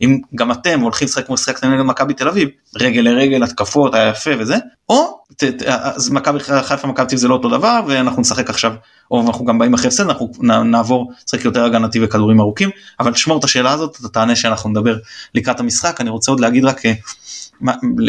אם 0.00 0.18
גם 0.34 0.52
אתם 0.52 0.80
הולכים 0.80 1.08
לשחק 1.08 1.26
כמו 1.26 1.36
שחקתם 1.36 1.70
נגד 1.70 1.82
מכבי 1.82 2.14
תל 2.14 2.28
אביב, 2.28 2.48
רגל 2.76 3.00
לרגל, 3.00 3.42
התקפות, 3.42 3.94
היה 3.94 4.08
יפה 4.08 4.30
וזה, 4.38 4.56
או 4.88 5.18
אז 5.66 6.10
מכבי 6.10 6.38
חיפה 6.40 6.88
מכבי 6.88 7.16
זה 7.16 7.28
לא 7.28 7.34
אותו 7.34 7.48
דבר 7.48 7.80
ואנחנו 7.86 8.22
נשחק 8.22 8.50
עכשיו, 8.50 8.72
או 9.10 9.26
אנחנו 9.26 9.44
גם 9.44 9.58
באים 9.58 9.74
אחרי 9.74 9.88
הפסד, 9.88 10.04
אנחנו 10.04 10.30
נעבור 10.64 11.12
לשחק 11.26 11.44
יותר 11.44 11.64
הגנתי 11.64 12.04
וכדורים 12.04 12.40
ארוכים, 12.40 12.70
אבל 13.00 13.12
תשמור 13.12 13.38
את 13.38 13.44
השאלה 13.44 13.72
הזאת, 13.72 13.96
אתה 14.00 14.08
תענה 14.08 14.36
שאנחנו 14.36 14.70
נדבר 14.70 14.96
לקראת 15.34 15.60
המשחק, 15.60 16.00
אני 16.00 16.10
רוצה 16.10 16.32
עוד 16.32 16.40
להגיד 16.40 16.64
רק 16.64 16.86
אה, 16.86 16.92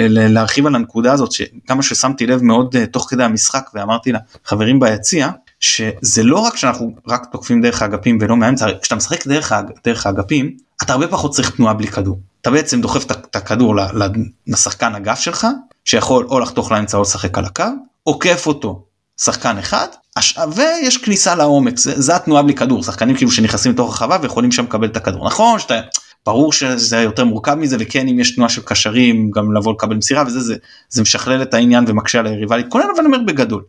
להרחיב 0.09 0.65
על 0.65 0.75
הנקודה 0.75 1.13
הזאת 1.13 1.31
שכמה 1.31 1.83
ששמתי 1.83 2.27
לב 2.27 2.43
מאוד 2.43 2.75
אה, 2.75 2.85
תוך 2.85 3.07
כדי 3.09 3.23
המשחק 3.23 3.69
ואמרתי 3.73 4.11
לחברים 4.11 4.79
ביציע 4.79 5.29
שזה 5.59 6.23
לא 6.23 6.39
רק 6.39 6.57
שאנחנו 6.57 6.95
רק 7.07 7.25
תוקפים 7.31 7.61
דרך 7.61 7.81
האגפים 7.81 8.17
ולא 8.21 8.37
מהאמצע, 8.37 8.67
כשאתה 8.81 8.95
משחק 8.95 9.27
דרך, 9.27 9.53
דרך 9.85 10.05
האגפים 10.05 10.57
אתה 10.83 10.93
הרבה 10.93 11.07
פחות 11.07 11.31
צריך 11.31 11.49
תנועה 11.49 11.73
בלי 11.73 11.87
כדור. 11.87 12.19
אתה 12.41 12.51
בעצם 12.51 12.81
דוחף 12.81 13.11
את 13.11 13.35
הכדור 13.35 13.75
לשחקן 14.47 14.95
אגף 14.95 15.19
שלך, 15.19 15.47
שיכול 15.85 16.25
או 16.29 16.39
לחתוך 16.39 16.71
לאמצע 16.71 16.97
או 16.97 17.01
לשחק 17.01 17.37
על 17.37 17.45
הקו, 17.45 17.63
עוקף 18.03 18.47
אותו 18.47 18.85
שחקן 19.21 19.57
אחד, 19.57 19.87
ויש 20.55 20.97
כניסה 20.97 21.35
לעומק, 21.35 21.77
זה, 21.77 22.01
זה 22.01 22.15
התנועה 22.15 22.43
בלי 22.43 22.53
כדור, 22.53 22.83
שחקנים 22.83 23.15
כאילו 23.15 23.31
שנכנסים 23.31 23.71
לתוך 23.71 23.89
הרחבה 23.89 24.17
ויכולים 24.21 24.51
שם 24.51 24.63
לקבל 24.63 24.87
את 24.87 24.97
הכדור. 24.97 25.27
נכון 25.27 25.59
שאתה, 25.59 25.81
ברור 26.25 26.53
שזה 26.53 26.97
יותר 26.97 27.25
מורכב 27.25 27.53
מזה 27.53 27.77
וכן 27.79 28.07
אם 28.07 28.19
יש 28.19 28.35
תנועה 28.35 28.49
של 28.49 28.61
קשרים 28.61 29.31
גם 29.31 29.53
לבוא 29.53 29.73
לקבל 29.73 29.95
מסירה 29.95 30.23
וזה 30.27 30.39
זה, 30.39 30.55
זה 30.89 31.01
משכלל 31.01 31.41
את 31.41 31.53
העניין 31.53 31.85
ומקשה 31.87 32.19
על 32.19 32.27
היריבה 32.27 32.57
להתכונן 32.57 32.85
אבל 32.95 32.99
אני 32.99 33.05
אומר 33.05 33.25
בגדול. 33.27 33.63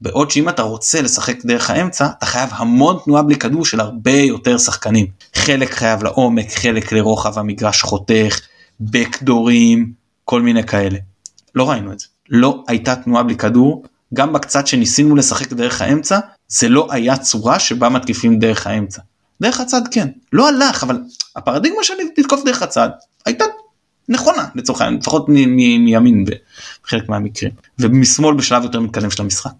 בעוד 0.00 0.30
שאם 0.30 0.48
אתה 0.48 0.62
רוצה 0.62 1.02
לשחק 1.02 1.44
דרך 1.44 1.70
האמצע 1.70 2.06
אתה 2.18 2.26
חייב 2.26 2.50
המון 2.52 2.98
תנועה 3.04 3.22
בלי 3.22 3.36
כדור 3.36 3.64
של 3.64 3.80
הרבה 3.80 4.12
יותר 4.12 4.58
שחקנים. 4.58 5.06
חלק 5.34 5.70
חייב 5.70 6.02
לעומק, 6.02 6.52
חלק 6.52 6.92
לרוחב 6.92 7.38
המגרש 7.38 7.82
חותך, 7.82 8.40
בקדורים, 8.80 9.92
כל 10.24 10.42
מיני 10.42 10.64
כאלה. 10.64 10.98
לא 11.54 11.70
ראינו 11.70 11.92
את 11.92 12.00
זה. 12.00 12.06
לא 12.30 12.64
הייתה 12.68 12.96
תנועה 12.96 13.22
בלי 13.22 13.36
כדור, 13.36 13.84
גם 14.14 14.32
בקצת 14.32 14.66
שניסינו 14.66 15.16
לשחק 15.16 15.52
דרך 15.52 15.82
האמצע, 15.82 16.18
זה 16.48 16.68
לא 16.68 16.86
היה 16.90 17.16
צורה 17.16 17.58
שבה 17.58 17.88
מתקיפים 17.88 18.38
דרך 18.38 18.66
האמצע. 18.66 19.02
דרך 19.40 19.60
הצד 19.60 19.82
כן, 19.90 20.08
לא 20.32 20.48
הלך, 20.48 20.84
אבל 20.84 21.00
הפרדיגמה 21.36 21.84
שלי 21.84 22.10
לתקוף 22.18 22.44
דרך 22.44 22.62
הצד 22.62 22.88
הייתה 23.26 23.44
נכונה 24.08 24.48
לצורך 24.54 24.80
העניין, 24.80 25.00
לפחות 25.00 25.28
מימין 25.28 26.24
בחלק 26.84 27.08
מהמקרים, 27.08 27.52
ומשמאל 27.78 28.34
בשלב 28.34 28.62
יותר 28.62 28.80
מתקדם 28.80 29.10
של 29.10 29.22
המשחק. 29.22 29.50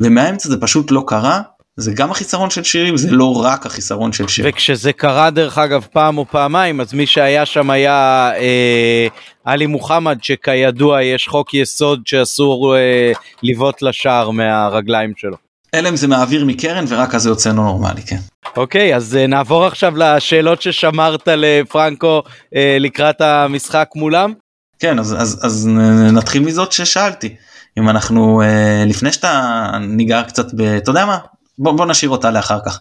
ומהאמצע 0.00 0.48
זה 0.48 0.60
פשוט 0.60 0.90
לא 0.90 1.04
קרה, 1.06 1.40
זה 1.76 1.92
גם 1.92 2.10
החיסרון 2.10 2.50
של 2.50 2.64
שירים 2.64 2.96
זה 2.96 3.10
לא 3.10 3.42
רק 3.44 3.66
החיסרון 3.66 4.12
של 4.12 4.28
שירים. 4.28 4.52
וכשזה 4.52 4.92
קרה 4.92 5.30
דרך 5.30 5.58
אגב 5.58 5.86
פעם 5.92 6.18
או 6.18 6.26
פעמיים 6.30 6.80
אז 6.80 6.94
מי 6.94 7.06
שהיה 7.06 7.46
שם 7.46 7.70
היה 7.70 8.30
אה, 8.36 9.06
עלי 9.44 9.66
מוחמד 9.66 10.18
שכידוע 10.22 11.02
יש 11.02 11.28
חוק 11.28 11.54
יסוד 11.54 12.02
שאסור 12.04 12.76
אה, 12.76 13.12
לבעוט 13.42 13.82
לשער 13.82 14.30
מהרגליים 14.30 15.12
שלו. 15.16 15.36
אלא 15.74 15.88
אם 15.88 15.96
זה 15.96 16.08
מעביר 16.08 16.44
מקרן 16.44 16.84
ורק 16.88 17.14
אז 17.14 17.22
זה 17.22 17.28
יוצא 17.28 17.52
נורמלי 17.52 18.02
כן. 18.02 18.18
אוקיי 18.56 18.96
אז 18.96 19.16
אה, 19.16 19.26
נעבור 19.26 19.64
עכשיו 19.64 19.96
לשאלות 19.96 20.62
ששמרת 20.62 21.28
לפרנקו 21.28 22.22
אה, 22.56 22.76
לקראת 22.80 23.20
המשחק 23.20 23.88
מולם. 23.94 24.32
כן 24.78 24.98
אז, 24.98 25.16
אז, 25.18 25.40
אז 25.42 25.68
נתחיל 26.12 26.42
מזאת 26.42 26.72
ששאלתי 26.72 27.34
אם 27.78 27.88
אנחנו 27.88 28.42
אה, 28.42 28.84
לפני 28.86 29.12
שאתה 29.12 29.70
ניגע 29.80 30.22
קצת 30.22 30.54
ב... 30.54 30.60
אתה 30.60 30.90
יודע 30.90 31.06
מה 31.06 31.18
בוא, 31.58 31.72
בוא 31.72 31.86
נשאיר 31.86 32.10
אותה 32.10 32.30
לאחר 32.30 32.58
כך. 32.66 32.80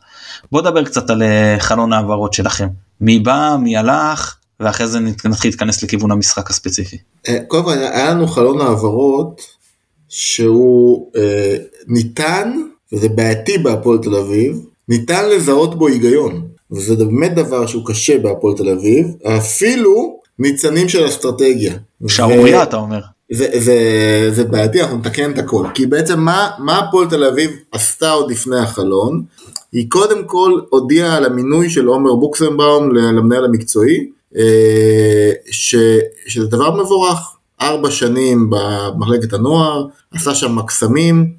בוא 0.52 0.62
נדבר 0.62 0.84
קצת 0.84 1.10
על 1.10 1.24
אה, 1.24 1.56
חלון 1.60 1.94
העברות 1.94 2.34
שלכם. 2.34 2.68
מי 3.02 3.20
בא, 3.20 3.56
מי 3.60 3.78
הלך, 3.78 4.36
ואחרי 4.60 4.88
זה 4.88 5.00
נתחיל 5.00 5.52
להתכנס 5.52 5.84
לכיוון 5.84 6.12
המשחק 6.12 6.50
הספציפי. 6.50 6.98
אה, 7.28 7.38
קודם 7.48 7.64
כל 7.64 7.72
היה 7.72 8.12
לנו 8.12 8.28
חלון 8.28 8.62
העברות 8.62 9.42
שהוא 10.10 11.12
אה, 11.16 11.58
ניתן, 11.88 12.54
וזה 12.94 13.10
בעייתי 13.10 13.58
בהפועל 13.58 13.98
תל 13.98 14.16
אביב, 14.16 14.60
ניתן 14.90 15.30
לזהות 15.30 15.78
בו 15.80 15.88
היגיון. 15.88 16.48
וזה 16.72 16.96
באמת 16.96 17.36
דבר 17.36 17.68
שהוא 17.68 17.86
קשה 17.86 18.18
בהפועל 18.18 18.58
תל 18.58 18.70
אביב, 18.70 19.08
אפילו 19.38 20.20
ניצנים 20.40 20.90
של 20.90 21.08
אסטרטגיה. 21.08 21.74
שערורייה 22.08 22.60
ו... 22.60 22.64
אתה 22.64 22.78
אומר. 22.78 23.02
זה, 23.32 23.48
זה, 23.60 23.78
זה 24.32 24.44
בעייתי, 24.44 24.82
אנחנו 24.82 24.98
נתקן 24.98 25.32
את 25.32 25.38
הכל. 25.38 25.68
כי 25.74 25.86
בעצם 25.86 26.20
מה, 26.20 26.50
מה 26.60 26.80
הפועל 26.80 27.10
תל 27.10 27.24
אביב 27.24 27.52
עשתה 27.72 28.12
עוד 28.12 28.32
לפני 28.32 28.58
החלון? 28.58 29.24
היא 29.72 29.90
קודם 29.90 30.26
כל 30.26 30.60
הודיעה 30.70 31.18
על 31.18 31.26
המינוי 31.26 31.70
של 31.70 31.86
עומר 31.86 32.16
בוקסנבאום 32.16 32.96
למנהל 32.96 33.46
המקצועי, 33.46 34.10
אה, 34.38 35.32
ש, 35.52 35.76
שזה 36.28 36.46
דבר 36.48 36.84
מבורך. 36.84 37.18
ארבע 37.62 37.92
שנים 37.92 38.50
במחלקת 38.50 39.34
הנוער, 39.34 39.86
עשה 40.14 40.36
שם 40.36 40.56
מקסמים, 40.56 41.34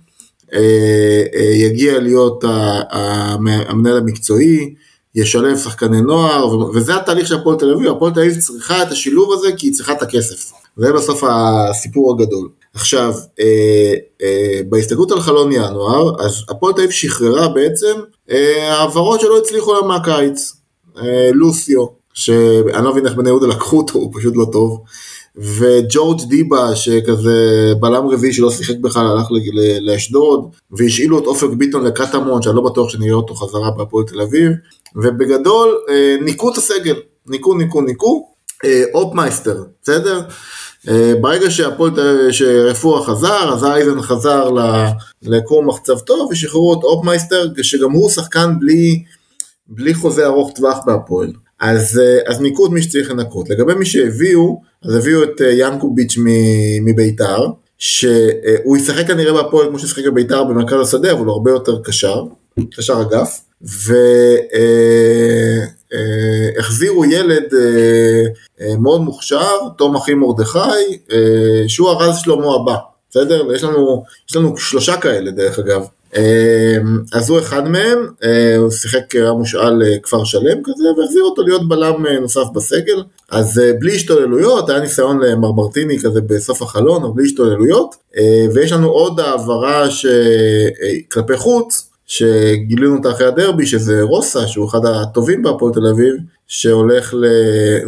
אה, 0.54 1.22
אה, 1.34 1.50
יגיע 1.54 2.00
להיות 2.00 2.44
המנהל 2.90 3.96
המקצועי, 3.96 4.74
ישלב 5.14 5.56
שחקני 5.56 6.00
נוער, 6.00 6.58
וזה 6.58 6.96
התהליך 6.96 7.26
של 7.26 7.34
הפועל 7.34 7.58
תל 7.58 7.70
אביב, 7.70 7.90
הפועל 7.90 8.12
תל 8.12 8.20
אביב 8.20 8.38
צריכה 8.38 8.82
את 8.82 8.92
השילוב 8.92 9.32
הזה 9.32 9.48
כי 9.56 9.66
היא 9.66 9.74
צריכה 9.74 9.92
את 9.92 10.02
הכסף. 10.02 10.52
זה 10.78 10.92
בסוף 10.92 11.24
הסיפור 11.28 12.12
הגדול. 12.12 12.48
עכשיו, 12.74 13.14
אה, 13.40 13.94
אה, 14.22 14.60
בהסתכלות 14.68 15.12
על 15.12 15.20
חלון 15.20 15.52
ינואר, 15.52 16.24
אז 16.24 16.42
הפועל 16.48 16.72
תל 16.72 16.80
אביב 16.80 16.90
שחררה 16.90 17.48
בעצם 17.48 17.94
אה, 18.30 18.74
העברות 18.74 19.20
שלא 19.20 19.38
הצליחו 19.38 19.74
לה 19.74 19.82
מהקיץ. 19.82 20.52
אה, 20.98 21.30
לוסיו, 21.32 21.86
שאני 22.14 22.84
לא 22.84 22.92
מבין 22.92 23.06
איך 23.06 23.14
בני 23.14 23.28
יהודה 23.28 23.46
לקחו 23.46 23.76
אותו, 23.78 23.98
הוא 23.98 24.12
פשוט 24.14 24.36
לא 24.36 24.46
טוב. 24.52 24.82
וג'ורג' 25.38 26.20
דיבה 26.28 26.76
שכזה 26.76 27.72
בלם 27.80 28.06
רביעי 28.06 28.32
שלא 28.32 28.50
שיחק 28.50 28.76
בכלל 28.80 29.06
הלך 29.06 29.26
לאשדוד 29.80 30.50
והשאילו 30.70 31.18
את 31.18 31.26
אופק 31.26 31.48
ביטון 31.48 31.84
לקטמון 31.84 32.42
שאני 32.42 32.56
לא 32.56 32.62
בטוח 32.62 32.90
שנראה 32.90 33.12
אותו 33.12 33.34
חזרה 33.34 33.70
בהפועל 33.70 34.04
תל 34.04 34.20
אביב 34.20 34.52
ובגדול 34.96 35.78
אה, 35.88 36.16
ניקו 36.20 36.52
את 36.52 36.56
הסגל 36.56 36.94
ניקו 37.26 37.54
ניקו 37.54 37.80
ניקו 37.80 38.28
אה, 38.64 38.82
אופמייסטר 38.94 39.62
בסדר 39.82 40.18
אה, 40.18 40.24
ברגע 41.20 41.50
שהפועל, 41.50 41.92
שרפואה 42.30 43.04
חזר, 43.04 43.52
אז 43.52 43.64
אייזן 43.64 44.00
חזר 44.00 44.50
לקור 45.22 45.62
מחצב 45.62 45.98
טוב 45.98 46.28
ושחררו 46.32 46.74
את 46.74 46.84
אופמייסטר, 46.84 47.48
שגם 47.62 47.92
הוא 47.92 48.10
שחקן 48.10 48.58
בלי, 48.60 49.02
בלי 49.68 49.94
חוזה 49.94 50.26
ארוך 50.26 50.52
טווח 50.54 50.78
בהפועל. 50.86 51.32
אז, 51.60 52.00
אה, 52.04 52.32
אז 52.32 52.40
ניקו 52.40 52.66
את 52.66 52.70
מי 52.70 52.82
שצריך 52.82 53.10
לנקות. 53.10 53.50
לגבי 53.50 53.74
מי 53.74 53.86
שהביאו, 53.86 54.62
אז 54.84 54.94
הביאו 54.94 55.22
את 55.22 55.40
אה, 55.40 55.52
ינקוביץ' 55.52 56.18
מביתר, 56.84 57.46
שהוא 57.78 58.76
ישחק 58.76 59.06
כנראה 59.06 59.32
בהפועל 59.32 59.68
כמו 59.68 59.78
ששיחק 59.78 60.04
בביתר 60.04 60.44
במרכז 60.44 60.80
השדה, 60.80 61.12
אבל 61.12 61.24
הוא 61.24 61.32
הרבה 61.32 61.50
יותר 61.50 61.82
קשר, 61.82 62.24
קשר 62.76 63.02
אגף, 63.02 63.40
והחזירו 66.58 67.04
ילד 67.04 67.54
אה, 68.60 68.76
מאוד 68.78 69.00
מוכשר, 69.00 69.56
תום 69.78 69.96
אחי 69.96 70.14
מרדכי, 70.14 70.98
שהוא 71.68 71.88
הרז 71.88 72.18
שלמה 72.18 72.54
הבא, 72.54 72.76
בסדר? 73.10 73.54
יש 73.54 73.64
לנו, 73.64 74.04
יש 74.30 74.36
לנו 74.36 74.56
שלושה 74.56 74.96
כאלה 74.96 75.30
דרך 75.30 75.58
אגב. 75.58 75.86
אז 77.12 77.30
הוא 77.30 77.38
אחד 77.38 77.68
מהם, 77.68 78.06
הוא 78.58 78.70
שיחק, 78.70 79.16
מושאל 79.38 79.82
כפר 80.02 80.24
שלם 80.24 80.58
כזה, 80.64 80.84
והחזיר 80.98 81.22
אותו 81.22 81.42
להיות 81.42 81.68
בלם 81.68 82.06
נוסף 82.20 82.44
בסגל. 82.54 83.02
אז 83.30 83.62
בלי 83.78 83.94
השתוללויות, 83.94 84.70
היה 84.70 84.80
ניסיון 84.80 85.20
למרמרטיני 85.20 85.98
כזה 85.98 86.20
בסוף 86.20 86.62
החלון, 86.62 87.02
אבל 87.04 87.12
בלי 87.14 87.24
השתוללויות. 87.24 87.96
ויש 88.54 88.72
לנו 88.72 88.88
עוד 88.88 89.20
העברה 89.20 89.86
כלפי 91.10 91.36
חוץ, 91.36 91.87
שגילינו 92.08 92.96
אותה 92.96 93.10
אחרי 93.10 93.26
הדרבי, 93.26 93.66
שזה 93.66 94.02
רוסה, 94.02 94.46
שהוא 94.46 94.68
אחד 94.68 94.84
הטובים 94.84 95.42
בהפועל 95.42 95.74
תל 95.74 95.86
אביב, 95.86 96.14
שהולך 96.46 97.14
ל... 97.14 97.24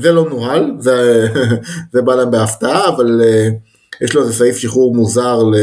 זה 0.02 0.12
לא 0.12 0.28
נוהל, 0.30 0.72
זה, 0.78 1.26
זה 1.92 2.02
בא 2.02 2.14
להם 2.14 2.30
בהפתעה, 2.30 2.88
אבל 2.88 3.20
יש 4.00 4.14
לו 4.14 4.22
איזה 4.22 4.32
סעיף 4.32 4.56
שחרור 4.56 4.94
מוזר, 4.94 5.42
ל... 5.42 5.54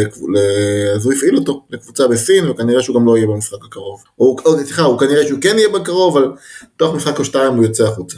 אז 0.96 1.06
הוא 1.06 1.14
הפעיל 1.14 1.36
אותו 1.36 1.64
לקבוצה 1.70 2.08
בסין, 2.08 2.50
וכנראה 2.50 2.82
שהוא 2.82 2.96
גם 2.96 3.06
לא 3.06 3.18
יהיה 3.18 3.28
במשחק 3.28 3.66
הקרוב. 3.68 4.04
או, 4.20 4.36
או 4.46 4.58
סליחה, 4.58 4.82
הוא 4.82 5.00
כנראה 5.00 5.28
שהוא 5.28 5.42
כן 5.42 5.58
יהיה 5.58 5.70
בקרוב, 5.70 6.18
אבל 6.18 6.32
תוך 6.78 6.96
משחק 6.96 7.20
או 7.20 7.26
שתיים 7.26 7.54
הוא 7.54 7.64
יוצא 7.64 7.84
החוצה. 7.84 8.18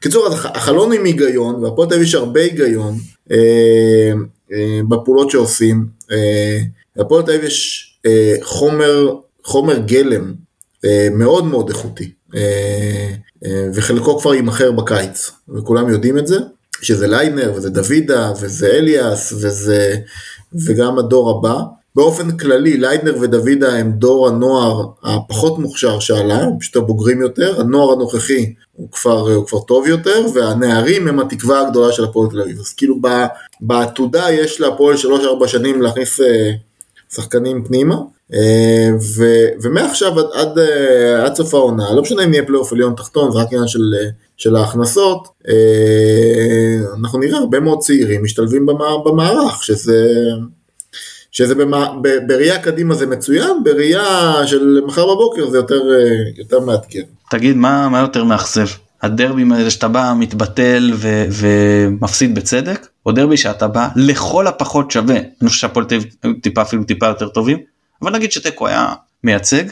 קיצור, 0.00 0.26
אז 0.26 0.32
החלון 0.44 0.92
עם 0.92 1.04
היגיון, 1.04 1.64
והפועל 1.64 1.88
תל 1.88 1.94
אביב 1.94 2.06
יש 2.06 2.14
הרבה 2.14 2.40
היגיון 2.40 2.94
אה, 3.30 4.12
אה, 4.52 4.80
בפעולות 4.88 5.30
שעושים. 5.30 5.86
אה, 6.12 6.58
הפועל 6.96 7.22
תל 7.22 7.32
אביב 7.32 7.44
יש 7.44 7.86
אה, 8.06 8.34
חומר, 8.42 9.14
חומר 9.44 9.78
גלם 9.78 10.34
אה, 10.84 11.08
מאוד 11.12 11.44
מאוד 11.44 11.68
איכותי, 11.68 12.10
אה, 12.34 13.10
אה, 13.44 13.66
וחלקו 13.74 14.18
כבר 14.18 14.34
יימכר 14.34 14.72
בקיץ, 14.72 15.30
וכולם 15.48 15.88
יודעים 15.88 16.18
את 16.18 16.26
זה. 16.26 16.38
שזה 16.82 17.06
ליינר 17.06 17.52
וזה 17.56 17.70
דוידה 17.70 18.32
וזה 18.40 18.66
אליאס 18.66 19.32
וזה 19.32 19.96
וגם 20.66 20.98
הדור 20.98 21.30
הבא. 21.30 21.60
באופן 21.94 22.36
כללי 22.36 22.76
ליידנר 22.76 23.16
ודוידה 23.20 23.72
הם 23.72 23.92
דור 23.92 24.28
הנוער 24.28 24.86
הפחות 25.02 25.58
מוכשר 25.58 25.98
שעלה, 25.98 26.42
הם 26.42 26.58
פשוט 26.58 26.76
הבוגרים 26.76 27.20
יותר, 27.20 27.60
הנוער 27.60 27.92
הנוכחי 27.92 28.54
הוא 28.72 28.88
כבר, 28.92 29.34
הוא 29.34 29.46
כבר 29.46 29.60
טוב 29.60 29.86
יותר, 29.86 30.26
והנערים 30.34 31.08
הם 31.08 31.20
התקווה 31.20 31.60
הגדולה 31.60 31.92
של 31.92 32.04
הפועל 32.04 32.30
תל 32.30 32.40
אביב. 32.40 32.58
אז 32.58 32.72
כאילו 32.72 32.96
בעתודה 33.60 34.30
יש 34.30 34.60
להפועל 34.60 34.96
3-4 34.96 35.46
שנים 35.46 35.82
להכניס 35.82 36.20
שחקנים 37.14 37.64
פנימה, 37.64 37.96
ו, 39.16 39.24
ומעכשיו 39.62 40.18
עד, 40.18 40.26
עד, 40.32 40.58
אה, 40.58 41.24
עד 41.24 41.34
סוף 41.34 41.54
העונה, 41.54 41.94
לא 41.94 42.02
משנה 42.02 42.24
אם 42.24 42.30
נהיה 42.30 42.46
פלייאוף 42.46 42.72
עליון 42.72 42.94
תחתון, 42.96 43.32
זה 43.32 43.38
רק 43.38 43.48
עניין 43.52 43.68
של, 43.68 43.94
של 44.36 44.56
ההכנסות, 44.56 45.28
אנחנו 46.98 47.18
נראה 47.18 47.38
הרבה 47.38 47.60
מאוד 47.60 47.78
צעירים 47.78 48.24
משתלבים 48.24 48.66
במערך, 49.04 49.64
שזה... 49.64 50.08
שזה 51.32 51.54
בראייה 52.28 52.58
קדימה 52.58 52.94
זה 52.94 53.06
מצוין, 53.06 53.64
בראייה 53.64 54.34
של 54.46 54.80
מחר 54.86 55.14
בבוקר 55.14 55.50
זה 55.50 55.56
יותר, 55.56 55.80
יותר 56.36 56.60
מאתגר. 56.60 57.02
תגיד, 57.30 57.56
מה, 57.56 57.88
מה 57.88 58.00
יותר 58.00 58.24
מאכזב? 58.24 58.66
הדרבים 59.02 59.52
האלה 59.52 59.70
שאתה 59.70 59.88
בא, 59.88 60.12
מתבטל 60.18 60.92
ו, 60.94 61.24
ומפסיד 61.30 62.34
בצדק? 62.34 62.86
או 63.06 63.12
דרבי 63.12 63.36
שאתה 63.36 63.68
בא 63.68 63.88
לכל 63.96 64.46
הפחות 64.46 64.90
שווה 64.90 65.16
אני 65.16 65.48
חושב 65.48 65.60
שהפועל 65.60 65.86
טיפה 66.42 66.62
אפילו 66.62 66.84
טיפה 66.84 67.06
יותר 67.06 67.28
טובים 67.28 67.58
אבל 68.02 68.12
נגיד 68.12 68.32
שתיקו 68.32 68.66
היה 68.66 68.88
מייצג 69.24 69.64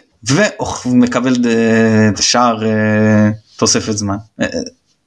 ומקבל 0.87 1.35
ד- 1.37 2.17
שער 2.21 2.65
אה, 2.67 3.31
תוספת 3.57 3.93
זמן 3.97 4.17
אה, 4.41 4.47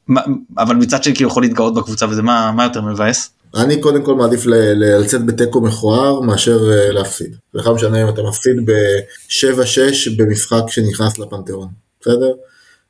אה, 0.10 0.22
אבל 0.58 0.76
מצד 0.76 1.04
שני 1.04 1.16
כאילו 1.16 1.30
יכול 1.30 1.44
להתגאות 1.44 1.74
בקבוצה 1.74 2.06
וזה 2.10 2.22
מה 2.22 2.52
מה 2.52 2.64
יותר 2.64 2.82
מבאס. 2.82 3.30
אני 3.56 3.82
קודם 3.82 4.04
כל 4.04 4.16
מעדיף 4.16 4.44
לצאת 4.76 5.26
בתיקו 5.26 5.62
מכוער 5.62 6.20
מאשר 6.22 6.60
אה, 6.72 6.92
להפסיד. 6.92 7.36
לך 7.54 7.68
משנה 7.68 8.04
אם 8.04 8.10
אתה 8.10 8.22
מפסיד 8.24 8.56
ב-7-6 8.66 10.12
במשחק 10.18 10.62
שנכנס 10.68 11.20
לפנתיאון, 11.20 11.68
בסדר? 12.02 12.32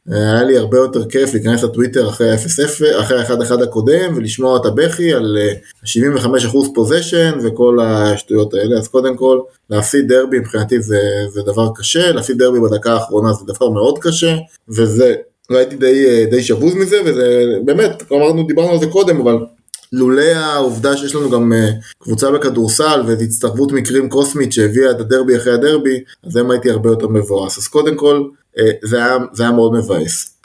אה, 0.09 0.31
היה 0.31 0.43
לי 0.43 0.57
הרבה 0.57 0.77
יותר 0.77 1.09
כיף 1.09 1.33
להיכנס 1.33 1.63
לטוויטר 1.63 2.09
אחרי 2.09 2.31
ה-0-0, 2.31 2.99
אחרי 2.99 3.21
ה-1-1 3.21 3.63
הקודם 3.63 4.13
ולשמוע 4.15 4.57
את 4.57 4.65
הבכי 4.65 5.13
על 5.13 5.37
אה, 5.37 5.53
75% 6.25 6.73
פוזיישן 6.75 7.31
וכל 7.43 7.77
השטויות 7.81 8.53
האלה, 8.53 8.77
אז 8.77 8.87
קודם 8.87 9.17
כל 9.17 9.39
להפסיד 9.69 10.07
דרבי 10.07 10.39
מבחינתי 10.39 10.81
זה, 10.81 10.99
זה 11.33 11.41
דבר 11.41 11.69
קשה, 11.75 12.11
להפסיד 12.11 12.37
דרבי 12.37 12.59
בדקה 12.59 12.93
האחרונה 12.93 13.33
זה 13.33 13.45
דבר 13.45 13.69
מאוד 13.69 13.99
קשה, 13.99 14.35
וזה, 14.69 15.15
והייתי 15.49 15.75
די, 15.75 16.05
אה, 16.05 16.25
די 16.31 16.43
שבוז 16.43 16.75
מזה, 16.75 16.97
וזה 17.05 17.45
באמת, 17.65 18.03
אמרנו, 18.11 18.43
דיברנו 18.47 18.71
על 18.71 18.79
זה 18.79 18.87
קודם, 18.87 19.21
אבל 19.21 19.37
לולא 19.93 20.21
העובדה 20.21 20.97
שיש 20.97 21.15
לנו 21.15 21.29
גם 21.29 21.53
אה, 21.53 21.69
קבוצה 21.99 22.31
בכדורסל 22.31 23.03
ואת 23.07 23.21
הצטרפות 23.21 23.71
מקרים 23.71 24.09
קוסמית 24.09 24.53
שהביאה 24.53 24.91
את 24.91 24.99
הדרבי 24.99 25.37
אחרי 25.37 25.53
הדרבי, 25.53 26.03
אז 26.23 26.35
היום 26.35 26.51
הייתי 26.51 26.69
הרבה 26.69 26.89
יותר 26.89 27.07
מבואס. 27.07 27.57
אז 27.57 27.67
קודם 27.67 27.95
כל, 27.95 28.15
אה, 28.15 28.25
זה 28.83 28.97
היה, 28.97 29.17
זה 29.33 29.43
היה 29.43 29.51
מאוד 29.51 29.73
מבאס. 29.73 30.37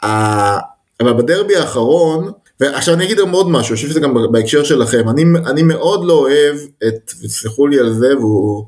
אבל 0.99 1.13
בדרבי 1.13 1.55
האחרון, 1.55 2.31
ועכשיו 2.59 2.93
אני 2.93 3.05
אגיד 3.05 3.17
גם 3.17 3.31
עוד 3.31 3.49
משהו, 3.49 3.71
אני 3.71 3.75
חושב 3.75 3.89
שזה 3.89 3.99
גם 3.99 4.31
בהקשר 4.31 4.63
שלכם, 4.63 5.09
אני, 5.09 5.23
אני 5.45 5.63
מאוד 5.63 6.05
לא 6.05 6.13
אוהב 6.13 6.55
את, 6.87 7.11
ותסלחו 7.23 7.67
לי 7.67 7.79
על 7.79 7.93
זה, 7.93 8.17
והוא, 8.17 8.65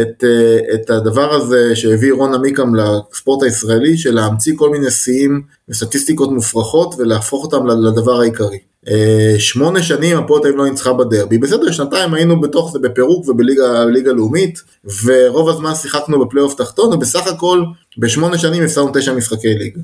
את, 0.00 0.24
אה, 0.24 0.74
את 0.74 0.90
הדבר 0.90 1.34
הזה 1.34 1.76
שהביא 1.76 2.12
רון 2.12 2.34
עמיקם 2.34 2.72
לספורט 2.74 3.42
הישראלי, 3.42 3.98
של 3.98 4.14
להמציא 4.14 4.52
כל 4.56 4.70
מיני 4.70 4.90
שיאים 4.90 5.42
וסטטיסטיקות 5.68 6.30
מופרכות 6.30 6.94
ולהפוך 6.98 7.44
אותם 7.44 7.66
לדבר 7.66 8.20
העיקרי. 8.20 8.58
אה, 8.88 9.34
שמונה 9.38 9.82
שנים 9.82 10.18
הפועל 10.18 10.42
תל 10.42 10.48
אביב 10.48 10.58
לא 10.58 10.68
ניצחה 10.70 10.92
בדרבי, 10.92 11.38
בסדר, 11.38 11.72
שנתיים 11.72 12.14
היינו 12.14 12.40
בתוך 12.40 12.72
זה 12.72 12.78
בפירוק 12.78 13.28
ובליגה 13.28 13.84
ליגה 13.84 14.12
לאומית, 14.12 14.62
ורוב 15.04 15.48
הזמן 15.48 15.74
שיחקנו 15.74 16.24
בפלייאוף 16.24 16.54
תחתון, 16.54 16.92
ובסך 16.94 17.26
הכל 17.26 17.64
בשמונה 17.98 18.38
שנים 18.38 18.62
הפסדנו 18.64 18.90
תשע 18.94 19.12
משחקי 19.12 19.54
ליגה. 19.54 19.80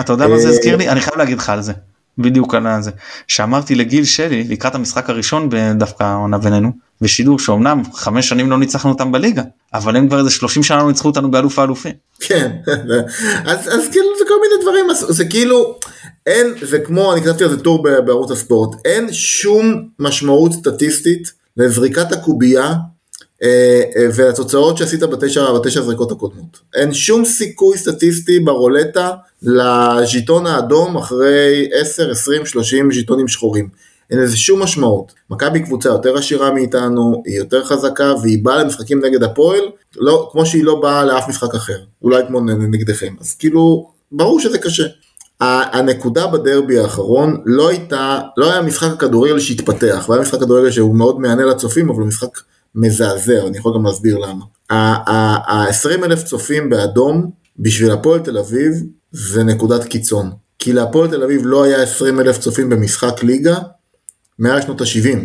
אתה 0.00 0.12
יודע 0.12 0.28
מה 0.28 0.38
זה 0.38 0.48
אה, 0.48 0.52
הזכיר 0.52 0.76
לי? 0.76 0.88
אני 0.88 1.00
חייב 1.00 1.18
להגיד 1.18 1.38
לך 1.38 1.48
על 1.48 1.62
זה. 1.62 1.72
בדיוק 2.18 2.54
על 2.54 2.82
זה. 2.82 2.90
שאמרתי 3.28 3.74
לגיל 3.74 4.04
שלי 4.04 4.44
לקראת 4.44 4.74
המשחק 4.74 5.10
הראשון 5.10 5.48
דווקא 5.78 6.04
העונה 6.04 6.38
בינינו 6.38 6.72
בשידור 7.00 7.38
שאומנם 7.38 7.82
חמש 7.94 8.28
שנים 8.28 8.50
לא 8.50 8.58
ניצחנו 8.58 8.90
אותם 8.90 9.12
בליגה 9.12 9.42
אבל 9.74 9.96
הם 9.96 10.08
כבר 10.08 10.18
איזה 10.18 10.30
30 10.30 10.62
שנה 10.62 10.82
לא 10.82 10.88
ניצחו 10.88 11.08
אותנו 11.08 11.30
באלוף 11.30 11.58
האלופים. 11.58 11.92
כן, 12.20 12.50
אז, 13.50 13.58
אז 13.68 13.88
כאילו 13.92 14.08
זה 14.18 14.24
כל 14.28 14.34
מיני 14.42 14.62
דברים, 14.62 14.90
אז 14.90 15.06
זה 15.08 15.24
כאילו, 15.24 15.78
אין, 16.26 16.46
זה 16.62 16.78
כמו, 16.78 17.12
אני 17.12 17.22
כתבתי 17.22 17.44
על 17.44 17.50
זה 17.50 17.60
טור 17.60 17.82
בערוץ 17.82 18.30
הספורט, 18.30 18.76
אין 18.84 19.12
שום 19.12 19.88
משמעות 19.98 20.52
סטטיסטית 20.52 21.32
לזריקת 21.56 22.12
הקובייה 22.12 22.74
אה, 23.42 23.82
אה, 23.96 24.06
ולתוצאות 24.14 24.78
שעשית 24.78 25.00
בתשע, 25.00 25.52
בתשע 25.52 25.82
זריקות 25.82 26.12
הקודמות. 26.12 26.58
אין 26.74 26.94
שום 26.94 27.24
סיכוי 27.24 27.78
סטטיסטי 27.78 28.40
ברולטה 28.40 29.10
לז'יטון 29.42 30.46
האדום 30.46 30.96
אחרי 30.96 31.68
10, 31.80 32.10
20, 32.10 32.46
30 32.46 32.92
ז'יטונים 32.92 33.28
שחורים. 33.28 33.68
אין 34.10 34.18
לזה 34.18 34.36
שום 34.36 34.62
משמעות. 34.62 35.12
מכבי 35.30 35.60
קבוצה 35.60 35.88
יותר 35.88 36.16
עשירה 36.16 36.50
מאיתנו, 36.50 37.22
היא 37.26 37.38
יותר 37.38 37.64
חזקה, 37.64 38.12
והיא 38.22 38.44
באה 38.44 38.62
למשחקים 38.62 39.04
נגד 39.04 39.22
הפועל, 39.22 39.60
לא, 39.96 40.28
כמו 40.32 40.46
שהיא 40.46 40.64
לא 40.64 40.80
באה 40.80 41.04
לאף 41.04 41.28
משחק 41.28 41.54
אחר. 41.54 41.78
אולי 42.02 42.22
כמו 42.28 42.40
נגדכם. 42.40 43.14
אז 43.20 43.34
כאילו, 43.34 43.90
ברור 44.12 44.40
שזה 44.40 44.58
קשה. 44.58 44.86
הנקודה 45.40 46.26
בדרבי 46.26 46.78
האחרון 46.78 47.42
לא 47.44 47.68
הייתה, 47.68 48.20
לא 48.36 48.52
היה 48.52 48.62
משחק 48.62 48.92
הכדורגל 48.92 49.38
שהתפתח, 49.38 50.06
והיה 50.08 50.22
משחק 50.22 50.40
כדורגל 50.40 50.70
שהוא 50.70 50.96
מאוד 50.96 51.20
מהנה 51.20 51.44
לצופים, 51.44 51.90
אבל 51.90 51.98
הוא 51.98 52.08
משחק 52.08 52.40
מזעזע, 52.74 53.46
אני 53.46 53.58
יכול 53.58 53.74
גם 53.74 53.86
להסביר 53.86 54.18
למה. 54.18 54.44
ה-20 54.70 56.04
אלף 56.04 56.24
צופים 56.24 56.70
באדום, 56.70 57.30
בשביל 57.58 57.90
הפועל 57.90 58.20
תל 58.20 58.38
אביב, 58.38 58.72
זה 59.12 59.44
נקודת 59.44 59.84
קיצון. 59.84 60.30
כי 60.58 60.72
להפועל 60.72 61.10
תל 61.10 61.22
אביב 61.22 61.42
לא 61.44 61.64
היה 61.64 61.82
20 61.82 62.20
אלף 62.20 62.38
צופים 62.38 62.70
במשחק 62.70 63.22
ליגה 63.22 63.58
מאז 64.38 64.62
שנות 64.62 64.80
ה-70. 64.80 65.18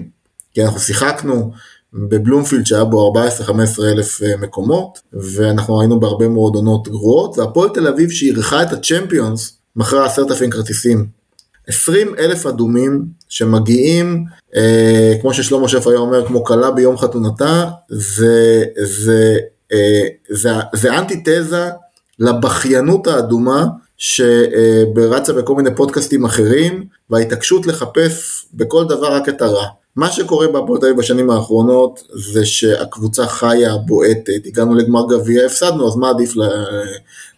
כי 0.53 0.63
אנחנו 0.63 0.79
שיחקנו 0.79 1.51
בבלומפילד 1.93 2.65
שהיה 2.65 2.83
בו 2.83 3.13
14-15 3.47 3.83
אלף 3.83 4.23
אה, 4.23 4.37
מקומות, 4.37 4.99
ואנחנו 5.13 5.81
היינו 5.81 5.99
בהרבה 5.99 6.27
מאוד 6.27 6.55
עונות 6.55 6.87
גרועות, 6.87 7.37
והפועל 7.37 7.69
תל 7.69 7.87
אביב 7.87 8.09
שאירחה 8.11 8.63
את 8.63 8.71
הצ'מפיונס, 8.71 9.57
מכרה 9.75 10.05
10,000 10.05 10.49
כרטיסים. 10.49 11.07
20 11.67 12.15
אלף 12.19 12.45
אדומים 12.45 13.05
שמגיעים, 13.29 14.25
אה, 14.55 15.13
כמו 15.21 15.33
ששלמה 15.33 15.67
שף 15.67 15.87
היה 15.87 15.97
אומר, 15.97 16.27
כמו 16.27 16.43
כלה 16.43 16.71
ביום 16.71 16.97
חתונתה, 16.97 17.69
זה, 17.89 18.63
זה, 18.83 19.37
אה, 19.73 20.03
זה, 20.29 20.49
זה 20.73 20.97
אנטיתזה 20.97 21.69
לבכיינות 22.19 23.07
האדומה 23.07 23.65
שרצה 24.01 25.33
בכל 25.33 25.55
מיני 25.55 25.75
פודקאסטים 25.75 26.25
אחרים, 26.25 26.85
וההתעקשות 27.09 27.67
לחפש 27.67 28.45
בכל 28.53 28.85
דבר 28.85 29.13
רק 29.13 29.29
את 29.29 29.41
הרע. 29.41 29.65
מה 29.95 30.11
שקורה 30.11 30.47
בהפועל 30.47 30.93
בשנים 30.93 31.29
האחרונות 31.29 32.03
זה 32.13 32.45
שהקבוצה 32.45 33.27
חיה, 33.27 33.77
בועטת, 33.77 34.45
הגענו 34.45 34.75
לגמר 34.75 35.01
גביע, 35.09 35.45
הפסדנו, 35.45 35.87
אז 35.87 35.95
מה 35.95 36.09
עדיף 36.09 36.33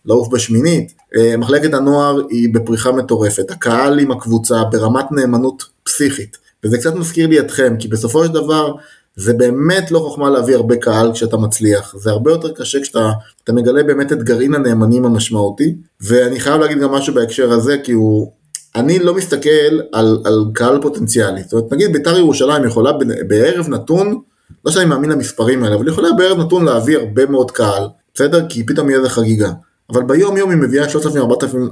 לעוף 0.06 0.28
בשמינית? 0.28 0.94
אה, 1.16 1.38
מחלקת 1.38 1.74
הנוער 1.74 2.22
היא 2.30 2.54
בפריחה 2.54 2.92
מטורפת, 2.92 3.52
הקהל 3.52 4.00
עם 4.00 4.12
הקבוצה 4.12 4.64
ברמת 4.72 5.12
נאמנות 5.12 5.64
פסיכית, 5.84 6.38
וזה 6.64 6.78
קצת 6.78 6.96
מזכיר 6.96 7.28
לי 7.28 7.40
אתכם, 7.40 7.76
כי 7.80 7.88
בסופו 7.88 8.26
של 8.26 8.32
דבר 8.32 8.74
זה 9.16 9.34
באמת 9.34 9.92
לא 9.92 10.00
חוכמה 10.00 10.30
להביא 10.30 10.56
הרבה 10.56 10.76
קהל 10.76 11.14
כשאתה 11.14 11.38
מצליח, 11.38 11.96
זה 11.98 12.10
הרבה 12.12 12.32
יותר 12.32 12.52
קשה 12.52 12.82
כשאתה 12.82 13.12
אתה 13.44 13.54
מגלה 13.54 13.84
באמת 13.84 14.12
את 14.12 14.24
גרעין 14.24 14.54
הנאמנים 14.54 15.06
המשמעותי, 15.06 15.76
ואני 16.02 16.40
חייב 16.40 16.62
להגיד 16.62 16.80
גם 16.80 16.92
משהו 16.92 17.14
בהקשר 17.14 17.52
הזה, 17.52 17.78
כי 17.84 17.92
הוא, 17.92 18.32
אני 18.76 19.00
לא 19.00 19.14
מסתכל 19.14 19.80
על, 19.92 20.22
על 20.26 20.46
קהל 20.54 20.82
פוטנציאלי, 20.82 21.44
זאת 21.44 21.54
אומרת 21.54 21.74
נגיד 21.74 21.94
בית"ר 21.94 22.18
ירושלים 22.18 22.66
יכולה 22.66 22.92
בערב 23.28 23.70
נתון, 23.70 24.20
לא 24.66 24.72
שאני 24.72 24.86
מאמין 24.86 25.10
למספרים 25.10 25.64
האלה, 25.64 25.76
אבל 25.76 25.88
יכולה 25.88 26.08
בערב 26.18 26.40
נתון 26.40 26.66
להביא 26.66 26.98
הרבה 26.98 27.26
מאוד 27.26 27.52
קהל, 27.52 27.88
בסדר? 28.14 28.46
כי 28.50 28.66
פתאום 28.66 28.90
יהיה 28.90 29.00
איזה 29.00 29.10
חגיגה. 29.10 29.52
אבל 29.94 30.04
ביום 30.04 30.38
יום 30.38 30.50
היא 30.50 30.58
מביאה 30.58 30.86
3,000-4,000 30.86 30.96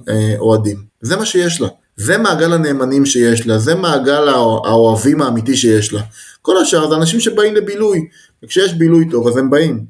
אה, 0.09 0.34
אוהדים, 0.39 0.78
זה 1.01 1.15
מה 1.17 1.26
שיש 1.26 1.61
לה. 1.61 1.67
זה 1.97 2.17
מעגל 2.17 2.53
הנאמנים 2.53 3.05
שיש 3.05 3.47
לה, 3.47 3.57
זה 3.57 3.76
מעגל 3.76 4.28
האוה- 4.28 4.67
האוהבים 4.67 5.22
האמיתי 5.22 5.57
שיש 5.57 5.93
לה. 5.93 6.01
כל 6.41 6.57
השאר 6.57 6.89
זה 6.89 6.95
אנשים 6.95 7.19
שבאים 7.19 7.55
לבילוי, 7.55 8.05
וכשיש 8.43 8.74
בילוי 8.74 9.09
טוב 9.11 9.28
אז 9.28 9.38
הם 9.38 9.49
באים. 9.49 9.84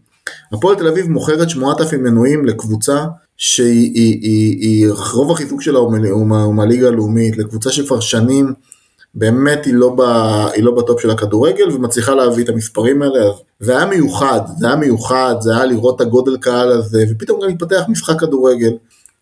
הפועל 0.53 0.75
תל 0.75 0.87
אביב 0.87 1.09
מוכרת 1.09 1.49
8,000 1.49 2.03
מנויים 2.03 2.45
לקבוצה 2.45 3.05
שהיא 3.37 3.91
היא, 3.93 4.19
היא, 4.21 4.57
היא, 4.61 4.91
רוב 5.13 5.31
החיזוק 5.31 5.61
שלה 5.61 5.79
הוא 5.79 6.53
מהליגה 6.55 6.87
הלאומית, 6.87 7.37
לקבוצה 7.37 7.71
שכבר 7.71 7.99
שנים 7.99 8.53
באמת 9.15 9.65
היא 9.65 9.73
לא, 9.73 9.95
ב, 9.97 10.01
היא 10.53 10.63
לא 10.63 10.71
בטופ 10.71 11.01
של 11.01 11.09
הכדורגל 11.09 11.71
ומצליחה 11.71 12.15
להביא 12.15 12.43
את 12.43 12.49
המספרים 12.49 13.01
האלה, 13.01 13.25
אז 13.25 13.33
זה 13.59 13.77
היה 13.77 13.85
מיוחד, 13.85 14.39
זה 14.57 14.67
היה 14.67 14.75
מיוחד, 14.75 15.35
זה 15.39 15.55
היה 15.55 15.65
לראות 15.65 15.95
את 15.95 16.01
הגודל 16.01 16.37
קהל 16.37 16.71
הזה, 16.71 17.05
ופתאום 17.11 17.41
גם 17.41 17.49
התפתח 17.49 17.81
משחק 17.87 18.19
כדורגל 18.19 18.71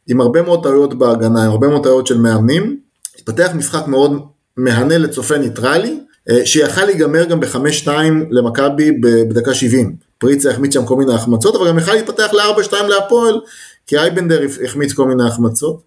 עם 0.07 0.21
הרבה 0.21 0.41
מאוד 0.41 0.63
טעויות 0.63 0.93
בהגנה, 0.93 1.43
עם 1.43 1.51
הרבה 1.51 1.67
מאוד 1.67 1.83
טעויות 1.83 2.07
של 2.07 2.17
מאמנים, 2.17 2.79
התפתח 3.15 3.51
משחק 3.55 3.87
מאוד 3.87 4.21
מהנה 4.57 4.97
לצופה 4.97 5.37
ניטרלי, 5.37 5.99
אה, 6.29 6.45
שיכל 6.45 6.85
להיגמר 6.85 7.25
גם 7.25 7.39
בחמש-שתיים 7.39 8.27
למכבי 8.31 8.91
ב- 8.91 9.29
בדקה 9.29 9.53
70. 9.53 9.95
פריצה 10.17 10.51
החמיץ 10.51 10.73
שם 10.73 10.85
כל 10.85 10.95
מיני 10.95 11.13
החמצות, 11.13 11.55
אבל 11.55 11.67
גם 11.67 11.77
יכל 11.77 11.93
להתפתח 11.93 12.33
ל-4-2 12.33 12.73
להפועל, 12.87 13.39
כי 13.87 13.97
אייבנדר 13.97 14.41
החמיץ 14.65 14.93
כל 14.93 15.05
מיני 15.07 15.23
החמצות. 15.23 15.81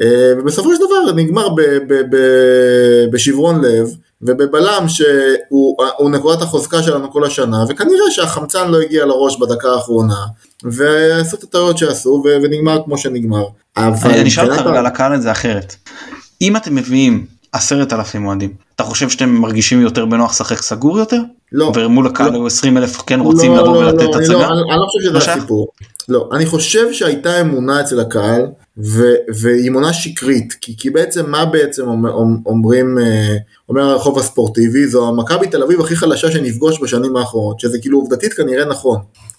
אה, 0.00 0.32
ובסופו 0.38 0.74
של 0.74 0.80
דבר 0.86 1.12
נגמר 1.14 1.48
ב- 1.48 1.60
ב- 1.88 2.02
ב- 2.10 3.06
בשברון 3.10 3.64
לב, 3.64 3.88
ובבלם 4.22 4.88
שהוא 4.88 5.76
הוא 5.96 6.10
נקודת 6.10 6.42
החוזקה 6.42 6.82
שלנו 6.82 7.12
כל 7.12 7.24
השנה, 7.24 7.64
וכנראה 7.68 8.10
שהחמצן 8.10 8.70
לא 8.70 8.80
הגיע 8.80 9.06
לראש 9.06 9.40
בדקה 9.40 9.68
האחרונה, 9.68 10.24
ועשו 10.64 11.36
את 11.36 11.42
הטעויות 11.42 11.78
שעשו, 11.78 12.22
ונגמר 12.42 12.82
כמו 12.84 12.98
שנגמר. 12.98 13.44
אבל 13.76 14.10
אני 14.10 14.28
אשאל 14.28 14.52
אותך 14.52 14.60
רגע 14.66 14.80
הקהל 14.80 15.14
את 15.14 15.22
זה 15.22 15.32
אחרת. 15.32 15.76
אם 16.42 16.56
אתם 16.56 16.74
מביאים 16.74 17.26
עשרת 17.52 17.92
אלפים 17.92 18.26
אוהדים 18.26 18.66
אתה 18.74 18.84
חושב 18.84 19.08
שאתם 19.08 19.28
מרגישים 19.28 19.80
יותר 19.80 20.04
בנוח 20.04 20.30
לשחק 20.30 20.62
סגור 20.62 20.98
יותר? 20.98 21.20
לא. 21.52 21.72
ומול 21.74 22.06
הקהל 22.06 22.30
לא. 22.30 22.34
היו 22.34 22.46
20 22.46 22.76
אלף 22.76 23.02
כן 23.06 23.20
רוצים 23.20 23.56
לא, 23.56 23.62
לבוא 23.62 23.82
לא, 23.82 23.88
ולתת 23.88 24.14
לא, 24.14 24.20
הצגה? 24.20 24.32
לא, 24.32 24.44
אני, 24.44 24.80
לא 24.80 24.86
חושב 24.86 25.12
לא 25.12 25.20
שזה? 25.20 25.32
הסיפור. 25.32 25.68
לא, 26.08 26.28
אני 26.32 26.46
חושב 26.46 26.92
שהייתה 26.92 27.40
אמונה 27.40 27.80
אצל 27.80 28.00
הקהל, 28.00 28.46
ו- 28.78 29.14
והיא 29.40 29.68
אמונה 29.68 29.92
שקרית, 29.92 30.52
כי, 30.60 30.76
כי 30.76 30.90
בעצם 30.90 31.30
מה 31.30 31.44
בעצם 31.44 31.88
אומר, 31.88 32.12
אומרים, 32.46 32.98
אה, 32.98 33.36
אומר 33.68 33.82
הרחוב 33.82 34.18
הספורטיבי, 34.18 34.86
זו 34.86 35.08
המכבי 35.08 35.46
תל 35.48 35.62
אביב 35.62 35.80
הכי 35.80 35.96
חלשה 35.96 36.30
שנפגוש 36.30 36.82
בשנים 36.82 37.16
האחרונות, 37.16 37.60
שזה 37.60 37.78
כאילו 37.78 37.98
עובדתית 37.98 38.32
כנראה 38.32 38.64
נכון. 38.64 38.98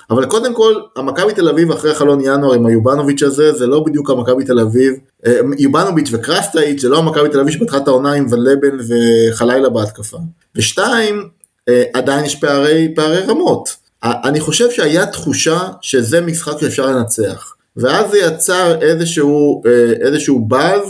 אבל 0.09 0.26
קודם 0.26 0.53
כל, 0.53 0.74
המכבי 0.95 1.34
תל 1.34 1.49
אביב 1.49 1.72
אחרי 1.72 1.95
חלון 1.95 2.20
ינואר 2.22 2.53
עם 2.53 2.65
היובנוביץ' 2.65 3.24
הזה, 3.24 3.53
זה 3.53 3.68
לא 3.68 3.80
בדיוק 3.80 4.09
המכבי 4.09 4.43
תל 4.43 4.59
אביב, 4.59 4.93
אה, 5.26 5.39
יובנוביץ' 5.57 6.09
וקרסטייץ', 6.11 6.82
זה 6.82 6.89
לא 6.89 6.97
המכבי 6.97 7.30
תל 7.30 7.39
אביב 7.39 7.53
שפתחה 7.53 7.78
את 7.78 7.88
העונה 7.88 8.13
עם 8.13 8.26
ון 8.30 8.43
לבן 8.43 8.78
וחלילה 8.88 9.70
בהתקפה. 9.70 10.18
ושתיים, 10.55 11.30
אה, 11.70 11.84
עדיין 11.93 12.26
יש 12.26 12.36
פערי, 12.36 12.93
פערי 12.95 13.20
רמות. 13.20 13.87
אני 14.04 14.39
חושב 14.39 14.72
שהיה 14.72 15.06
תחושה 15.06 15.60
שזה 15.82 16.22
משחק 16.22 16.62
שאפשר 16.62 16.86
לנצח. 16.86 17.54
ואז 17.78 18.12
זה 18.12 18.18
יצר 18.18 18.82
איזשהו, 18.82 19.62
אה, 19.66 20.08
איזשהו 20.08 20.39
באז 20.39 20.82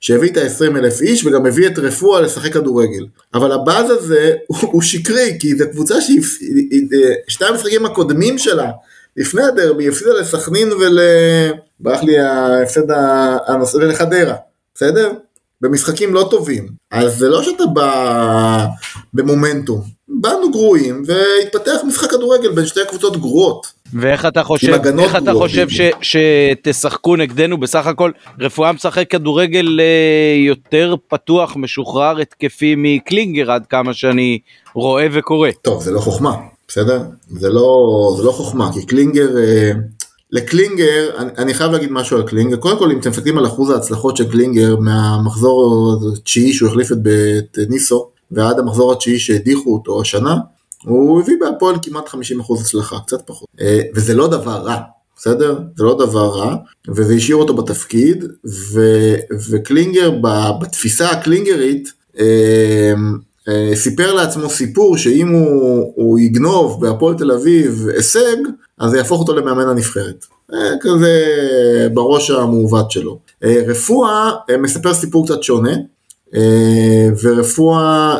שהביא 0.00 0.30
את 0.30 0.36
ה-20 0.36 0.76
אלף 0.76 1.00
איש 1.00 1.24
וגם 1.24 1.46
הביא 1.46 1.66
את 1.66 1.78
רפואה 1.78 2.20
לשחק 2.20 2.52
כדורגל. 2.52 3.06
אבל 3.34 3.52
הבאז 3.52 3.90
הזה 3.90 4.34
הוא, 4.46 4.58
הוא 4.60 4.82
שקרי, 4.82 5.36
כי 5.40 5.56
זו 5.56 5.64
קבוצה 5.72 5.94
ששתי 6.00 7.44
המשחקים 7.44 7.86
הקודמים 7.86 8.38
שלה, 8.38 8.70
לפני 9.16 9.42
הדרבי, 9.42 9.88
הפסידה 9.88 10.12
לסכנין 10.12 10.72
ול... 10.72 10.98
ברח 11.80 12.02
לי 12.02 12.18
ההפסד 12.18 12.90
הנושא 13.46 13.76
לחדרה, 13.76 14.34
בסדר? 14.74 15.12
במשחקים 15.62 16.14
לא 16.14 16.28
טובים. 16.30 16.68
אז 16.90 17.18
זה 17.18 17.28
לא 17.28 17.42
שאתה 17.42 17.66
בא 17.66 18.66
במומנטום. 19.14 19.82
באנו 20.08 20.50
גרועים 20.50 21.02
והתפתח 21.06 21.80
משחק 21.88 22.10
כדורגל 22.10 22.52
בין 22.52 22.66
שתי 22.66 22.80
קבוצות 22.88 23.16
גרועות. 23.16 23.66
ואיך 23.94 24.26
אתה 24.26 24.42
חושב, 24.42 24.72
איך 24.98 25.16
אתה 25.16 25.32
חושב 25.32 25.68
ש, 25.68 25.80
שתשחקו 26.00 27.16
נגדנו 27.16 27.60
בסך 27.60 27.86
הכל 27.86 28.10
רפואה 28.40 28.72
משחק 28.72 29.10
כדורגל 29.10 29.80
אה, 29.80 30.36
יותר 30.46 30.94
פתוח 31.08 31.56
משוחרר 31.56 32.18
התקפי 32.18 32.74
מקלינגר 32.78 33.52
עד 33.52 33.66
כמה 33.66 33.94
שאני 33.94 34.38
רואה 34.74 35.06
וקורא. 35.12 35.50
טוב 35.62 35.82
זה 35.82 35.90
לא 35.90 36.00
חוכמה 36.00 36.36
בסדר 36.68 37.02
זה 37.30 37.48
לא 37.48 38.14
זה 38.16 38.22
לא 38.22 38.32
חוכמה 38.32 38.72
כי 38.72 38.86
קלינגר 38.86 39.36
אה, 39.38 39.72
לקלינגר 40.32 41.10
אני, 41.18 41.30
אני 41.38 41.54
חייב 41.54 41.72
להגיד 41.72 41.92
משהו 41.92 42.16
על 42.16 42.22
קלינגר 42.22 42.56
קודם 42.56 42.78
כל 42.78 42.90
אם 42.90 42.98
אתם 42.98 43.10
מסתכלים 43.10 43.38
על 43.38 43.46
אחוז 43.46 43.70
ההצלחות 43.70 44.16
של 44.16 44.30
קלינגר 44.30 44.76
מהמחזור 44.76 45.94
התשיעי 46.12 46.52
שהוא 46.52 46.68
החליף 46.68 46.92
את 46.92 47.58
ניסו 47.68 48.10
ועד 48.30 48.58
המחזור 48.58 48.92
התשיעי 48.92 49.18
שהדיחו 49.18 49.74
אותו 49.74 50.00
השנה 50.00 50.36
הוא 50.84 51.20
הביא 51.20 51.36
בהפועל 51.40 51.76
כמעט 51.82 52.08
50% 52.08 52.60
הצלחה, 52.60 52.98
קצת 53.06 53.26
פחות. 53.26 53.48
אה, 53.60 53.80
וזה 53.94 54.14
לא 54.14 54.28
דבר 54.28 54.56
רע, 54.56 54.76
בסדר? 55.16 55.58
זה 55.76 55.84
לא 55.84 55.98
דבר 55.98 56.28
רע, 56.28 56.56
וזה 56.88 57.14
השאיר 57.14 57.36
אותו 57.36 57.54
בתפקיד, 57.54 58.24
ו, 58.72 58.80
וקלינגר 59.50 60.10
בתפיסה 60.60 61.10
הקלינגרית, 61.10 61.92
אה, 62.18 62.92
סיפר 63.74 64.12
לעצמו 64.12 64.50
סיפור 64.50 64.96
שאם 64.96 65.28
הוא, 65.28 65.92
הוא 65.96 66.18
יגנוב 66.18 66.80
בהפועל 66.80 67.14
תל 67.18 67.30
אביב 67.30 67.88
הישג, 67.94 68.36
אז 68.78 68.90
זה 68.90 68.96
יהפוך 68.96 69.20
אותו 69.20 69.34
למאמן 69.36 69.68
הנבחרת. 69.68 70.26
כזה 70.80 71.24
בראש 71.94 72.30
המעוות 72.30 72.90
שלו. 72.90 73.18
רפואה 73.42 74.30
מספר 74.58 74.94
סיפור 74.94 75.26
קצת 75.26 75.42
שונה, 75.42 75.72
ורפואה 77.22 78.16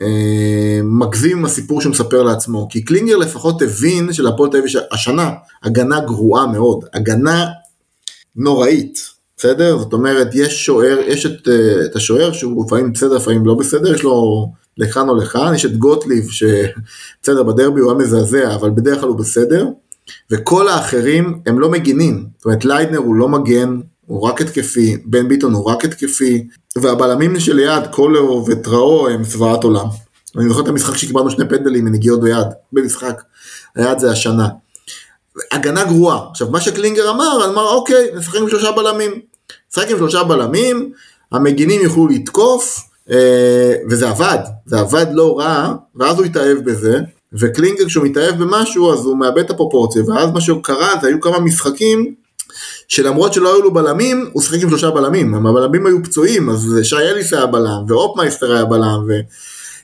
אה, 0.00 0.80
מגזים 0.84 1.38
עם 1.38 1.44
הסיפור 1.44 1.80
שהוא 1.80 1.90
מספר 1.90 2.22
לעצמו, 2.22 2.68
כי 2.70 2.84
קלינגר 2.84 3.16
לפחות 3.16 3.62
הבין 3.62 4.12
שלהפועל 4.12 4.50
תל 4.50 4.56
אביב 4.56 4.72
השנה 4.92 5.30
הגנה 5.62 6.00
גרועה 6.00 6.46
מאוד, 6.46 6.84
הגנה 6.94 7.46
נוראית, 8.36 8.98
בסדר? 9.38 9.78
זאת 9.78 9.92
אומרת, 9.92 10.28
יש 10.34 10.66
שוער, 10.66 10.98
יש 11.06 11.26
את, 11.26 11.48
אה, 11.48 11.84
את 11.84 11.96
השוער 11.96 12.32
שהוא 12.32 12.64
לפעמים 12.66 12.92
בסדר, 12.92 13.16
לפעמים 13.16 13.46
לא 13.46 13.54
בסדר, 13.54 13.94
יש 13.94 14.02
לו 14.02 14.48
לכאן 14.78 15.08
או 15.08 15.14
לכאן, 15.14 15.54
יש 15.54 15.64
את 15.64 15.76
גוטליב 15.76 16.30
שבסדר, 16.30 17.42
בדרבי 17.42 17.80
הוא 17.80 17.90
היה 17.90 17.98
מזעזע, 17.98 18.54
אבל 18.54 18.70
בדרך 18.70 19.00
כלל 19.00 19.08
הוא 19.08 19.18
בסדר, 19.18 19.66
וכל 20.30 20.68
האחרים 20.68 21.40
הם 21.46 21.60
לא 21.60 21.70
מגינים, 21.70 22.26
זאת 22.36 22.44
אומרת 22.44 22.64
ליידנר 22.64 22.98
הוא 22.98 23.14
לא 23.14 23.28
מגן, 23.28 23.80
הוא 24.06 24.22
רק 24.22 24.40
התקפי, 24.40 24.96
בן 25.04 25.28
ביטון 25.28 25.54
הוא 25.54 25.64
רק 25.64 25.84
התקפי, 25.84 26.46
והבלמים 26.78 27.40
שליד, 27.40 27.86
קולר 27.90 28.32
וטראו 28.32 29.08
הם 29.08 29.24
זוועת 29.24 29.64
עולם. 29.64 29.86
אני 30.36 30.48
זוכר 30.48 30.62
את 30.62 30.68
המשחק 30.68 30.96
שקיבלנו 30.96 31.30
שני 31.30 31.48
פנדלים 31.48 31.84
מנגיעות 31.84 32.20
ביד, 32.20 32.46
במשחק, 32.72 33.22
היד 33.76 33.98
זה 33.98 34.10
השנה. 34.10 34.48
הגנה 35.52 35.84
גרועה. 35.84 36.20
עכשיו 36.30 36.50
מה 36.50 36.60
שקלינגר 36.60 37.10
אמר, 37.10 37.50
אמר 37.50 37.68
אוקיי, 37.68 38.08
נשחק 38.14 38.40
עם 38.40 38.48
שלושה 38.48 38.72
בלמים. 38.72 39.20
נשחק 39.70 39.90
עם 39.90 39.98
שלושה 39.98 40.24
בלמים, 40.24 40.92
המגינים 41.32 41.80
יוכלו 41.80 42.08
לתקוף, 42.08 42.80
אה, 43.10 43.74
וזה 43.90 44.08
עבד, 44.08 44.38
זה 44.66 44.80
עבד 44.80 45.06
לא 45.12 45.38
רע, 45.38 45.74
ואז 45.96 46.18
הוא 46.18 46.26
התאהב 46.26 46.58
בזה, 46.64 46.98
וקלינגר 47.32 47.86
כשהוא 47.86 48.04
מתאהב 48.04 48.42
במשהו 48.42 48.92
אז 48.92 49.04
הוא 49.04 49.16
מאבד 49.16 49.38
את 49.38 49.50
הפרופורציה, 49.50 50.02
ואז 50.06 50.30
מה 50.30 50.40
שקרה 50.40 50.92
זה 51.00 51.08
היו 51.08 51.20
כמה 51.20 51.40
משחקים 51.40 52.14
שלמרות 52.88 53.32
שלא 53.32 53.54
היו 53.54 53.62
לו 53.62 53.74
בלמים, 53.74 54.30
הוא 54.32 54.42
שיחק 54.42 54.62
עם 54.62 54.68
שלושה 54.68 54.90
בלמים, 54.90 55.34
הבלמים 55.46 55.86
היו 55.86 56.02
פצועים, 56.04 56.50
אז 56.50 56.74
שי 56.82 56.96
אליאס 56.96 57.32
היה 57.32 57.46
בלם, 57.46 57.84
ואופמייסטר 57.88 58.52
היה 58.52 58.64
בלם, 58.64 59.04
ו... 59.08 59.12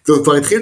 הוא 0.09 0.25
כבר 0.25 0.35
התחיל 0.35 0.61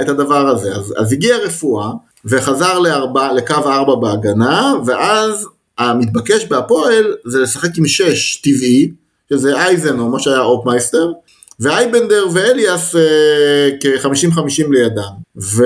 את 0.00 0.08
הדבר 0.08 0.48
הזה, 0.48 0.74
אז, 0.74 0.94
אז 0.96 1.12
הגיע 1.12 1.36
רפואה, 1.36 1.90
וחזר 2.24 2.78
לארבע, 2.78 3.32
לקו 3.32 3.54
ארבע 3.54 3.94
בהגנה, 3.94 4.74
ואז 4.86 5.46
המתבקש 5.78 6.44
בהפועל 6.44 7.14
זה 7.24 7.38
לשחק 7.38 7.78
עם 7.78 7.86
שש 7.86 8.36
טבעי, 8.36 8.90
שזה 9.32 9.56
אייזן 9.56 9.98
או 9.98 10.08
מה 10.08 10.18
שהיה 10.18 10.40
אופמייסטר, 10.40 11.12
ואייבנדר 11.60 12.26
ואליאס 12.32 12.96
אה, 12.96 13.70
כ-50-50 13.80 14.70
לידם. 14.70 15.02
ו, 15.42 15.64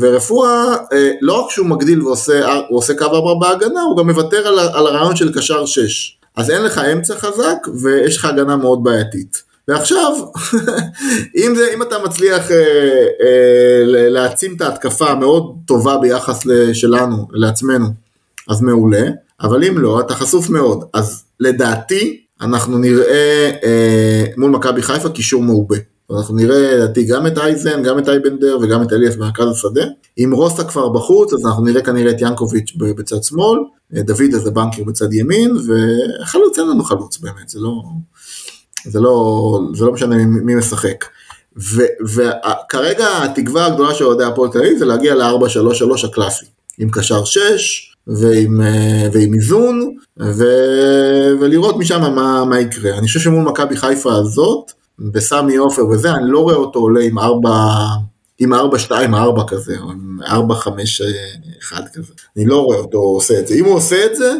ורפואה, 0.00 0.76
אה, 0.92 1.10
לא 1.20 1.44
רק 1.44 1.50
שהוא 1.50 1.66
מגדיל 1.66 2.02
ועושה 2.02 2.58
עושה 2.70 2.94
קו 2.94 3.04
ארבע 3.04 3.34
בהגנה, 3.40 3.80
הוא 3.80 3.96
גם 3.96 4.10
מוותר 4.10 4.48
על, 4.48 4.58
על 4.58 4.86
הרעיון 4.86 5.16
של 5.16 5.32
קשר 5.34 5.66
6. 5.66 6.18
אז 6.36 6.50
אין 6.50 6.62
לך 6.62 6.78
אמצע 6.78 7.14
חזק 7.14 7.56
ויש 7.82 8.16
לך 8.16 8.24
הגנה 8.24 8.56
מאוד 8.56 8.84
בעייתית. 8.84 9.42
ועכשיו, 9.68 10.12
אם, 11.44 11.54
זה, 11.56 11.70
אם 11.74 11.82
אתה 11.82 11.96
מצליח 12.04 12.50
אה, 12.50 12.56
אה, 13.20 13.82
להעצים 13.84 14.56
את 14.56 14.60
ההתקפה 14.60 15.10
המאוד 15.10 15.56
טובה 15.66 15.98
ביחס 15.98 16.42
שלנו, 16.72 17.28
לעצמנו, 17.32 17.86
אז 18.48 18.62
מעולה, 18.62 19.06
אבל 19.40 19.64
אם 19.64 19.78
לא, 19.78 20.00
אתה 20.00 20.14
חשוף 20.14 20.50
מאוד. 20.50 20.84
אז 20.92 21.24
לדעתי, 21.40 22.20
אנחנו 22.40 22.78
נראה 22.78 23.50
אה, 23.64 24.24
מול 24.36 24.50
מכבי 24.50 24.82
חיפה 24.82 25.08
קישור 25.08 25.42
מעובה. 25.42 25.76
אנחנו 26.10 26.34
נראה 26.34 26.76
לדעתי 26.76 27.04
גם 27.04 27.26
את 27.26 27.38
אייזן, 27.38 27.82
גם 27.82 27.98
את 27.98 28.08
אייבנדר 28.08 28.58
וגם 28.62 28.82
את 28.82 28.92
אליאס 28.92 29.16
במרכז 29.16 29.50
השדה. 29.50 29.84
אם 30.18 30.30
רוסה 30.34 30.64
כבר 30.64 30.88
בחוץ, 30.88 31.32
אז 31.32 31.46
אנחנו 31.46 31.64
נראה 31.64 31.82
כנראה 31.82 32.10
את 32.10 32.16
ינקוביץ' 32.20 32.72
בצד 32.76 33.22
שמאל, 33.22 33.58
אה, 33.96 34.02
דוד 34.02 34.34
איזה 34.34 34.50
בנקר 34.50 34.84
בצד 34.84 35.12
ימין, 35.12 35.56
וחלוץ 35.56 36.58
אין 36.58 36.68
לנו 36.68 36.84
חלוץ 36.84 37.18
באמת, 37.18 37.48
זה 37.48 37.60
לא, 37.60 37.82
זה 38.84 39.00
לא, 39.00 39.60
זה 39.74 39.84
לא 39.84 39.92
משנה 39.92 40.16
מי, 40.16 40.40
מי 40.40 40.54
משחק. 40.54 41.04
וכרגע 42.14 43.22
התקווה 43.24 43.66
הגדולה 43.66 43.94
של 43.94 44.04
אוהדי 44.04 44.24
הפועל 44.24 44.50
תל 44.50 44.58
אביב 44.58 44.78
זה 44.78 44.84
להגיע 44.84 45.14
ל-4-3-3 45.14 46.06
הקלאסי, 46.06 46.46
עם 46.78 46.90
קשר 46.90 47.24
6, 47.24 47.95
ועם, 48.06 48.60
אה, 48.62 49.08
ועם 49.12 49.34
איזון, 49.34 49.96
ו, 50.20 50.44
ולראות 51.40 51.76
משם 51.76 52.00
מה, 52.00 52.44
מה 52.44 52.60
יקרה. 52.60 52.98
אני 52.98 53.06
חושב 53.06 53.20
שמול 53.20 53.44
מכבי 53.44 53.76
חיפה 53.76 54.12
הזאת, 54.14 54.72
בסמי 54.98 55.56
עופר 55.56 55.86
וזה, 55.86 56.12
אני 56.12 56.30
לא 56.30 56.38
רואה 56.38 56.54
אותו 56.54 56.78
עולה 56.78 57.00
עם 57.04 57.18
4... 57.18 57.48
עם 58.38 58.52
4-2-4 58.52 58.56
כזה, 59.46 59.76
או 59.80 59.90
עם 59.90 60.18
4-5-1 60.26 60.28
כזה. 61.94 62.12
אני 62.36 62.46
לא 62.46 62.60
רואה 62.60 62.78
אותו 62.78 62.98
עושה 62.98 63.38
את 63.38 63.46
זה. 63.46 63.54
אם 63.54 63.64
הוא 63.64 63.74
עושה 63.74 64.06
את 64.06 64.16
זה, 64.16 64.32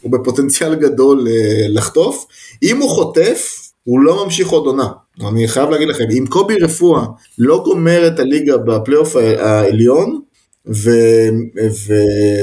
הוא 0.00 0.12
בפוטנציאל 0.12 0.74
גדול 0.74 1.28
אה, 1.28 1.66
לחטוף. 1.68 2.26
אם 2.62 2.80
הוא 2.80 2.90
חוטף, 2.90 3.70
הוא 3.84 4.00
לא 4.00 4.24
ממשיך 4.24 4.48
עוד 4.48 4.66
עונה. 4.66 4.88
אני 5.28 5.48
חייב 5.48 5.70
להגיד 5.70 5.88
לכם, 5.88 6.04
אם 6.18 6.24
קובי 6.28 6.54
רפואה 6.62 7.04
לא 7.38 7.62
גומר 7.64 8.06
את 8.06 8.18
הליגה 8.18 8.56
בפלייאוף 8.56 9.16
העליון, 9.16 10.20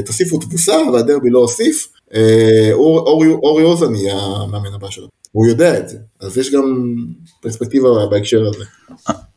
ותוסיפו 0.04 0.38
תבוסה 0.38 0.78
והדרבי 0.94 1.30
לא 1.30 1.40
הוסיף, 1.40 1.88
אה, 2.14 2.70
אורי 2.74 3.64
אוזן 3.64 3.96
יהיה 3.96 4.16
המאמן 4.16 4.74
הבא 4.74 4.90
שלו. 4.90 5.08
הוא 5.32 5.48
יודע 5.48 5.80
את 5.80 5.90
זה, 5.90 5.98
אז 6.20 6.38
יש 6.38 6.54
גם 6.54 6.96
פרספקטיבה 7.42 7.90
בהקשר 8.12 8.48
הזה. 8.48 8.64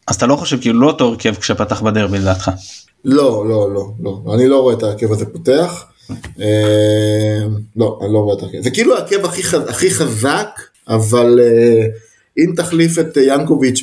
אז 0.07 0.17
אתה 0.17 0.27
לא 0.27 0.37
חושב 0.37 0.61
כאילו 0.61 0.81
לא 0.81 0.87
אותו 0.87 1.05
הרכב 1.05 1.35
כשפתח 1.35 1.83
בדרבי 1.83 2.19
לדעתך? 2.19 2.51
לא, 3.05 3.49
לא, 3.49 3.75
לא, 3.75 3.89
לא, 4.01 4.35
אני 4.35 4.49
לא 4.49 4.61
רואה 4.61 4.75
את 4.75 4.83
ההרכב 4.83 5.13
הזה 5.13 5.27
פותח. 5.27 5.85
אה, 6.41 7.47
לא, 7.77 7.99
אני 8.03 8.13
לא 8.13 8.19
רואה 8.19 8.37
את 8.37 8.43
ההרכב. 8.43 8.63
זה 8.63 8.71
כאילו 8.71 8.97
ההרכב 8.97 9.25
הכי 9.69 9.91
חזק, 9.91 10.61
אבל 10.89 11.41
אה, 11.41 11.87
אם 12.39 12.53
תחליף 12.57 12.99
את 12.99 13.17
ינקוביץ' 13.17 13.83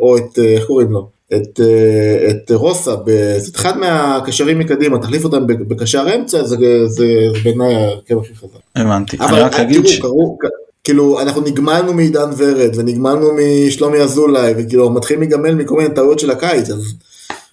או 0.00 0.16
את, 0.16 0.38
איך 0.38 0.64
קוראים 0.66 0.90
לו? 0.90 1.08
את, 1.36 1.60
אה, 1.60 2.30
את 2.30 2.50
רוסה, 2.50 2.94
את 3.48 3.56
אחד 3.56 3.78
מהקשרים 3.78 4.58
מקדימה, 4.58 4.98
תחליף 4.98 5.24
אותם 5.24 5.46
בקשר 5.46 6.06
אמצע, 6.16 6.44
זה, 6.44 6.56
זה, 6.56 6.86
זה 6.86 7.06
בעיניי 7.44 7.74
ההרכב 7.74 8.18
הכי 8.18 8.34
חזק. 8.34 8.58
הבנתי, 8.76 9.16
אבל 9.20 9.34
אני 9.34 9.40
רק 9.40 9.54
אגיד 9.54 9.76
תראו, 9.76 9.88
ש... 9.88 9.98
קראו, 9.98 10.38
כאילו 10.84 11.20
אנחנו 11.20 11.40
נגמלנו 11.40 11.92
מעידן 11.92 12.30
ורד 12.36 12.70
ונגמלנו 12.76 13.26
משלומי 13.66 13.98
אזולאי 13.98 14.54
וכאילו 14.58 14.90
מתחיל 14.90 15.18
להיגמל 15.18 15.54
מכל 15.54 15.76
מיני 15.76 15.94
טעויות 15.94 16.18
של 16.18 16.30
הקיץ 16.30 16.70
אז 16.70 16.94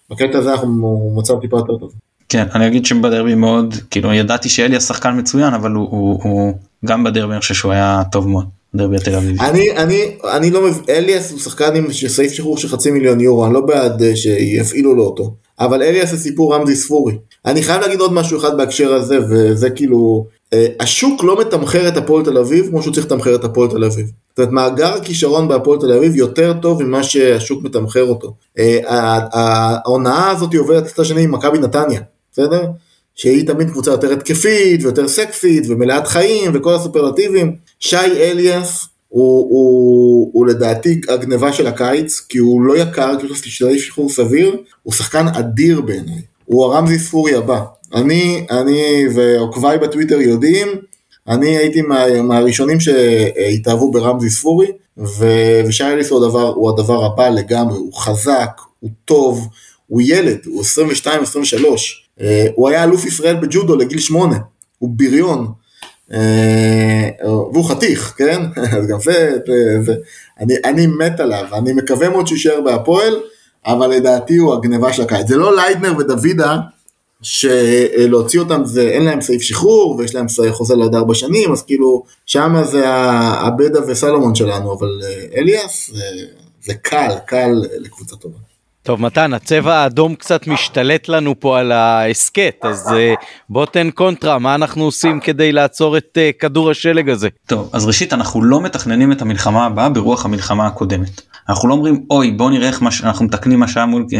בקטע 0.10 0.38
הזה 0.38 0.52
אנחנו 0.52 1.14
מצב 1.18 1.40
טיפה 1.42 1.58
יותר 1.58 1.78
טוב. 1.78 1.92
כן, 2.30 2.48
אני 2.56 2.68
אגיד 2.68 2.86
שבדרבי 2.86 3.36
מאוד, 3.36 3.76
כאילו 3.92 4.14
ידעתי 4.14 4.50
שאליאס 4.50 4.88
שחקן 4.88 5.20
מצוין, 5.20 5.54
אבל 5.54 5.72
הוא, 5.72 5.88
הוא, 5.92 6.20
הוא 6.24 6.54
גם 6.86 7.04
בדרבי 7.04 7.34
אני 7.34 7.42
חושב 7.42 7.54
שהוא 7.54 7.72
היה 7.72 8.02
טוב 8.12 8.28
מאוד, 8.28 8.46
דרבי 8.76 8.98
התל 8.98 9.16
אביבי. 9.16 9.40
אני 9.40 9.72
אני 9.72 10.18
אני 10.24 10.52
לא 10.52 10.62
מבין 10.62 10.84
אליאס 10.90 11.32
הוא 11.32 11.40
שחקן 11.40 11.76
עם 11.76 11.94
סעיף 11.94 12.32
שחרור 12.32 12.58
של 12.58 12.68
חצי 12.68 12.92
מיליון 12.92 13.20
יורו 13.20 13.46
אני 13.46 13.54
לא 13.54 13.62
בעד 13.62 14.04
אה, 14.04 14.16
שיפעילו 14.16 14.96
לו 14.96 15.04
אותו 15.04 15.34
אבל 15.60 15.84
אליאס 15.84 16.10
זה 16.10 16.18
סיפור 16.18 16.56
רמזי 16.56 16.76
ספורי 16.76 17.18
אני 17.46 17.64
חייב 17.64 17.82
להגיד 17.82 18.00
עוד 18.00 18.14
משהו 18.14 18.38
אחד 18.38 18.58
בהקשר 18.58 18.94
הזה 18.94 19.20
וזה 19.30 19.70
כאילו 19.70 20.26
אה, 20.54 20.68
השוק 20.80 21.24
לא 21.24 21.40
מתמחר 21.40 21.88
את 21.88 21.98
הפועל 21.98 22.26
תל 22.26 22.38
אביב 22.38 22.68
כמו 22.70 22.82
שהוא 22.82 22.94
צריך 22.94 23.06
לתמחר 23.06 23.36
את 23.36 23.44
הפועל 23.44 23.70
תל 23.70 23.84
אביב. 23.84 24.06
זאת 24.30 24.40
אומרת 24.40 24.52
מאגר 24.52 24.94
הכישרון 24.94 25.48
בהפועל 25.48 25.80
תל 25.80 25.94
אביב 25.94 26.16
יותר 26.16 26.54
טוב 26.62 26.84
ממה 26.84 27.04
שהשוק 27.04 27.64
מתמחר 27.64 28.04
אותו. 28.04 28.34
אה, 28.60 28.80
ההונאה 29.34 30.30
הזאת 30.30 30.56
עוברת 30.56 30.88
קצת 30.88 31.06
שנים 31.06 31.24
עם 31.24 31.32
מכבי 31.32 31.60
נתניה 31.60 32.02
בסדר? 32.32 32.66
שהיא 33.16 33.48
תמיד 33.48 33.70
קבוצה 33.70 33.92
יותר 33.92 34.12
התקפית 34.12 34.84
ויותר 34.84 35.08
סקסית 35.08 35.64
ומלאת 35.70 36.08
חיים 36.08 36.52
וכל 36.54 36.74
הסופרלטיבים. 36.74 37.56
שי 37.82 37.96
אליאס 37.98 38.88
הוא, 39.08 39.50
הוא, 39.50 40.30
הוא 40.34 40.48
לדעתי 40.48 41.02
הגניבה 41.10 41.54
של 41.54 41.68
הקיץ, 41.68 42.20
כי 42.30 42.38
הוא 42.38 42.62
לא 42.62 42.78
יקר, 42.78 43.20
כי 43.20 43.28
הוא 43.28 43.36
שתשתדל 43.36 43.78
שחרור 43.78 44.10
סביר, 44.10 44.56
הוא 44.84 44.94
שחקן 44.94 45.28
אדיר 45.28 45.82
בעיניי. 45.82 46.22
הוא 46.46 46.66
הרמזי 46.66 47.00
ספורי 47.00 47.36
הבא. 47.36 47.62
אני, 47.94 48.46
אני 48.52 49.06
ועוקביי 49.16 49.78
בטוויטר 49.78 50.22
יודעים, 50.22 50.68
אני 51.28 51.58
הייתי 51.58 51.82
מה, 51.82 52.22
מהראשונים 52.22 52.80
שהתאהבו 52.80 53.92
ברמזי 53.92 54.30
ספורי, 54.30 54.68
ו- 54.98 55.62
ושי 55.68 55.84
אליס 55.84 56.10
הוא 56.10 56.26
הדבר, 56.26 56.48
הוא 56.48 56.70
הדבר 56.70 57.06
הבא 57.06 57.30
לגמרי, 57.30 57.78
הוא 57.78 57.94
חזק, 57.94 58.62
הוא 58.80 58.90
טוב, 59.06 59.48
הוא 59.88 60.02
ילד, 60.06 60.38
הוא 60.46 60.64
22-23, 60.64 61.06
אה, 62.22 62.48
הוא 62.56 62.70
היה 62.70 62.84
אלוף 62.84 63.06
ישראל 63.06 63.36
בג'ודו 63.36 63.76
לגיל 63.76 64.00
8, 64.00 64.38
הוא 64.78 64.90
בריון, 64.94 65.48
והוא 67.54 67.70
חתיך, 67.70 68.14
כן? 68.18 68.42
אז 68.78 68.88
גם 68.88 68.98
זה, 69.02 69.38
אני, 70.40 70.54
אני 70.66 70.88
מת 70.88 71.20
עליו, 71.20 71.46
אני 71.54 71.74
מקווה 71.74 72.10
מאוד 72.10 72.28
שהוא 72.28 72.36
יישאר 72.36 72.62
בהפועל, 72.62 73.20
אבל 73.66 73.88
לדעתי 73.88 74.38
הוא 74.38 74.54
הגניבה 74.54 74.94
של 74.94 75.02
הקיץ. 75.02 75.28
זה 75.28 75.38
לא 75.38 75.56
ליידנר 75.56 75.98
ודוידה, 75.98 76.58
שלהוציא 77.22 78.40
אותם 78.40 78.62
זה, 78.66 78.82
אין 78.82 79.06
להם 79.06 79.22
סעיף 79.22 79.42
שחרור, 79.42 79.96
ויש 79.96 80.16
להם 80.16 80.26
חוזה 80.52 80.76
לעוד 80.76 80.96
ארבע 80.96 81.14
שנים, 81.14 81.52
אז 81.52 81.62
כאילו, 81.62 82.04
שם 82.26 82.56
זה 82.64 82.90
הבדה 82.90 83.80
וסלומון 83.88 84.36
שלנו, 84.36 84.74
אבל 84.74 85.02
אה, 85.04 85.40
אליאס, 85.40 85.90
זה, 85.94 86.04
זה 86.64 86.74
קל, 86.74 87.16
קל 87.26 87.52
לקבוצה 87.78 88.16
טובה. 88.16 88.51
טוב 88.84 89.02
מתן 89.02 89.34
הצבע 89.34 89.76
האדום 89.76 90.16
קצת 90.16 90.48
משתלט 90.48 91.10
לנו 91.10 91.40
פה 91.40 91.60
על 91.60 91.72
ההסכת 91.72 92.56
אז 92.62 92.88
uh, 92.88 93.26
בוא 93.50 93.66
תן 93.66 93.92
קונטרה 93.92 94.40
מה 94.40 94.56
אנחנו 94.56 94.84
עושים 94.84 95.20
כדי 95.20 95.52
לעצור 95.52 95.98
את 95.98 96.18
uh, 96.18 96.40
כדור 96.40 96.72
השלג 96.72 97.10
הזה. 97.10 97.30
טוב 97.48 97.70
אז 97.74 97.86
ראשית 97.86 98.14
אנחנו 98.14 98.44
לא 98.44 98.62
מתכננים 98.62 99.12
את 99.12 99.22
המלחמה 99.22 99.66
הבאה 99.66 99.90
ברוח 99.90 100.26
המלחמה 100.26 100.68
הקודמת. 100.68 101.22
אנחנו 101.50 101.70
לא 101.70 101.74
אומרים 101.74 102.06
אוי 102.10 102.32
בוא 102.32 102.50
נראה 102.50 102.68
איך 102.68 102.82
מש... 102.82 103.04
אנחנו 103.04 103.26
מתקנים 103.26 103.60
מה 103.60 103.68
שהיה 103.68 103.86
מול 103.86 104.06
uh, 104.10 104.16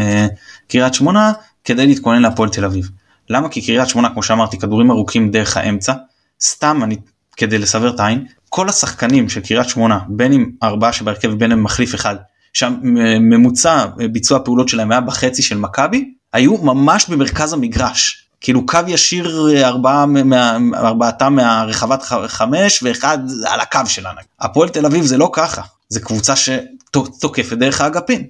קריית 0.68 0.94
שמונה 0.94 1.32
כדי 1.64 1.86
להתכונן 1.86 2.22
להפועל 2.22 2.48
תל 2.48 2.64
אביב. 2.64 2.90
למה 3.30 3.48
כי 3.48 3.66
קריית 3.66 3.88
שמונה 3.88 4.08
כמו 4.10 4.22
שאמרתי 4.22 4.58
כדורים 4.58 4.90
ארוכים 4.90 5.30
דרך 5.30 5.56
האמצע 5.56 5.92
סתם 6.40 6.80
אני 6.82 6.96
כדי 7.36 7.58
לסבר 7.58 7.94
את 7.94 8.00
העין 8.00 8.26
כל 8.48 8.68
השחקנים 8.68 9.28
של 9.28 9.40
קריית 9.40 9.68
שמונה 9.68 9.98
בין 10.08 10.32
אם 10.32 10.50
ארבעה 10.62 10.92
שבהרכב 10.92 11.32
בין 11.34 11.52
אם 11.52 11.64
מחליף 11.64 11.94
אחד 11.94 12.16
שהממוצע 12.52 13.86
ביצוע 14.12 14.38
הפעולות 14.38 14.68
שלהם 14.68 14.92
היה 14.92 15.00
בחצי 15.00 15.42
של 15.42 15.58
מכבי 15.58 16.12
היו 16.32 16.56
ממש 16.56 17.08
במרכז 17.08 17.52
המגרש 17.52 18.28
כאילו 18.40 18.66
קו 18.66 18.78
ישיר 18.86 19.48
ארבעה 19.64 20.06
מה, 20.06 20.58
ארבעתם 20.74 21.34
מהרחבת 21.34 22.02
חמש 22.26 22.82
ואחד 22.82 23.18
על 23.46 23.60
הקו 23.60 23.80
שלנו. 23.86 24.20
הפועל 24.40 24.68
תל 24.68 24.86
אביב 24.86 25.04
זה 25.04 25.16
לא 25.16 25.30
ככה 25.32 25.62
זה 25.88 26.00
קבוצה 26.00 26.34
שתוקפת 26.36 27.56
דרך 27.56 27.80
האגפים. 27.80 28.22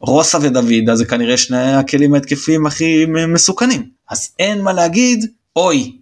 רוסה 0.00 0.38
ודוידה 0.42 0.96
זה 0.96 1.04
כנראה 1.04 1.36
שני 1.36 1.74
הכלים 1.74 2.14
ההתקפיים 2.14 2.66
הכי 2.66 3.06
מסוכנים 3.28 3.86
אז 4.10 4.28
אין 4.38 4.62
מה 4.62 4.72
להגיד 4.72 5.30
אוי 5.56 5.96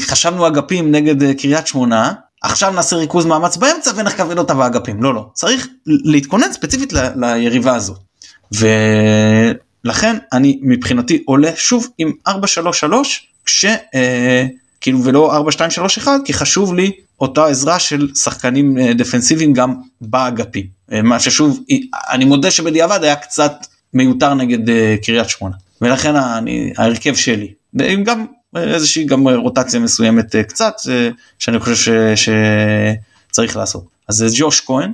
חשבנו 0.00 0.46
אגפים 0.46 0.92
נגד 0.92 1.32
קריית 1.40 1.66
שמונה 1.66 2.12
עכשיו 2.48 2.70
נעשה 2.70 2.96
ריכוז 2.96 3.26
מאמץ 3.26 3.56
באמצע 3.56 3.90
ונכוון 3.96 4.38
אותה 4.38 4.54
באגפים. 4.54 5.02
לא 5.02 5.14
לא. 5.14 5.26
צריך 5.32 5.68
להתכונן 5.86 6.52
ספציפית 6.52 6.92
ל, 6.92 6.98
ליריבה 7.16 7.74
הזו. 7.74 7.94
ולכן 8.52 10.16
אני 10.32 10.58
מבחינתי 10.62 11.22
עולה 11.26 11.50
שוב 11.56 11.86
עם 11.98 12.12
433 12.28 13.28
כש 13.44 13.64
אה, 13.64 14.46
כאילו 14.80 15.04
ולא 15.04 15.36
4231 15.36 16.20
כי 16.24 16.32
חשוב 16.32 16.74
לי 16.74 16.92
אותה 17.20 17.46
עזרה 17.46 17.78
של 17.78 18.14
שחקנים 18.14 18.78
אה, 18.78 18.94
דפנסיביים 18.94 19.52
גם 19.52 19.74
באגפים. 20.00 20.66
אה, 20.92 21.02
מה 21.02 21.20
ששוב 21.20 21.60
אני 22.10 22.24
מודה 22.24 22.50
שבדיעבד 22.50 23.04
היה 23.04 23.16
קצת 23.16 23.66
מיותר 23.94 24.34
נגד 24.34 24.70
אה, 24.70 24.96
קריית 25.02 25.28
שמונה. 25.28 25.56
ולכן 25.80 26.16
אני 26.16 26.72
ההרכב 26.78 27.14
שלי. 27.14 27.52
גם 28.04 28.26
איזושהי 28.56 29.04
גם 29.04 29.28
רוטציה 29.28 29.80
מסוימת 29.80 30.36
אה, 30.36 30.42
קצת 30.42 30.74
אה, 30.90 31.08
שאני 31.38 31.58
חושב 31.58 32.14
ש, 32.14 32.28
שצריך 33.30 33.56
לעשות. 33.56 33.84
אז 34.08 34.16
זה 34.16 34.26
ג'וש 34.34 34.60
כהן, 34.60 34.92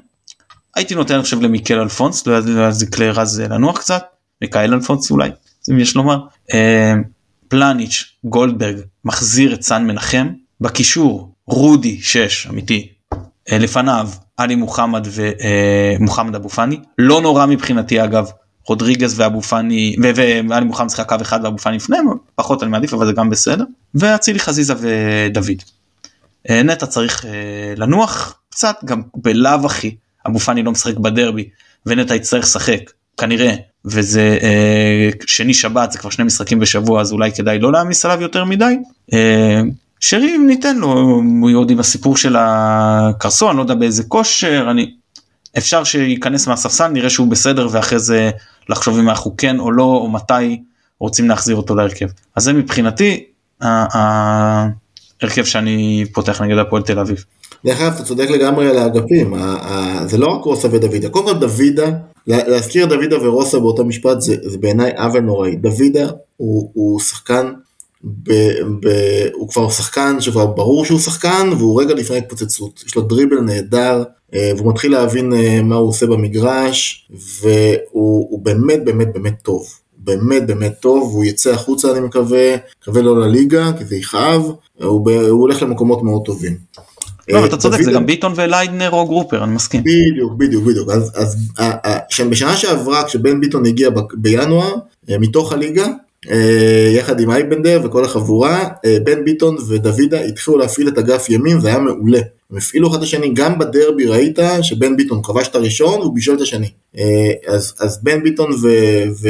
הייתי 0.77 0.95
נותן 0.95 1.19
עכשיו 1.19 1.43
למיקל 1.43 1.81
אלפונס, 1.81 2.27
לא 2.27 2.69
יזיק 2.69 2.99
לרז 2.99 3.41
לנוח 3.41 3.79
קצת, 3.79 4.03
מיקאל 4.43 4.75
אלפונס 4.75 5.11
אולי, 5.11 5.31
אם 5.71 5.79
יש 5.79 5.97
לומר. 5.97 6.19
אה, 6.55 6.95
פלניץ' 7.49 8.05
גולדברג 8.25 8.77
מחזיר 9.05 9.55
את 9.55 9.63
סאן 9.63 9.87
מנחם, 9.87 10.29
בקישור 10.61 11.35
רודי 11.47 12.01
6 12.03 12.47
אמיתי, 12.47 12.89
לפניו 13.53 14.09
עלי 14.37 14.55
מוחמד 14.55 15.09
ומוחמד 15.13 16.35
אבו 16.35 16.49
פאני, 16.49 16.81
לא 16.99 17.23
נורא 17.23 17.47
מבחינתי 17.47 18.05
אגב 18.05 18.31
רודריגז 18.67 19.21
ואבו 19.21 19.43
פאני 19.43 19.97
ואלי 20.49 20.65
מוחמד 20.65 20.91
שיחק 20.91 21.09
קו 21.09 21.17
אחד 21.23 21.41
ואבו 21.45 21.59
פאני 21.59 21.77
לפניהם 21.77 22.07
פחות 22.35 22.63
אני 22.63 22.71
מעדיף 22.71 22.95
אבל 22.95 23.07
זה 23.07 23.13
גם 23.13 23.31
בסדר 23.31 23.65
ואצילי 23.95 24.39
חזיזה 24.39 24.75
ודוד. 24.79 25.63
אה, 26.51 26.63
נטע 26.63 26.87
צריך 26.87 27.25
אה, 27.25 27.75
לנוח 27.77 28.39
קצת 28.51 28.77
גם 28.85 29.03
בלאו 29.17 29.67
הכי 29.67 29.97
אבו 30.27 30.39
פאני 30.39 30.63
לא 30.63 30.73
משחק 30.73 30.97
בדרבי 30.97 31.49
ונטע 31.87 32.15
יצטרך 32.15 32.45
לשחק 32.45 32.91
כנראה 33.17 33.55
וזה 33.85 34.39
אה, 34.43 35.11
שני 35.27 35.55
שבת 35.55 35.93
זה 35.93 35.99
כבר 35.99 36.11
שני 36.11 36.25
משחקים 36.25 36.59
בשבוע 36.59 37.01
אז 37.01 37.13
אולי 37.13 37.33
כדאי 37.33 37.59
לא 37.59 37.73
להעמיס 37.73 38.05
עליו 38.05 38.23
יותר 38.23 38.45
מדי. 38.45 38.75
שרי 40.01 40.39
ניתן 40.39 40.77
לו 40.77 40.93
הוא 41.41 41.51
עוד 41.55 41.71
עם 41.71 41.79
הסיפור 41.79 42.17
של 42.17 42.37
הקרסו 42.39 43.51
אני 43.51 43.57
לא 43.57 43.63
יודע 43.63 43.75
באיזה 43.75 44.03
כושר 44.09 44.67
אני 44.71 44.95
אפשר 45.59 45.85
שייכנס 45.85 46.47
מהספסל 46.47 46.89
נראה 46.89 47.11
שהוא 47.11 47.27
בסדר 47.27 47.69
ואחרי 47.71 47.99
זה 47.99 48.31
לחשוב 48.69 48.99
אם 48.99 49.09
אנחנו 49.09 49.35
כן 49.37 49.61
או 49.61 49.73
לא 49.73 49.83
או 49.83 50.09
מתי 50.11 50.63
רוצים 50.99 51.29
להחזיר 51.29 51.57
אותו 51.57 51.75
להרכב. 51.75 52.07
אז 52.37 52.45
זה 52.45 52.53
מבחינתי 52.53 53.25
ההרכב 53.61 55.45
שאני 55.45 56.05
פותח 56.13 56.41
נגד 56.43 56.59
הפועל 56.59 56.83
תל 56.83 56.99
אביב. 56.99 57.25
דרך 57.65 57.81
אגב 57.81 57.95
אתה 57.95 58.05
צודק 58.05 58.31
לגמרי 58.31 58.69
על 58.69 58.79
האגפים 58.79 59.35
זה 60.07 60.19
לא 60.19 60.27
רק 60.27 60.45
רוסה 60.45 60.69
ודוידה 60.71 61.09
קודם 61.09 61.27
כל 61.27 61.39
דוידה 61.39 61.91
להזכיר 62.27 62.87
דוידה 62.87 63.29
ורוסה 63.29 63.59
באותו 63.59 63.85
משפט 63.85 64.21
זה, 64.21 64.37
זה 64.43 64.59
בעיניי 64.59 64.93
עוול 64.97 65.21
נוראי 65.21 65.57
דוידה 65.57 66.11
הוא, 66.37 66.71
הוא 66.75 67.01
שחקן 67.01 67.53
ב, 68.05 68.33
ב, 68.81 68.89
הוא 69.33 69.49
כבר 69.49 69.71
שחקן 69.71 70.21
שכבר 70.21 70.47
ברור 70.47 70.85
שהוא 70.85 70.99
שחקן 71.01 71.51
והוא 71.59 71.83
רגע 71.83 71.95
לפני 71.95 72.17
התפוצצות 72.17 72.83
יש 72.87 72.97
לו 72.97 73.03
דריבל 73.03 73.41
נהדר 73.41 74.03
אה, 74.35 74.53
והוא 74.57 74.73
מתחיל 74.73 74.93
להבין 74.93 75.33
אה, 75.33 75.63
מה 75.63 75.75
הוא 75.75 75.89
עושה 75.89 76.07
במגרש, 76.07 77.09
והוא 77.41 78.45
באמת 78.45 78.85
באמת 78.85 79.13
באמת 79.13 79.35
טוב. 79.43 79.67
באמת 79.99 80.47
באמת 80.47 80.75
טוב, 80.81 81.09
והוא 81.09 81.25
יצא 81.25 81.51
החוצה 81.51 81.93
אני 81.93 82.01
מקווה, 82.01 82.57
מקווה 82.83 83.03
לא 83.03 83.21
לליגה, 83.21 83.71
כי 83.79 83.85
זה 83.85 83.97
יכאב, 83.97 84.43
הוא, 84.83 85.11
הוא 85.11 85.41
הולך 85.41 85.63
למקומות 85.63 86.03
מאוד 86.03 86.23
טובים. 86.25 86.57
לא, 87.29 87.39
אה, 87.39 87.47
אתה 87.47 87.57
צודק, 87.57 87.83
זה 87.83 87.93
גם 87.93 88.07
ביטון 88.07 88.33
וליידנר 88.37 88.91
או 88.91 89.07
גרופר, 89.07 89.45
אני 89.45 89.55
מסכים. 89.55 89.81
בדיוק, 89.81 90.33
בדיוק, 90.33 90.65
בדיוק. 90.65 90.91
אז, 90.91 91.13
אז 91.15 91.37
בשנה 92.31 92.57
שעברה, 92.57 93.05
כשבן 93.05 93.41
ביטון 93.41 93.67
הגיע 93.67 93.91
בינואר, 94.15 94.75
מתוך 95.09 95.53
הליגה, 95.53 95.87
יחד 96.95 97.21
עם 97.21 97.31
אייבנדר 97.31 97.81
וכל 97.85 98.05
החבורה, 98.05 98.69
בן 99.05 99.25
ביטון 99.25 99.57
ודוידה 99.69 100.21
התחילו 100.21 100.59
להפעיל 100.59 100.89
את 100.89 100.99
אגף 100.99 101.31
ימין, 101.31 101.61
זה 101.61 101.69
היה 101.69 101.79
מעולה. 101.79 102.21
הם 102.51 102.57
הפעילו 102.57 102.89
אחד 102.89 102.97
את 102.97 103.03
השני, 103.03 103.35
גם 103.35 103.59
בדרבי 103.59 104.07
ראית 104.07 104.39
שבן 104.63 104.97
ביטון 104.97 105.23
כבש 105.23 105.49
את 105.49 105.55
הראשון 105.55 106.01
והוא 106.01 106.15
בישל 106.15 106.35
את 106.35 106.41
השני. 106.41 106.71
אה, 106.99 107.33
אז, 107.47 107.75
אז 107.81 107.99
בן 108.03 108.23
ביטון 108.23 108.53
ו, 108.53 108.69
ו, 109.21 109.29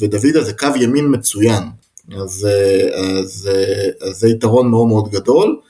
ודוידה 0.00 0.44
זה 0.44 0.52
קו 0.52 0.68
ימין 0.76 1.06
מצוין, 1.10 1.62
אז, 2.22 2.48
אה, 2.50 3.18
אז, 3.18 3.50
אה, 3.52 4.08
אז 4.08 4.16
זה 4.16 4.28
יתרון 4.28 4.68
מאוד 4.70 4.88
מאוד 4.88 5.10
גדול. 5.10 5.60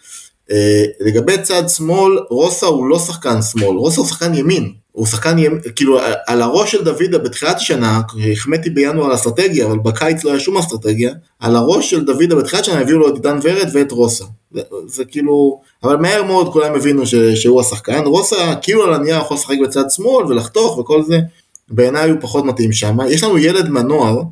לגבי 1.01 1.43
צד 1.43 1.69
שמאל, 1.69 2.19
רוסה 2.31 2.67
הוא 2.67 2.87
לא 2.87 2.99
שחקן 2.99 3.43
שמאל, 3.43 3.77
רוסה 3.77 4.01
הוא 4.01 4.09
שחקן 4.09 4.35
ימין. 4.35 4.73
הוא 4.95 5.07
שחקן, 5.07 5.37
כאילו, 5.77 5.99
על 6.27 6.43
הראש 6.43 6.73
של 6.73 6.85
דוידה 6.85 7.19
בתחילת 7.19 7.57
השנה, 7.57 8.01
החמאתי 8.33 8.71
בינואר 8.71 9.15
אסטרטגיה, 9.15 9.67
אבל 9.67 9.79
בקיץ 9.79 10.25
לא 10.25 10.31
היה 10.31 10.41
שום 10.41 10.57
אסטרטגיה, 10.57 11.13
על 11.41 11.57
הראש 11.57 11.91
של 11.91 12.05
דוידה 12.05 12.37
בתחילת 12.37 12.63
השנה 12.63 12.81
הביאו 12.81 12.99
לו 12.99 13.09
את 13.09 13.15
עידן 13.15 13.39
ורד 13.43 13.69
ואת 13.73 13.93
רוסה. 13.93 14.25
זה, 14.53 14.61
זה 14.87 15.05
כאילו, 15.05 15.61
אבל 15.83 15.97
מהר 15.97 16.23
מאוד 16.23 16.53
כולם 16.53 16.75
הבינו 16.75 17.07
ש, 17.07 17.15
שהוא 17.15 17.61
השחקן, 17.61 18.05
רוסה 18.05 18.55
כאילו 18.63 18.85
על 18.85 18.95
הנייר 18.95 19.17
יכול 19.17 19.37
לשחק 19.37 19.57
בצד 19.65 19.85
שמאל 19.91 20.27
ולחתוך 20.27 20.79
וכל 20.79 21.03
זה, 21.03 21.19
בעיניי 21.69 22.11
הוא 22.11 22.19
פחות 22.21 22.45
מתאים 22.45 22.73
שם. 22.73 22.97
יש 23.09 23.25
לנו 23.25 23.39
ילד 23.39 23.69
מנוער, 23.69 24.23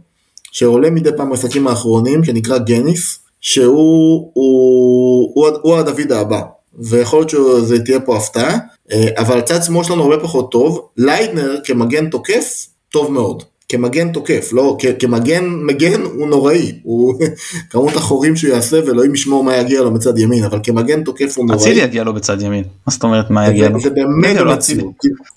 שעולה 0.52 0.90
מדי 0.90 1.10
פעם 1.16 1.30
במשחקים 1.30 1.68
האחרונים, 1.68 2.24
שנקרא 2.24 2.58
גניס, 2.58 3.18
שהוא 3.40 4.30
הוא, 4.32 4.32
הוא, 4.34 5.32
הוא, 5.34 5.58
הוא 5.62 5.76
הדוד 5.76 6.12
הבא, 6.12 6.40
ויכול 6.78 7.18
להיות 7.18 7.30
שזה 7.30 7.84
תהיה 7.84 8.00
פה 8.00 8.16
הפתעה. 8.16 8.58
אה, 8.92 9.08
אבל 9.16 9.38
הצד 9.38 9.62
שמאל 9.62 9.84
שלנו 9.84 10.02
הרבה 10.02 10.22
פחות 10.22 10.50
טוב, 10.50 10.88
ליידנר 10.96 11.56
כמגן 11.64 12.10
תוקף, 12.10 12.66
טוב 12.90 13.12
מאוד. 13.12 13.42
כמגן 13.68 14.12
תוקף, 14.12 14.50
לא, 14.52 14.76
כמגן 14.98 15.44
מגן 15.44 16.02
הוא 16.02 16.28
נוראי, 16.28 16.72
הוא 16.82 17.14
כמות 17.70 17.96
החורים 17.96 18.36
שהוא 18.36 18.54
יעשה 18.54 18.80
ואלוהים 18.86 19.14
ישמור 19.14 19.44
מה 19.44 19.56
יגיע 19.56 19.82
לו 19.82 19.94
בצד 19.94 20.18
ימין, 20.18 20.44
אבל 20.44 20.58
כמגן 20.62 21.04
תוקף 21.04 21.38
הוא 21.38 21.46
נוראי. 21.46 21.62
אצילי 21.62 21.80
יגיע 21.80 22.04
לו 22.04 22.14
בצד 22.14 22.42
ימין, 22.42 22.64
מה 22.86 22.92
זאת 22.92 23.02
אומרת 23.02 23.30
מה 23.30 23.48
יגיע 23.48 23.68
לו? 23.68 23.80
זה 23.80 23.90
באמת 23.90 24.36
לא 24.36 24.54
אצילי, 24.54 24.84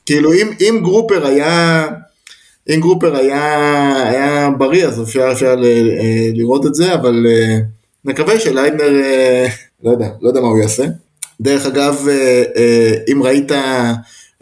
כאילו 0.05 0.33
אם, 0.33 0.47
אם 0.61 0.79
גרופר 0.83 1.25
היה, 1.27 1.87
אם 2.69 2.79
גרופר 2.79 3.15
היה, 3.15 4.09
היה 4.09 4.49
בריא 4.57 4.85
אז 4.85 5.01
אפשר, 5.01 5.29
אפשר 5.31 5.55
אה, 5.63 6.29
לראות 6.33 6.65
את 6.65 6.75
זה, 6.75 6.93
אבל 6.93 7.25
אה, 7.29 7.57
נקווה 8.05 8.39
שליידנר, 8.39 8.89
לא 9.83 9.91
יודע, 9.91 10.07
לא 10.21 10.27
יודע 10.27 10.41
מה 10.41 10.47
הוא 10.47 10.59
יעשה. 10.59 10.85
דרך 11.41 11.65
אגב, 11.65 12.07
אה, 12.07 12.43
אה, 12.55 12.93
אם 13.11 13.23
ראית 13.23 13.51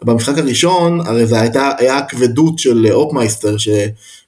במשחק 0.02 0.38
הראשון, 0.38 1.00
הרי 1.00 1.26
זה 1.26 1.40
הייתה, 1.40 1.70
היה 1.78 1.98
הכבדות 1.98 2.58
של 2.58 2.86
אופמייסטר, 2.92 3.56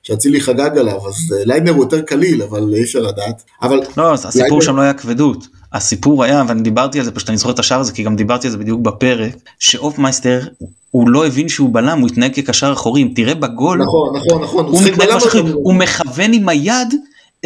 שאצילי 0.03 0.41
חגג 0.41 0.79
עליו, 0.79 1.09
אז 1.09 1.35
אה, 1.39 1.45
ליידנר 1.45 1.73
הוא 1.73 1.85
יותר 1.85 2.01
קליל, 2.01 2.43
אבל 2.43 2.75
אי 2.75 2.83
אפשר 2.83 3.01
לדעת. 3.01 3.43
אבל... 3.63 3.81
לא, 3.97 4.13
הסיפור 4.13 4.41
ליידנר... 4.41 4.61
שם 4.61 4.77
לא 4.77 4.83
היה 4.83 4.95
כבדות. 4.95 5.47
הסיפור 5.73 6.25
היה, 6.25 6.43
ואני 6.49 6.63
דיברתי 6.63 6.99
על 6.99 7.05
זה, 7.05 7.11
פשוט 7.11 7.29
אני 7.29 7.39
זוכר 7.39 7.51
את 7.51 7.59
השער 7.59 7.81
הזה, 7.81 7.93
כי 7.93 8.03
גם 8.03 8.17
דיברתי 8.17 8.47
על 8.47 8.51
זה 8.51 8.59
בדיוק 8.59 8.81
בפרק, 8.81 9.37
שאופמייסטר, 9.59 10.41
הוא 10.91 11.09
לא 11.09 11.27
הבין 11.27 11.49
שהוא 11.49 11.75
בלם, 11.75 11.99
הוא 11.99 12.09
התנהג 12.09 12.35
כקשר 12.35 12.73
אחורי, 12.73 13.03
אם 13.03 13.09
תראה 13.15 13.35
בגול, 13.35 13.83
נכון, 13.83 14.17
נכון, 14.17 14.43
נכון, 14.43 14.65
הוא, 14.65 14.73
הוא, 14.73 14.83
מתנהג 14.83 15.11
הוא 15.55 15.75
מכוון 15.75 16.33
עם 16.33 16.49
היד 16.49 16.95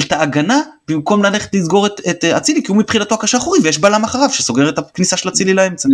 את 0.01 0.13
ההגנה 0.13 0.61
במקום 0.91 1.23
ללכת 1.23 1.55
לסגור 1.55 1.87
את 1.87 2.25
אצילי 2.25 2.63
כי 2.63 2.73
הוא 2.73 2.77
מבחינתו 2.77 3.15
הקשר 3.15 3.39
אחורי 3.39 3.59
ויש 3.63 3.79
בלם 3.79 4.05
אחריו 4.05 4.31
שסוגר 4.31 4.69
את 4.69 4.79
הכניסה 4.79 5.17
של 5.17 5.29
אצילי 5.29 5.55
לאמצע. 5.55 5.89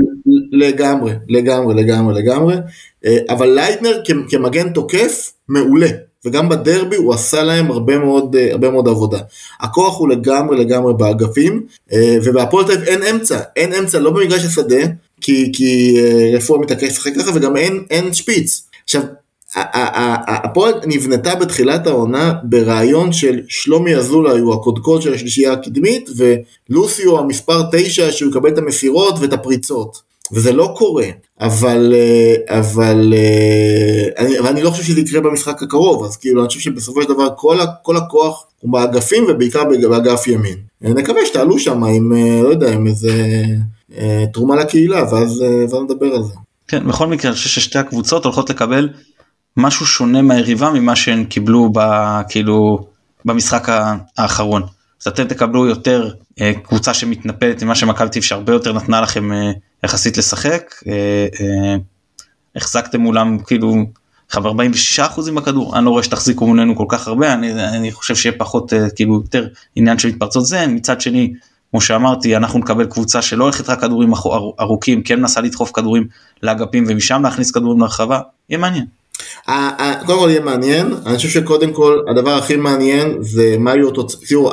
לגמרי 0.52 1.12
לגמרי 1.28 1.74
לגמרי 1.74 2.22
לגמרי 2.22 2.56
אה, 3.04 3.18
אבל 3.28 3.48
ליידנר 3.48 4.02
כמגן 4.28 4.72
תוקף 4.72 5.32
מעולה 5.48 5.88
וגם 6.24 6.48
בדרבי 6.48 6.96
הוא 6.96 7.14
עשה 7.14 7.42
להם 7.42 7.70
הרבה 7.70 7.98
מאוד 7.98 8.36
אה, 8.36 8.52
הרבה 8.52 8.70
מאוד 8.70 8.88
עבודה. 8.88 9.18
הכוח 9.60 9.98
הוא 9.98 10.08
לגמרי 10.08 10.56
לגמרי 10.64 10.94
באגפים 10.94 11.62
אה, 11.92 12.18
ובהפועל 12.24 12.66
תל 12.66 12.72
אביב 12.72 12.88
אין 12.88 13.02
אמצע 13.02 13.40
אין 13.56 13.72
אמצע 13.72 13.98
לא 13.98 14.10
במגרש 14.10 14.44
השדה 14.44 14.86
כי, 15.20 15.52
כי 15.52 15.96
רפואה 16.34 16.60
מתעקש 16.60 16.84
לשחק 16.84 17.12
ככה 17.18 17.30
וגם 17.34 17.56
אין, 17.56 17.84
אין 17.90 18.14
שפיץ. 18.14 18.62
עכשיו 18.84 19.02
הפועל 19.54 20.74
נבנתה 20.86 21.34
בתחילת 21.34 21.86
העונה 21.86 22.32
ברעיון 22.42 23.12
של 23.12 23.40
שלומי 23.48 23.96
אזולאי 23.96 24.40
הוא 24.40 24.54
הקודקוד 24.54 25.02
של 25.02 25.14
השלישייה 25.14 25.52
הקדמית 25.52 26.10
ולוסי 26.16 27.04
הוא 27.04 27.18
המספר 27.18 27.62
9 27.72 28.12
שהוא 28.12 28.30
יקבל 28.30 28.48
את 28.48 28.58
המסירות 28.58 29.14
ואת 29.20 29.32
הפריצות 29.32 30.02
וזה 30.32 30.52
לא 30.52 30.74
קורה 30.76 31.06
אבל 31.40 31.94
אה, 31.96 32.58
אבל 32.58 33.14
אה, 33.16 34.24
אני, 34.24 34.40
ואני 34.40 34.62
לא 34.62 34.70
חושב 34.70 34.82
שזה 34.82 35.00
יקרה 35.00 35.20
במשחק 35.20 35.62
הקרוב 35.62 36.04
אז 36.04 36.16
כאילו 36.16 36.40
אני 36.40 36.48
חושב 36.48 36.60
שבסופו 36.60 37.02
של 37.02 37.08
דבר 37.08 37.28
כל, 37.36 37.58
כל 37.82 37.96
הכוח 37.96 38.46
הוא 38.60 38.72
באגפים 38.72 39.24
ובעיקר 39.28 39.62
באגף 39.90 40.26
ימין 40.26 40.56
נקווה 40.80 41.26
שתעלו 41.26 41.58
שם 41.58 41.84
עם 41.84 42.12
אה, 42.16 42.42
לא 42.42 42.48
יודע 42.48 42.72
עם 42.72 42.86
איזה 42.86 43.42
תרומה 44.32 44.56
לקהילה 44.56 45.02
ואז, 45.02 45.44
ואז 45.70 45.82
נדבר 45.82 46.06
על 46.06 46.22
זה. 46.22 46.34
כן 46.68 46.88
בכל 46.88 47.06
מקרה 47.06 47.30
אני 47.30 47.36
חושב 47.36 47.48
ששתי 47.48 47.78
הקבוצות 47.78 48.24
הולכות 48.24 48.50
לקבל 48.50 48.88
משהו 49.56 49.86
שונה 49.86 50.22
מהיריבה 50.22 50.70
ממה 50.70 50.96
שהן 50.96 51.24
קיבלו 51.24 51.70
ב, 51.72 51.80
כאילו 52.28 52.86
במשחק 53.24 53.68
האחרון. 54.18 54.62
אז 55.02 55.08
אתם 55.12 55.24
תקבלו 55.24 55.66
יותר 55.66 56.10
אה, 56.40 56.52
קבוצה 56.62 56.94
שמתנפלת 56.94 57.62
ממה 57.62 57.74
שמכבי 57.74 58.08
תל 58.08 58.20
שהרבה 58.20 58.52
יותר 58.52 58.72
נתנה 58.72 59.00
לכם 59.00 59.32
אה, 59.32 59.52
יחסית 59.84 60.18
לשחק. 60.18 60.74
אה, 60.88 61.26
אה, 61.40 61.76
החזקתם 62.56 63.00
מולם 63.00 63.38
כאילו 63.38 63.74
46% 64.32 64.38
עם 65.28 65.38
הכדור 65.38 65.76
אני 65.76 65.84
לא 65.84 65.90
רואה 65.90 66.02
שתחזיקו 66.02 66.46
מולנו 66.46 66.76
כל 66.76 66.84
כך 66.88 67.08
הרבה 67.08 67.32
אני, 67.32 67.52
אני 67.52 67.92
חושב 67.92 68.16
שיהיה 68.16 68.38
פחות 68.38 68.72
אה, 68.72 68.90
כאילו 68.90 69.14
יותר 69.14 69.48
עניין 69.76 69.98
של 69.98 70.08
התפרצות 70.08 70.46
זה 70.46 70.66
מצד 70.66 71.00
שני 71.00 71.32
כמו 71.70 71.80
שאמרתי 71.80 72.36
אנחנו 72.36 72.58
נקבל 72.58 72.86
קבוצה 72.86 73.22
שלא 73.22 73.44
הולכת 73.44 73.68
רק 73.68 73.80
כדורים 73.80 74.12
ארוכים 74.60 75.02
כן 75.02 75.20
מנסה 75.20 75.40
לדחוף 75.40 75.70
כדורים 75.74 76.06
לאגפים 76.42 76.84
ומשם 76.88 77.22
להכניס 77.22 77.50
כדורים 77.50 77.80
לרחבה 77.80 78.20
יהיה 78.48 78.58
מעניין. 78.58 78.86
קודם 80.06 80.18
כל 80.18 80.28
יהיה 80.30 80.40
מעניין, 80.40 80.94
אני 81.06 81.16
חושב 81.16 81.28
שקודם 81.28 81.72
כל 81.72 81.98
הדבר 82.10 82.30
הכי 82.30 82.56
מעניין 82.56 83.16
זה 83.20 83.56
מה 83.58 83.74
יהיו 83.74 83.88
התוצאות, 83.88 84.24
תראו 84.28 84.50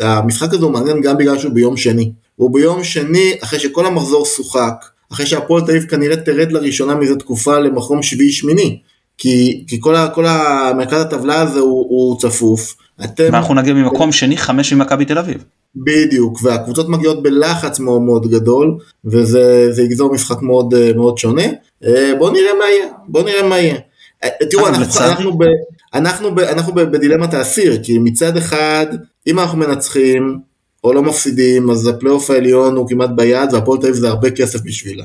המשחק 0.00 0.54
הזה 0.54 0.64
הוא 0.64 0.72
מעניין 0.72 1.00
גם 1.00 1.16
בגלל 1.16 1.38
שהוא 1.38 1.52
ביום 1.52 1.76
שני, 1.76 2.12
הוא 2.36 2.54
ביום 2.54 2.84
שני 2.84 3.34
אחרי 3.42 3.58
שכל 3.58 3.86
המחזור 3.86 4.26
שוחק, 4.26 4.84
אחרי 5.12 5.26
שהפועל 5.26 5.62
תל 5.62 5.70
אביב 5.70 5.82
כנראה 5.82 6.16
תרד 6.16 6.52
לראשונה 6.52 6.94
מזה 6.94 7.16
תקופה 7.16 7.58
למקום 7.58 8.02
שביעי 8.02 8.32
שמיני, 8.32 8.78
כי, 9.18 9.64
כי 9.68 9.80
כל, 9.80 9.96
ה, 9.96 10.08
כל 10.08 10.26
המרכז 10.26 11.00
הטבלה 11.00 11.40
הזה 11.40 11.60
הוא, 11.60 11.86
הוא 11.88 12.20
צפוף. 12.20 12.76
אתם... 13.04 13.24
ואנחנו 13.32 13.54
נגיע 13.54 13.74
ממקום 13.74 14.12
שני 14.12 14.36
חמש 14.36 14.72
ממכבי 14.72 15.04
תל 15.04 15.18
אביב. 15.18 15.44
בדיוק, 15.76 16.38
והקבוצות 16.42 16.88
מגיעות 16.88 17.22
בלחץ 17.22 17.80
מאוד 17.80 18.02
מאוד 18.02 18.30
גדול, 18.30 18.76
וזה 19.04 19.82
יגזור 19.82 20.14
משחק 20.14 20.42
מאוד, 20.42 20.74
מאוד 20.96 21.18
שונה. 21.18 21.44
אה, 21.84 22.12
בואו 22.18 22.32
נראה 22.32 22.54
מה 22.58 22.64
יהיה, 22.64 22.86
בואו 23.08 23.24
נראה 23.24 23.42
מה 23.42 23.58
יהיה. 23.58 23.76
תראו, 24.50 24.68
אנחנו, 24.68 24.84
אנחנו, 25.00 25.38
ב, 25.38 25.44
אנחנו, 25.94 26.34
ב, 26.34 26.38
אנחנו 26.38 26.74
בדילמת 26.74 27.34
האסיר, 27.34 27.82
כי 27.82 27.98
מצד 27.98 28.36
אחד, 28.36 28.86
אם 29.26 29.38
אנחנו 29.38 29.58
מנצחים 29.58 30.38
או 30.84 30.92
לא 30.92 31.02
מפסידים, 31.02 31.70
אז 31.70 31.86
הפלייאוף 31.86 32.30
העליון 32.30 32.76
הוא 32.76 32.88
כמעט 32.88 33.10
ביד, 33.16 33.52
והפועל 33.52 33.80
תל 33.80 33.86
אביב 33.86 34.00
זה 34.00 34.08
הרבה 34.08 34.30
כסף 34.30 34.60
בשבילה. 34.64 35.04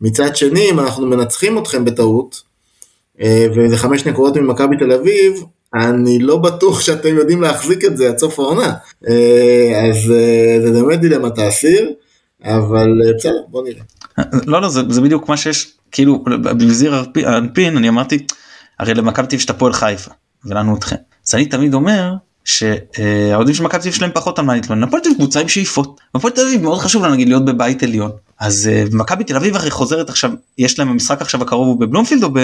מצד 0.00 0.36
שני, 0.36 0.70
אם 0.70 0.80
אנחנו 0.80 1.06
מנצחים 1.06 1.58
אתכם 1.58 1.84
בטעות, 1.84 2.42
אה, 3.20 3.46
וזה 3.54 3.76
חמש 3.76 4.06
נקודות 4.06 4.36
ממכבי 4.36 4.76
תל 4.76 4.92
אביב, 4.92 5.44
אני 5.74 6.18
לא 6.18 6.36
בטוח 6.36 6.80
שאתם 6.80 7.16
יודעים 7.16 7.42
להחזיק 7.42 7.84
את 7.84 7.96
זה 7.96 8.08
עד 8.08 8.18
סוף 8.18 8.38
העונה. 8.38 8.74
אה, 9.08 9.90
אז 9.90 10.12
אה, 10.12 10.72
זה 10.72 10.82
באמת 10.82 11.00
דילמת 11.00 11.38
האסיר, 11.38 11.92
אבל 12.44 12.88
בסדר, 13.16 13.42
בוא 13.48 13.62
נראה. 13.64 13.82
לא, 14.46 14.62
לא, 14.62 14.68
זה, 14.68 14.80
זה 14.88 15.00
בדיוק 15.00 15.28
מה 15.28 15.36
שיש, 15.36 15.72
כאילו, 15.92 16.24
בזיר 16.42 16.94
האנפין, 17.24 17.76
אני 17.76 17.88
אמרתי, 17.88 18.26
הרי 18.78 18.94
למכבי 18.94 19.26
תל 19.26 19.28
אביב 19.28 19.38
יש 19.38 19.44
את 19.44 19.50
הפועל 19.50 19.72
חיפה 19.72 20.10
ולנו 20.44 20.76
אתכם. 20.76 20.96
אז 21.26 21.34
אני 21.34 21.46
תמיד 21.46 21.74
אומר 21.74 22.14
שהאוהדים 22.44 23.54
של 23.54 23.62
מכבי 23.62 23.80
תל 23.80 23.88
אביב 23.88 23.94
שלהם 23.94 24.10
פחות 24.14 24.38
על 24.38 24.44
מה 24.44 24.54
להתלונן. 24.54 24.82
הפועל 24.82 25.02
תל 25.02 25.08
אביב 25.08 25.18
קבוצה 25.18 25.40
עם 25.40 25.48
שאיפות. 25.48 26.00
הפועל 26.14 26.32
תל 26.32 26.40
אביב 26.40 26.62
מאוד 26.62 26.78
חשוב 26.78 27.02
לה 27.02 27.12
נגיד 27.12 27.28
להיות 27.28 27.44
בבית 27.44 27.82
עליון. 27.82 28.10
אז 28.40 28.70
אה, 28.72 28.84
מכבי 28.92 29.24
תל 29.24 29.36
אביב 29.36 29.56
הרי 29.56 29.70
חוזרת 29.70 30.08
עכשיו 30.08 30.30
יש 30.58 30.78
להם 30.78 30.88
המשחק 30.88 31.20
עכשיו 31.20 31.42
הקרוב 31.42 31.68
הוא 31.68 31.80
בבלומפילד 31.80 32.22
או, 32.22 32.30
ב... 32.32 32.38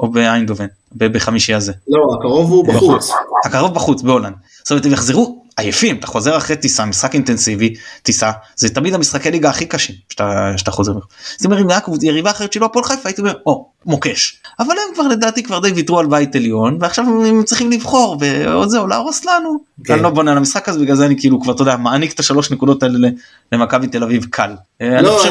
או 0.00 0.10
באיינדובן 0.10 0.66
בחמישי 0.94 1.54
הזה. 1.54 1.72
לא 1.88 2.00
הקרוב 2.18 2.50
הוא 2.50 2.68
בחוץ. 2.68 3.10
הקרוב 3.46 3.74
בחוץ 3.74 4.02
בהולנד. 4.02 4.34
זאת 4.58 4.70
אומרת 4.70 4.86
הם 4.86 4.92
יחזרו 4.92 5.43
עייפים 5.56 5.96
אתה 5.96 6.06
חוזר 6.06 6.36
אחרי 6.36 6.56
טיסה 6.56 6.84
משחק 6.84 7.14
אינטנסיבי 7.14 7.74
טיסה 8.02 8.30
זה 8.56 8.74
תמיד 8.74 8.94
המשחקי 8.94 9.30
ליגה 9.30 9.50
הכי 9.50 9.66
קשים 9.66 9.96
שאתה, 10.08 10.52
שאתה 10.56 10.70
חוזר. 10.70 10.92
זאת 11.36 11.44
אומרת 11.44 11.60
אם 11.60 11.70
היה 11.70 11.78
יריבה 12.02 12.30
אחרת 12.30 12.52
שלא 12.52 12.66
הפועל 12.66 12.84
חיפה 12.84 13.08
הייתי 13.08 13.20
אומר 13.20 13.34
או 13.46 13.68
מוקש 13.86 14.40
אבל 14.60 14.70
הם 14.70 14.94
כבר 14.94 15.08
לדעתי 15.08 15.42
כבר 15.42 15.60
די 15.60 15.68
ויתרו 15.68 15.98
על 15.98 16.06
בית 16.06 16.36
עליון 16.36 16.78
ועכשיו 16.80 17.04
הם 17.04 17.42
צריכים 17.42 17.70
לבחור 17.70 18.16
ועוד 18.20 18.68
זה 18.68 18.78
או 18.78 18.86
להרוס 18.86 19.24
לנו. 19.24 19.56
כן. 19.84 19.94
אני 19.94 20.02
לא 20.02 20.10
בונה 20.10 20.30
על 20.30 20.36
המשחק 20.36 20.68
הזה 20.68 20.78
בגלל 20.80 20.96
זה 20.96 21.06
אני 21.06 21.18
כאילו 21.18 21.40
כבר 21.40 21.52
אתה 21.52 21.62
יודע 21.62 21.76
מעניק 21.76 22.12
את 22.12 22.20
השלוש 22.20 22.50
נקודות 22.50 22.82
האלה 22.82 23.08
למכבי 23.52 23.86
תל 23.86 24.02
אביב 24.02 24.26
קל. 24.30 24.50
אה, 24.82 25.02
לא, 25.02 25.22
אני 25.24 25.30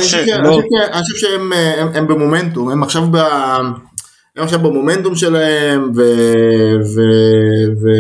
חושב 1.04 1.16
שהם 1.16 1.54
אה, 1.54 2.02
במומנטום 2.02 2.70
הם 2.70 2.84
עכשיו 2.84 3.04
ב... 3.12 3.18
הם 4.38 4.44
עכשיו 4.44 4.60
במומנטום 4.60 5.16
שלהם 5.16 5.92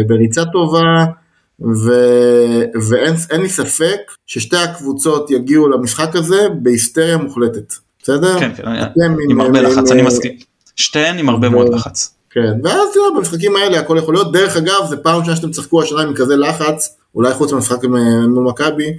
ובריצה 0.05 0.45
טובה. 0.45 1.05
ו... 1.63 1.91
ואין 2.89 3.41
לי 3.41 3.49
ספק 3.49 3.99
ששתי 4.27 4.57
הקבוצות 4.57 5.31
יגיעו 5.31 5.69
למשחק 5.69 6.15
הזה 6.15 6.47
בהיסטריה 6.61 7.17
מוחלטת, 7.17 7.73
בסדר? 8.03 8.39
כן, 8.39 8.51
כן, 8.55 8.63
עם 9.29 9.41
הרבה 9.41 9.61
לחץ, 9.61 9.91
אני 9.91 10.01
מסכים. 10.01 10.31
שתיהן 10.75 11.17
עם 11.17 11.29
הרבה 11.29 11.49
מאוד 11.49 11.69
לחץ. 11.73 12.13
כן, 12.29 12.53
ואז 12.63 12.93
תראה, 12.93 13.05
במשחקים 13.17 13.55
האלה 13.55 13.79
הכל 13.79 13.97
יכול 13.97 14.13
להיות. 14.13 14.33
דרך 14.33 14.57
אגב, 14.57 14.85
זה 14.89 14.97
פעם 14.97 15.19
ראשונה 15.19 15.35
שאתם 15.35 15.51
צחקו 15.51 15.83
השנה 15.83 16.01
עם 16.01 16.13
כזה 16.13 16.35
לחץ, 16.35 16.97
אולי 17.15 17.33
חוץ 17.33 17.51
מהמשחק 17.51 17.83
מול 18.27 18.43
מכבי, 18.43 18.93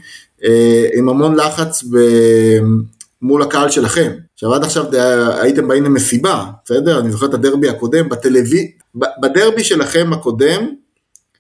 אה, 0.44 0.86
עם 0.94 1.08
המון 1.08 1.36
לחץ 1.36 1.84
ב... 1.84 1.98
מול 3.22 3.42
הקהל 3.42 3.70
שלכם. 3.70 4.12
עכשיו 4.34 4.54
עד 4.54 4.64
עכשיו 4.64 4.84
הייתם 5.40 5.68
באים 5.68 5.84
למסיבה, 5.84 6.44
בסדר? 6.64 7.00
אני 7.00 7.10
זוכר 7.12 7.26
את 7.26 7.34
הדרבי 7.34 7.68
הקודם, 7.68 8.08
בטלווי... 8.08 8.70
בדרבי 9.22 9.64
שלכם 9.64 10.12
הקודם, 10.12 10.66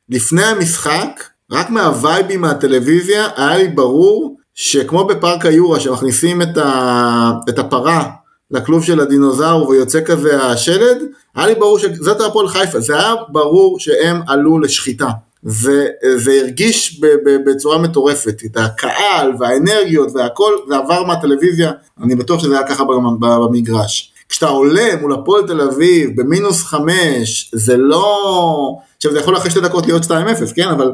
לפני 0.08 0.44
המשחק, 0.44 1.24
רק 1.50 1.70
מהווייבים 1.70 2.40
מהטלוויזיה, 2.40 3.28
היה 3.36 3.58
לי 3.58 3.68
ברור 3.68 4.36
שכמו 4.54 5.04
בפארק 5.04 5.46
היורה, 5.46 5.80
שמכניסים 5.80 6.42
את, 6.42 6.56
ה... 6.56 7.32
את 7.48 7.58
הפרה 7.58 8.10
לכלוב 8.50 8.84
של 8.84 9.00
הדינוזאור 9.00 9.68
ויוצא 9.68 10.00
כזה 10.04 10.44
השלד, 10.44 11.02
היה 11.34 11.46
לי 11.46 11.54
ברור 11.54 11.78
שזאת 11.78 12.20
הפועל 12.20 12.48
חיפה, 12.48 12.80
זה 12.80 12.96
היה 12.98 13.14
ברור 13.28 13.80
שהם 13.80 14.20
עלו 14.26 14.58
לשחיטה. 14.58 15.08
וזה 15.44 16.40
הרגיש 16.42 17.00
בצורה 17.46 17.78
מטורפת, 17.78 18.42
את 18.44 18.56
הקהל 18.56 19.32
והאנרגיות 19.38 20.08
והכל, 20.14 20.52
זה 20.68 20.76
עבר 20.76 21.04
מהטלוויזיה, 21.04 21.72
אני 22.02 22.14
בטוח 22.14 22.42
שזה 22.42 22.58
היה 22.58 22.66
ככה 22.66 22.84
במגרש. 23.20 24.12
כשאתה 24.28 24.46
עולה 24.46 24.96
מול 25.00 25.12
הפועל 25.12 25.46
תל 25.46 25.60
אביב 25.60 26.20
במינוס 26.20 26.62
חמש, 26.62 27.50
זה 27.52 27.76
לא... 27.76 28.76
עכשיו 29.04 29.12
זה 29.12 29.20
יכול 29.20 29.36
אחרי 29.36 29.50
שתי 29.50 29.60
דקות 29.60 29.86
להיות 29.86 30.02
2-0, 30.02 30.10
כן? 30.56 30.68
אבל 30.68 30.92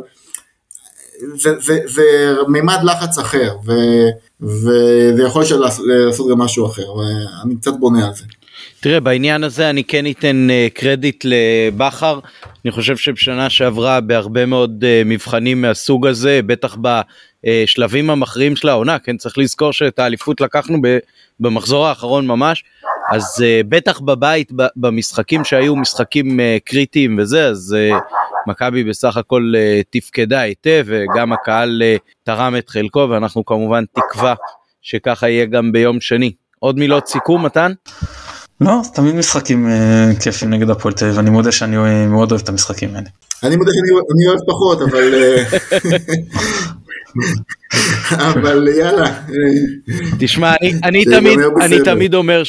זה, 1.86 2.04
מימד 2.48 2.78
לחץ 2.82 3.18
אחר, 3.18 3.56
ו, 3.66 3.72
וזה 4.40 5.22
יכול 5.26 5.42
לעשות 6.06 6.30
גם 6.30 6.38
משהו 6.38 6.66
אחר, 6.66 6.92
ואני 6.92 7.56
קצת 7.60 7.72
בונה 7.78 8.06
על 8.06 8.14
זה. 8.14 8.24
תראה 8.80 9.00
בעניין 9.00 9.44
הזה 9.44 9.70
אני 9.70 9.84
כן 9.84 10.04
אתן 10.10 10.48
uh, 10.50 10.74
קרדיט 10.74 11.24
לבכר 11.24 12.18
אני 12.64 12.70
חושב 12.70 12.96
שבשנה 12.96 13.50
שעברה 13.50 14.00
בהרבה 14.00 14.46
מאוד 14.46 14.84
uh, 14.84 15.08
מבחנים 15.08 15.62
מהסוג 15.62 16.06
הזה 16.06 16.40
בטח 16.46 16.76
בשלבים 17.44 18.10
המכריעים 18.10 18.56
של 18.56 18.68
העונה 18.68 18.98
כן 18.98 19.16
צריך 19.16 19.38
לזכור 19.38 19.72
שאת 19.72 19.98
האליפות 19.98 20.40
לקחנו 20.40 20.78
במחזור 21.40 21.86
האחרון 21.86 22.26
ממש 22.26 22.64
אז 23.10 23.24
uh, 23.38 23.66
בטח 23.68 24.00
בבית 24.00 24.52
במשחקים 24.76 25.44
שהיו 25.44 25.76
משחקים 25.76 26.40
uh, 26.40 26.42
קריטיים 26.64 27.18
וזה 27.18 27.46
אז 27.46 27.76
uh, 27.92 27.96
מכבי 28.46 28.84
בסך 28.84 29.16
הכל 29.16 29.52
uh, 29.56 29.84
תפקדה 29.90 30.40
היטב 30.40 30.84
וגם 30.86 31.32
הקהל 31.32 31.82
uh, 31.82 32.00
תרם 32.22 32.56
את 32.56 32.68
חלקו 32.68 33.06
ואנחנו 33.10 33.44
כמובן 33.44 33.84
תקווה 33.92 34.34
שככה 34.82 35.28
יהיה 35.28 35.46
גם 35.46 35.72
ביום 35.72 36.00
שני. 36.00 36.32
עוד 36.58 36.78
מילות 36.78 37.06
סיכום 37.06 37.46
מתן? 37.46 37.72
לא, 38.60 38.80
תמיד 38.94 39.14
משחקים 39.14 39.66
uh, 39.66 40.22
כיפים 40.22 40.50
נגד 40.50 40.70
הפועל 40.70 40.94
תל 40.94 41.04
אביב, 41.04 41.18
אני 41.18 41.30
מודה 41.30 41.52
שאני 41.52 41.76
מאוד 42.06 42.30
אוהב 42.30 42.42
את 42.42 42.48
המשחקים 42.48 42.96
האלה. 42.96 43.08
אני 43.42 43.56
מודה 43.56 43.70
שאני 43.72 44.26
אוהב 44.26 44.38
פחות, 44.46 44.80
אבל... 44.82 45.14
אבל 48.12 48.68
יאללה. 48.78 49.14
תשמע, 50.18 50.54
אני, 50.62 50.72
אני, 50.84 51.04
תמיד, 51.04 51.38
אני 51.60 51.76
תמיד 51.84 52.14
אומר 52.14 52.42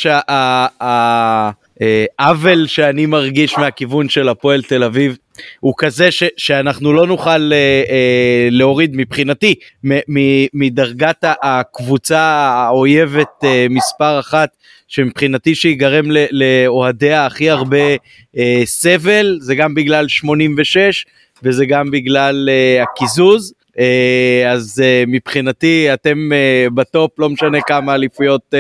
שהעוול 1.80 2.68
שאני 2.68 3.06
מרגיש 3.06 3.58
מהכיוון 3.58 4.10
של 4.10 4.30
הפועל 4.30 4.62
תל 4.62 4.84
אביב 4.84 5.18
הוא 5.60 5.74
כזה 5.78 6.12
ש, 6.12 6.24
שאנחנו 6.38 6.94
לא 6.94 7.08
נוכל 7.08 7.30
אה, 7.54 7.84
אה, 7.90 8.48
להוריד 8.52 8.92
מבחינתי 8.96 9.56
מ, 9.84 9.94
מ, 9.94 10.46
מדרגת 10.54 11.24
הקבוצה 11.42 12.20
האויבת 12.22 13.44
אה, 13.44 13.68
מספר 13.70 14.20
אחת 14.20 14.50
שמבחינתי 14.88 15.56
שיגרם 15.56 16.06
לאוהדיה 16.32 17.26
הכי 17.26 17.50
הרבה 17.50 17.96
אה, 18.38 18.62
סבל 18.66 19.38
זה 19.42 19.56
גם 19.56 19.76
בגלל 19.76 20.08
86 20.08 21.06
וזה 21.44 21.66
גם 21.66 21.92
בגלל 21.92 22.50
אה, 22.52 22.84
הקיזוז. 22.84 23.54
אה, 23.82 24.52
אז 24.52 24.82
אה, 24.84 25.04
מבחינתי 25.08 25.94
אתם 25.94 26.30
אה, 26.34 26.68
בטופ 26.74 27.20
לא 27.20 27.30
משנה 27.30 27.62
כמה 27.62 27.96
אליפויות 27.96 28.54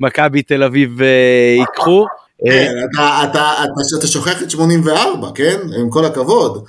מכבי 0.00 0.42
תל 0.42 0.62
אביב 0.62 1.00
ייקחו. 1.58 2.06
כן, 2.46 2.72
אתה, 3.30 3.64
אתה 3.98 4.06
שוכח 4.06 4.42
את 4.42 4.50
84, 4.50 5.28
כן? 5.34 5.56
עם 5.80 5.90
כל 5.90 6.04
הכבוד. 6.04 6.64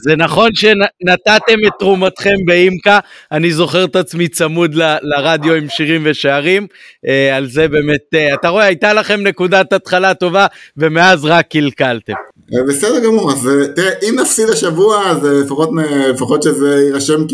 זה 0.00 0.16
נכון 0.16 0.50
שנתתם 0.54 1.58
את 1.66 1.72
תרומתכם 1.78 2.34
באימקה, 2.44 2.98
אני 3.32 3.52
זוכר 3.52 3.84
את 3.84 3.96
עצמי 3.96 4.28
צמוד 4.28 4.74
ל, 4.74 4.96
לרדיו 5.02 5.54
עם 5.54 5.68
שירים 5.68 6.02
ושערים, 6.04 6.66
אה, 7.06 7.36
על 7.36 7.46
זה 7.46 7.68
באמת, 7.68 8.00
אה, 8.14 8.34
אתה 8.34 8.48
רואה, 8.48 8.64
הייתה 8.64 8.92
לכם 8.92 9.20
נקודת 9.20 9.72
התחלה 9.72 10.14
טובה, 10.14 10.46
ומאז 10.76 11.24
רק 11.24 11.46
קלקלתם. 11.50 12.12
אה, 12.54 12.62
בסדר 12.68 13.04
גמור, 13.04 13.32
אז 13.32 13.50
תראה, 13.76 13.92
אם 14.08 14.14
נפסיד 14.20 14.48
השבוע, 14.48 15.10
אז 15.10 15.24
לפחות, 15.24 15.70
לפחות 16.14 16.42
שזה 16.42 16.84
יירשם 16.86 17.28
כ, 17.28 17.32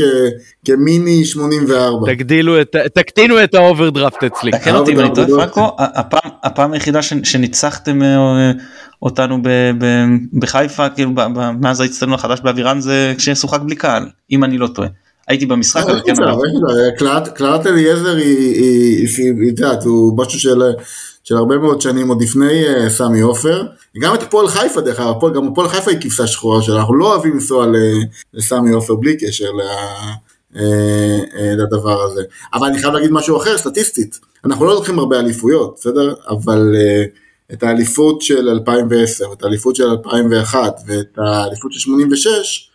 כמיני 0.64 1.24
84. 1.24 2.12
תגדילו 2.12 2.60
את, 2.60 2.76
תקטינו 2.94 3.44
את 3.44 3.54
האוברדרפט 3.54 4.24
אצלי. 4.24 4.50
תקן 4.50 4.74
אותי 4.74 4.92
אם 4.92 5.00
אני 5.00 5.08
טועה 5.14 5.28
פרנקו, 5.28 5.76
הפעם 6.42 6.72
היחידה 6.72 7.02
שניצחתם 7.02 7.98
אותנו 9.04 9.42
ב, 9.42 9.48
ב, 9.78 10.04
בחיפה 10.32 10.88
כאילו 10.88 11.14
ב, 11.14 11.20
ב, 11.20 11.50
מאז 11.60 11.80
האצטדיון 11.80 12.14
החדש 12.14 12.40
באווירן 12.40 12.80
זה 12.80 13.14
כששוחק 13.18 13.60
בלי 13.60 13.76
קהל 13.76 14.08
אם 14.30 14.44
אני 14.44 14.58
לא 14.58 14.66
טועה. 14.66 14.88
הייתי 15.28 15.46
במשחק 15.46 15.82
אבל 15.82 16.00
כן. 16.06 16.14
קלעת 17.34 17.66
אליעזר 17.66 18.16
היא 18.16 19.08
יודעת 19.48 19.84
הוא 19.84 20.18
משהו 20.18 20.40
של 20.40 20.62
של 21.24 21.36
הרבה 21.36 21.58
מאוד 21.58 21.80
שנים 21.80 22.08
עוד 22.08 22.22
לפני 22.22 22.64
אה, 22.64 22.90
סמי 22.90 23.20
עופר. 23.20 23.62
גם 23.98 24.14
את 24.14 24.22
הפועל 24.22 24.48
חיפה 24.48 24.80
דרך 24.80 25.00
אגב, 25.00 25.34
גם 25.34 25.48
הפועל 25.48 25.68
חיפה 25.68 25.90
היא 25.90 26.00
כבשה 26.00 26.26
שחורה 26.26 26.62
שאנחנו 26.62 26.94
לא 26.94 27.12
אוהבים 27.14 27.32
לנסוע 27.32 27.66
לסמי 28.34 28.70
עופר 28.70 28.94
בלי 28.94 29.16
קשר 29.16 29.50
אה, 29.60 30.62
אה, 31.36 31.54
לדבר 31.56 32.02
הזה. 32.02 32.22
אבל 32.54 32.66
אני 32.66 32.78
חייב 32.78 32.94
להגיד 32.94 33.10
משהו 33.10 33.36
אחר 33.36 33.58
סטטיסטית. 33.58 34.18
אנחנו 34.44 34.64
לא 34.64 34.74
לוקחים 34.74 34.98
הרבה 34.98 35.20
אליפויות, 35.20 35.74
בסדר? 35.80 36.14
אבל 36.28 36.74
את 37.52 37.62
האליפות 37.62 38.22
של 38.22 38.48
2010, 38.48 39.32
את 39.32 39.42
האליפות 39.42 39.76
של 39.76 39.84
2001 39.84 40.80
ואת 40.86 41.18
האליפות 41.18 41.72
של 41.72 41.78
86, 41.78 42.70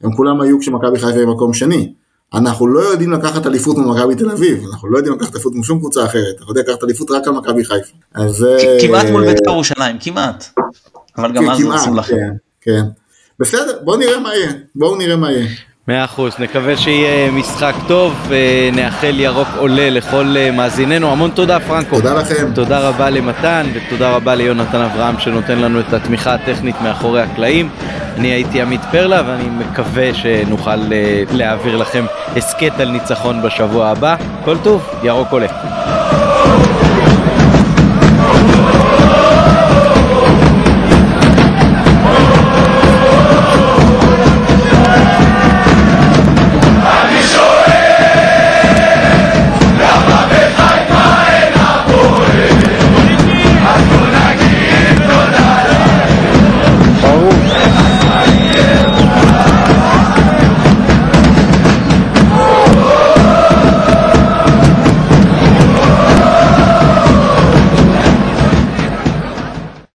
הם 0.00 0.16
כולם 0.16 0.40
היו 0.40 0.60
כשמכבי 0.60 0.98
חיפה 0.98 1.18
היא 1.18 1.26
מקום 1.26 1.54
שני. 1.54 1.92
אנחנו 2.34 2.66
לא 2.66 2.80
יודעים 2.80 3.12
לקחת 3.12 3.46
אליפות 3.46 3.76
ממכבי 3.76 4.14
תל 4.14 4.30
אביב, 4.30 4.64
אנחנו 4.72 4.88
לא 4.88 4.98
יודעים 4.98 5.14
לקחת 5.14 5.34
אליפות 5.34 5.52
משום 5.54 5.78
קבוצה 5.78 6.04
אחרת, 6.04 6.36
אנחנו 6.38 6.50
יודעים 6.50 6.66
לקחת 6.66 6.84
אליפות 6.84 7.10
רק 7.10 7.26
על 7.26 7.32
מכבי 7.32 7.64
חיפה. 7.64 7.96
אז... 8.14 8.46
כמעט 8.80 9.06
מול 9.06 9.26
בית"ר 9.26 9.50
ירושלים, 9.50 9.96
כמעט. 10.00 10.44
אבל 11.18 11.32
גם 11.32 11.50
אז 11.50 11.60
עשו 11.74 11.94
לכם. 11.94 12.16
כן, 12.16 12.32
כן. 12.60 12.82
בסדר, 13.38 13.78
בואו 13.84 13.96
נראה 13.96 14.20
מה 14.20 14.34
יהיה, 14.34 14.52
בואו 14.74 14.96
נראה 14.96 15.16
מה 15.16 15.32
יהיה. 15.32 15.48
מאה 15.88 16.04
אחוז, 16.04 16.34
נקווה 16.38 16.76
שיהיה 16.76 17.30
משחק 17.30 17.74
טוב, 17.88 18.28
ונאחל 18.28 19.20
ירוק 19.20 19.48
עולה 19.56 19.90
לכל 19.90 20.34
אה, 20.36 20.50
מאזיננו. 20.50 21.12
המון 21.12 21.30
תודה 21.30 21.60
פרנקו. 21.60 21.96
תודה 21.96 22.14
לכם. 22.14 22.50
תודה 22.54 22.78
רבה 22.88 23.10
למתן, 23.10 23.66
ותודה 23.74 24.10
רבה 24.10 24.34
ליונתן 24.34 24.80
אברהם 24.80 25.18
שנותן 25.18 25.58
לנו 25.58 25.80
את 25.80 25.92
התמיכה 25.92 26.34
הטכנית 26.34 26.76
מאחורי 26.82 27.22
הקלעים. 27.22 27.68
אני 28.16 28.28
הייתי 28.28 28.62
עמית 28.62 28.80
פרלה, 28.90 29.22
ואני 29.26 29.48
מקווה 29.50 30.14
שנוכל 30.14 30.70
אה, 30.92 31.22
להעביר 31.32 31.76
לכם 31.76 32.04
הסכת 32.36 32.80
על 32.80 32.90
ניצחון 32.90 33.42
בשבוע 33.42 33.88
הבא. 33.88 34.16
כל 34.44 34.56
טוב, 34.62 34.88
ירוק 35.02 35.28
עולה. 35.30 36.09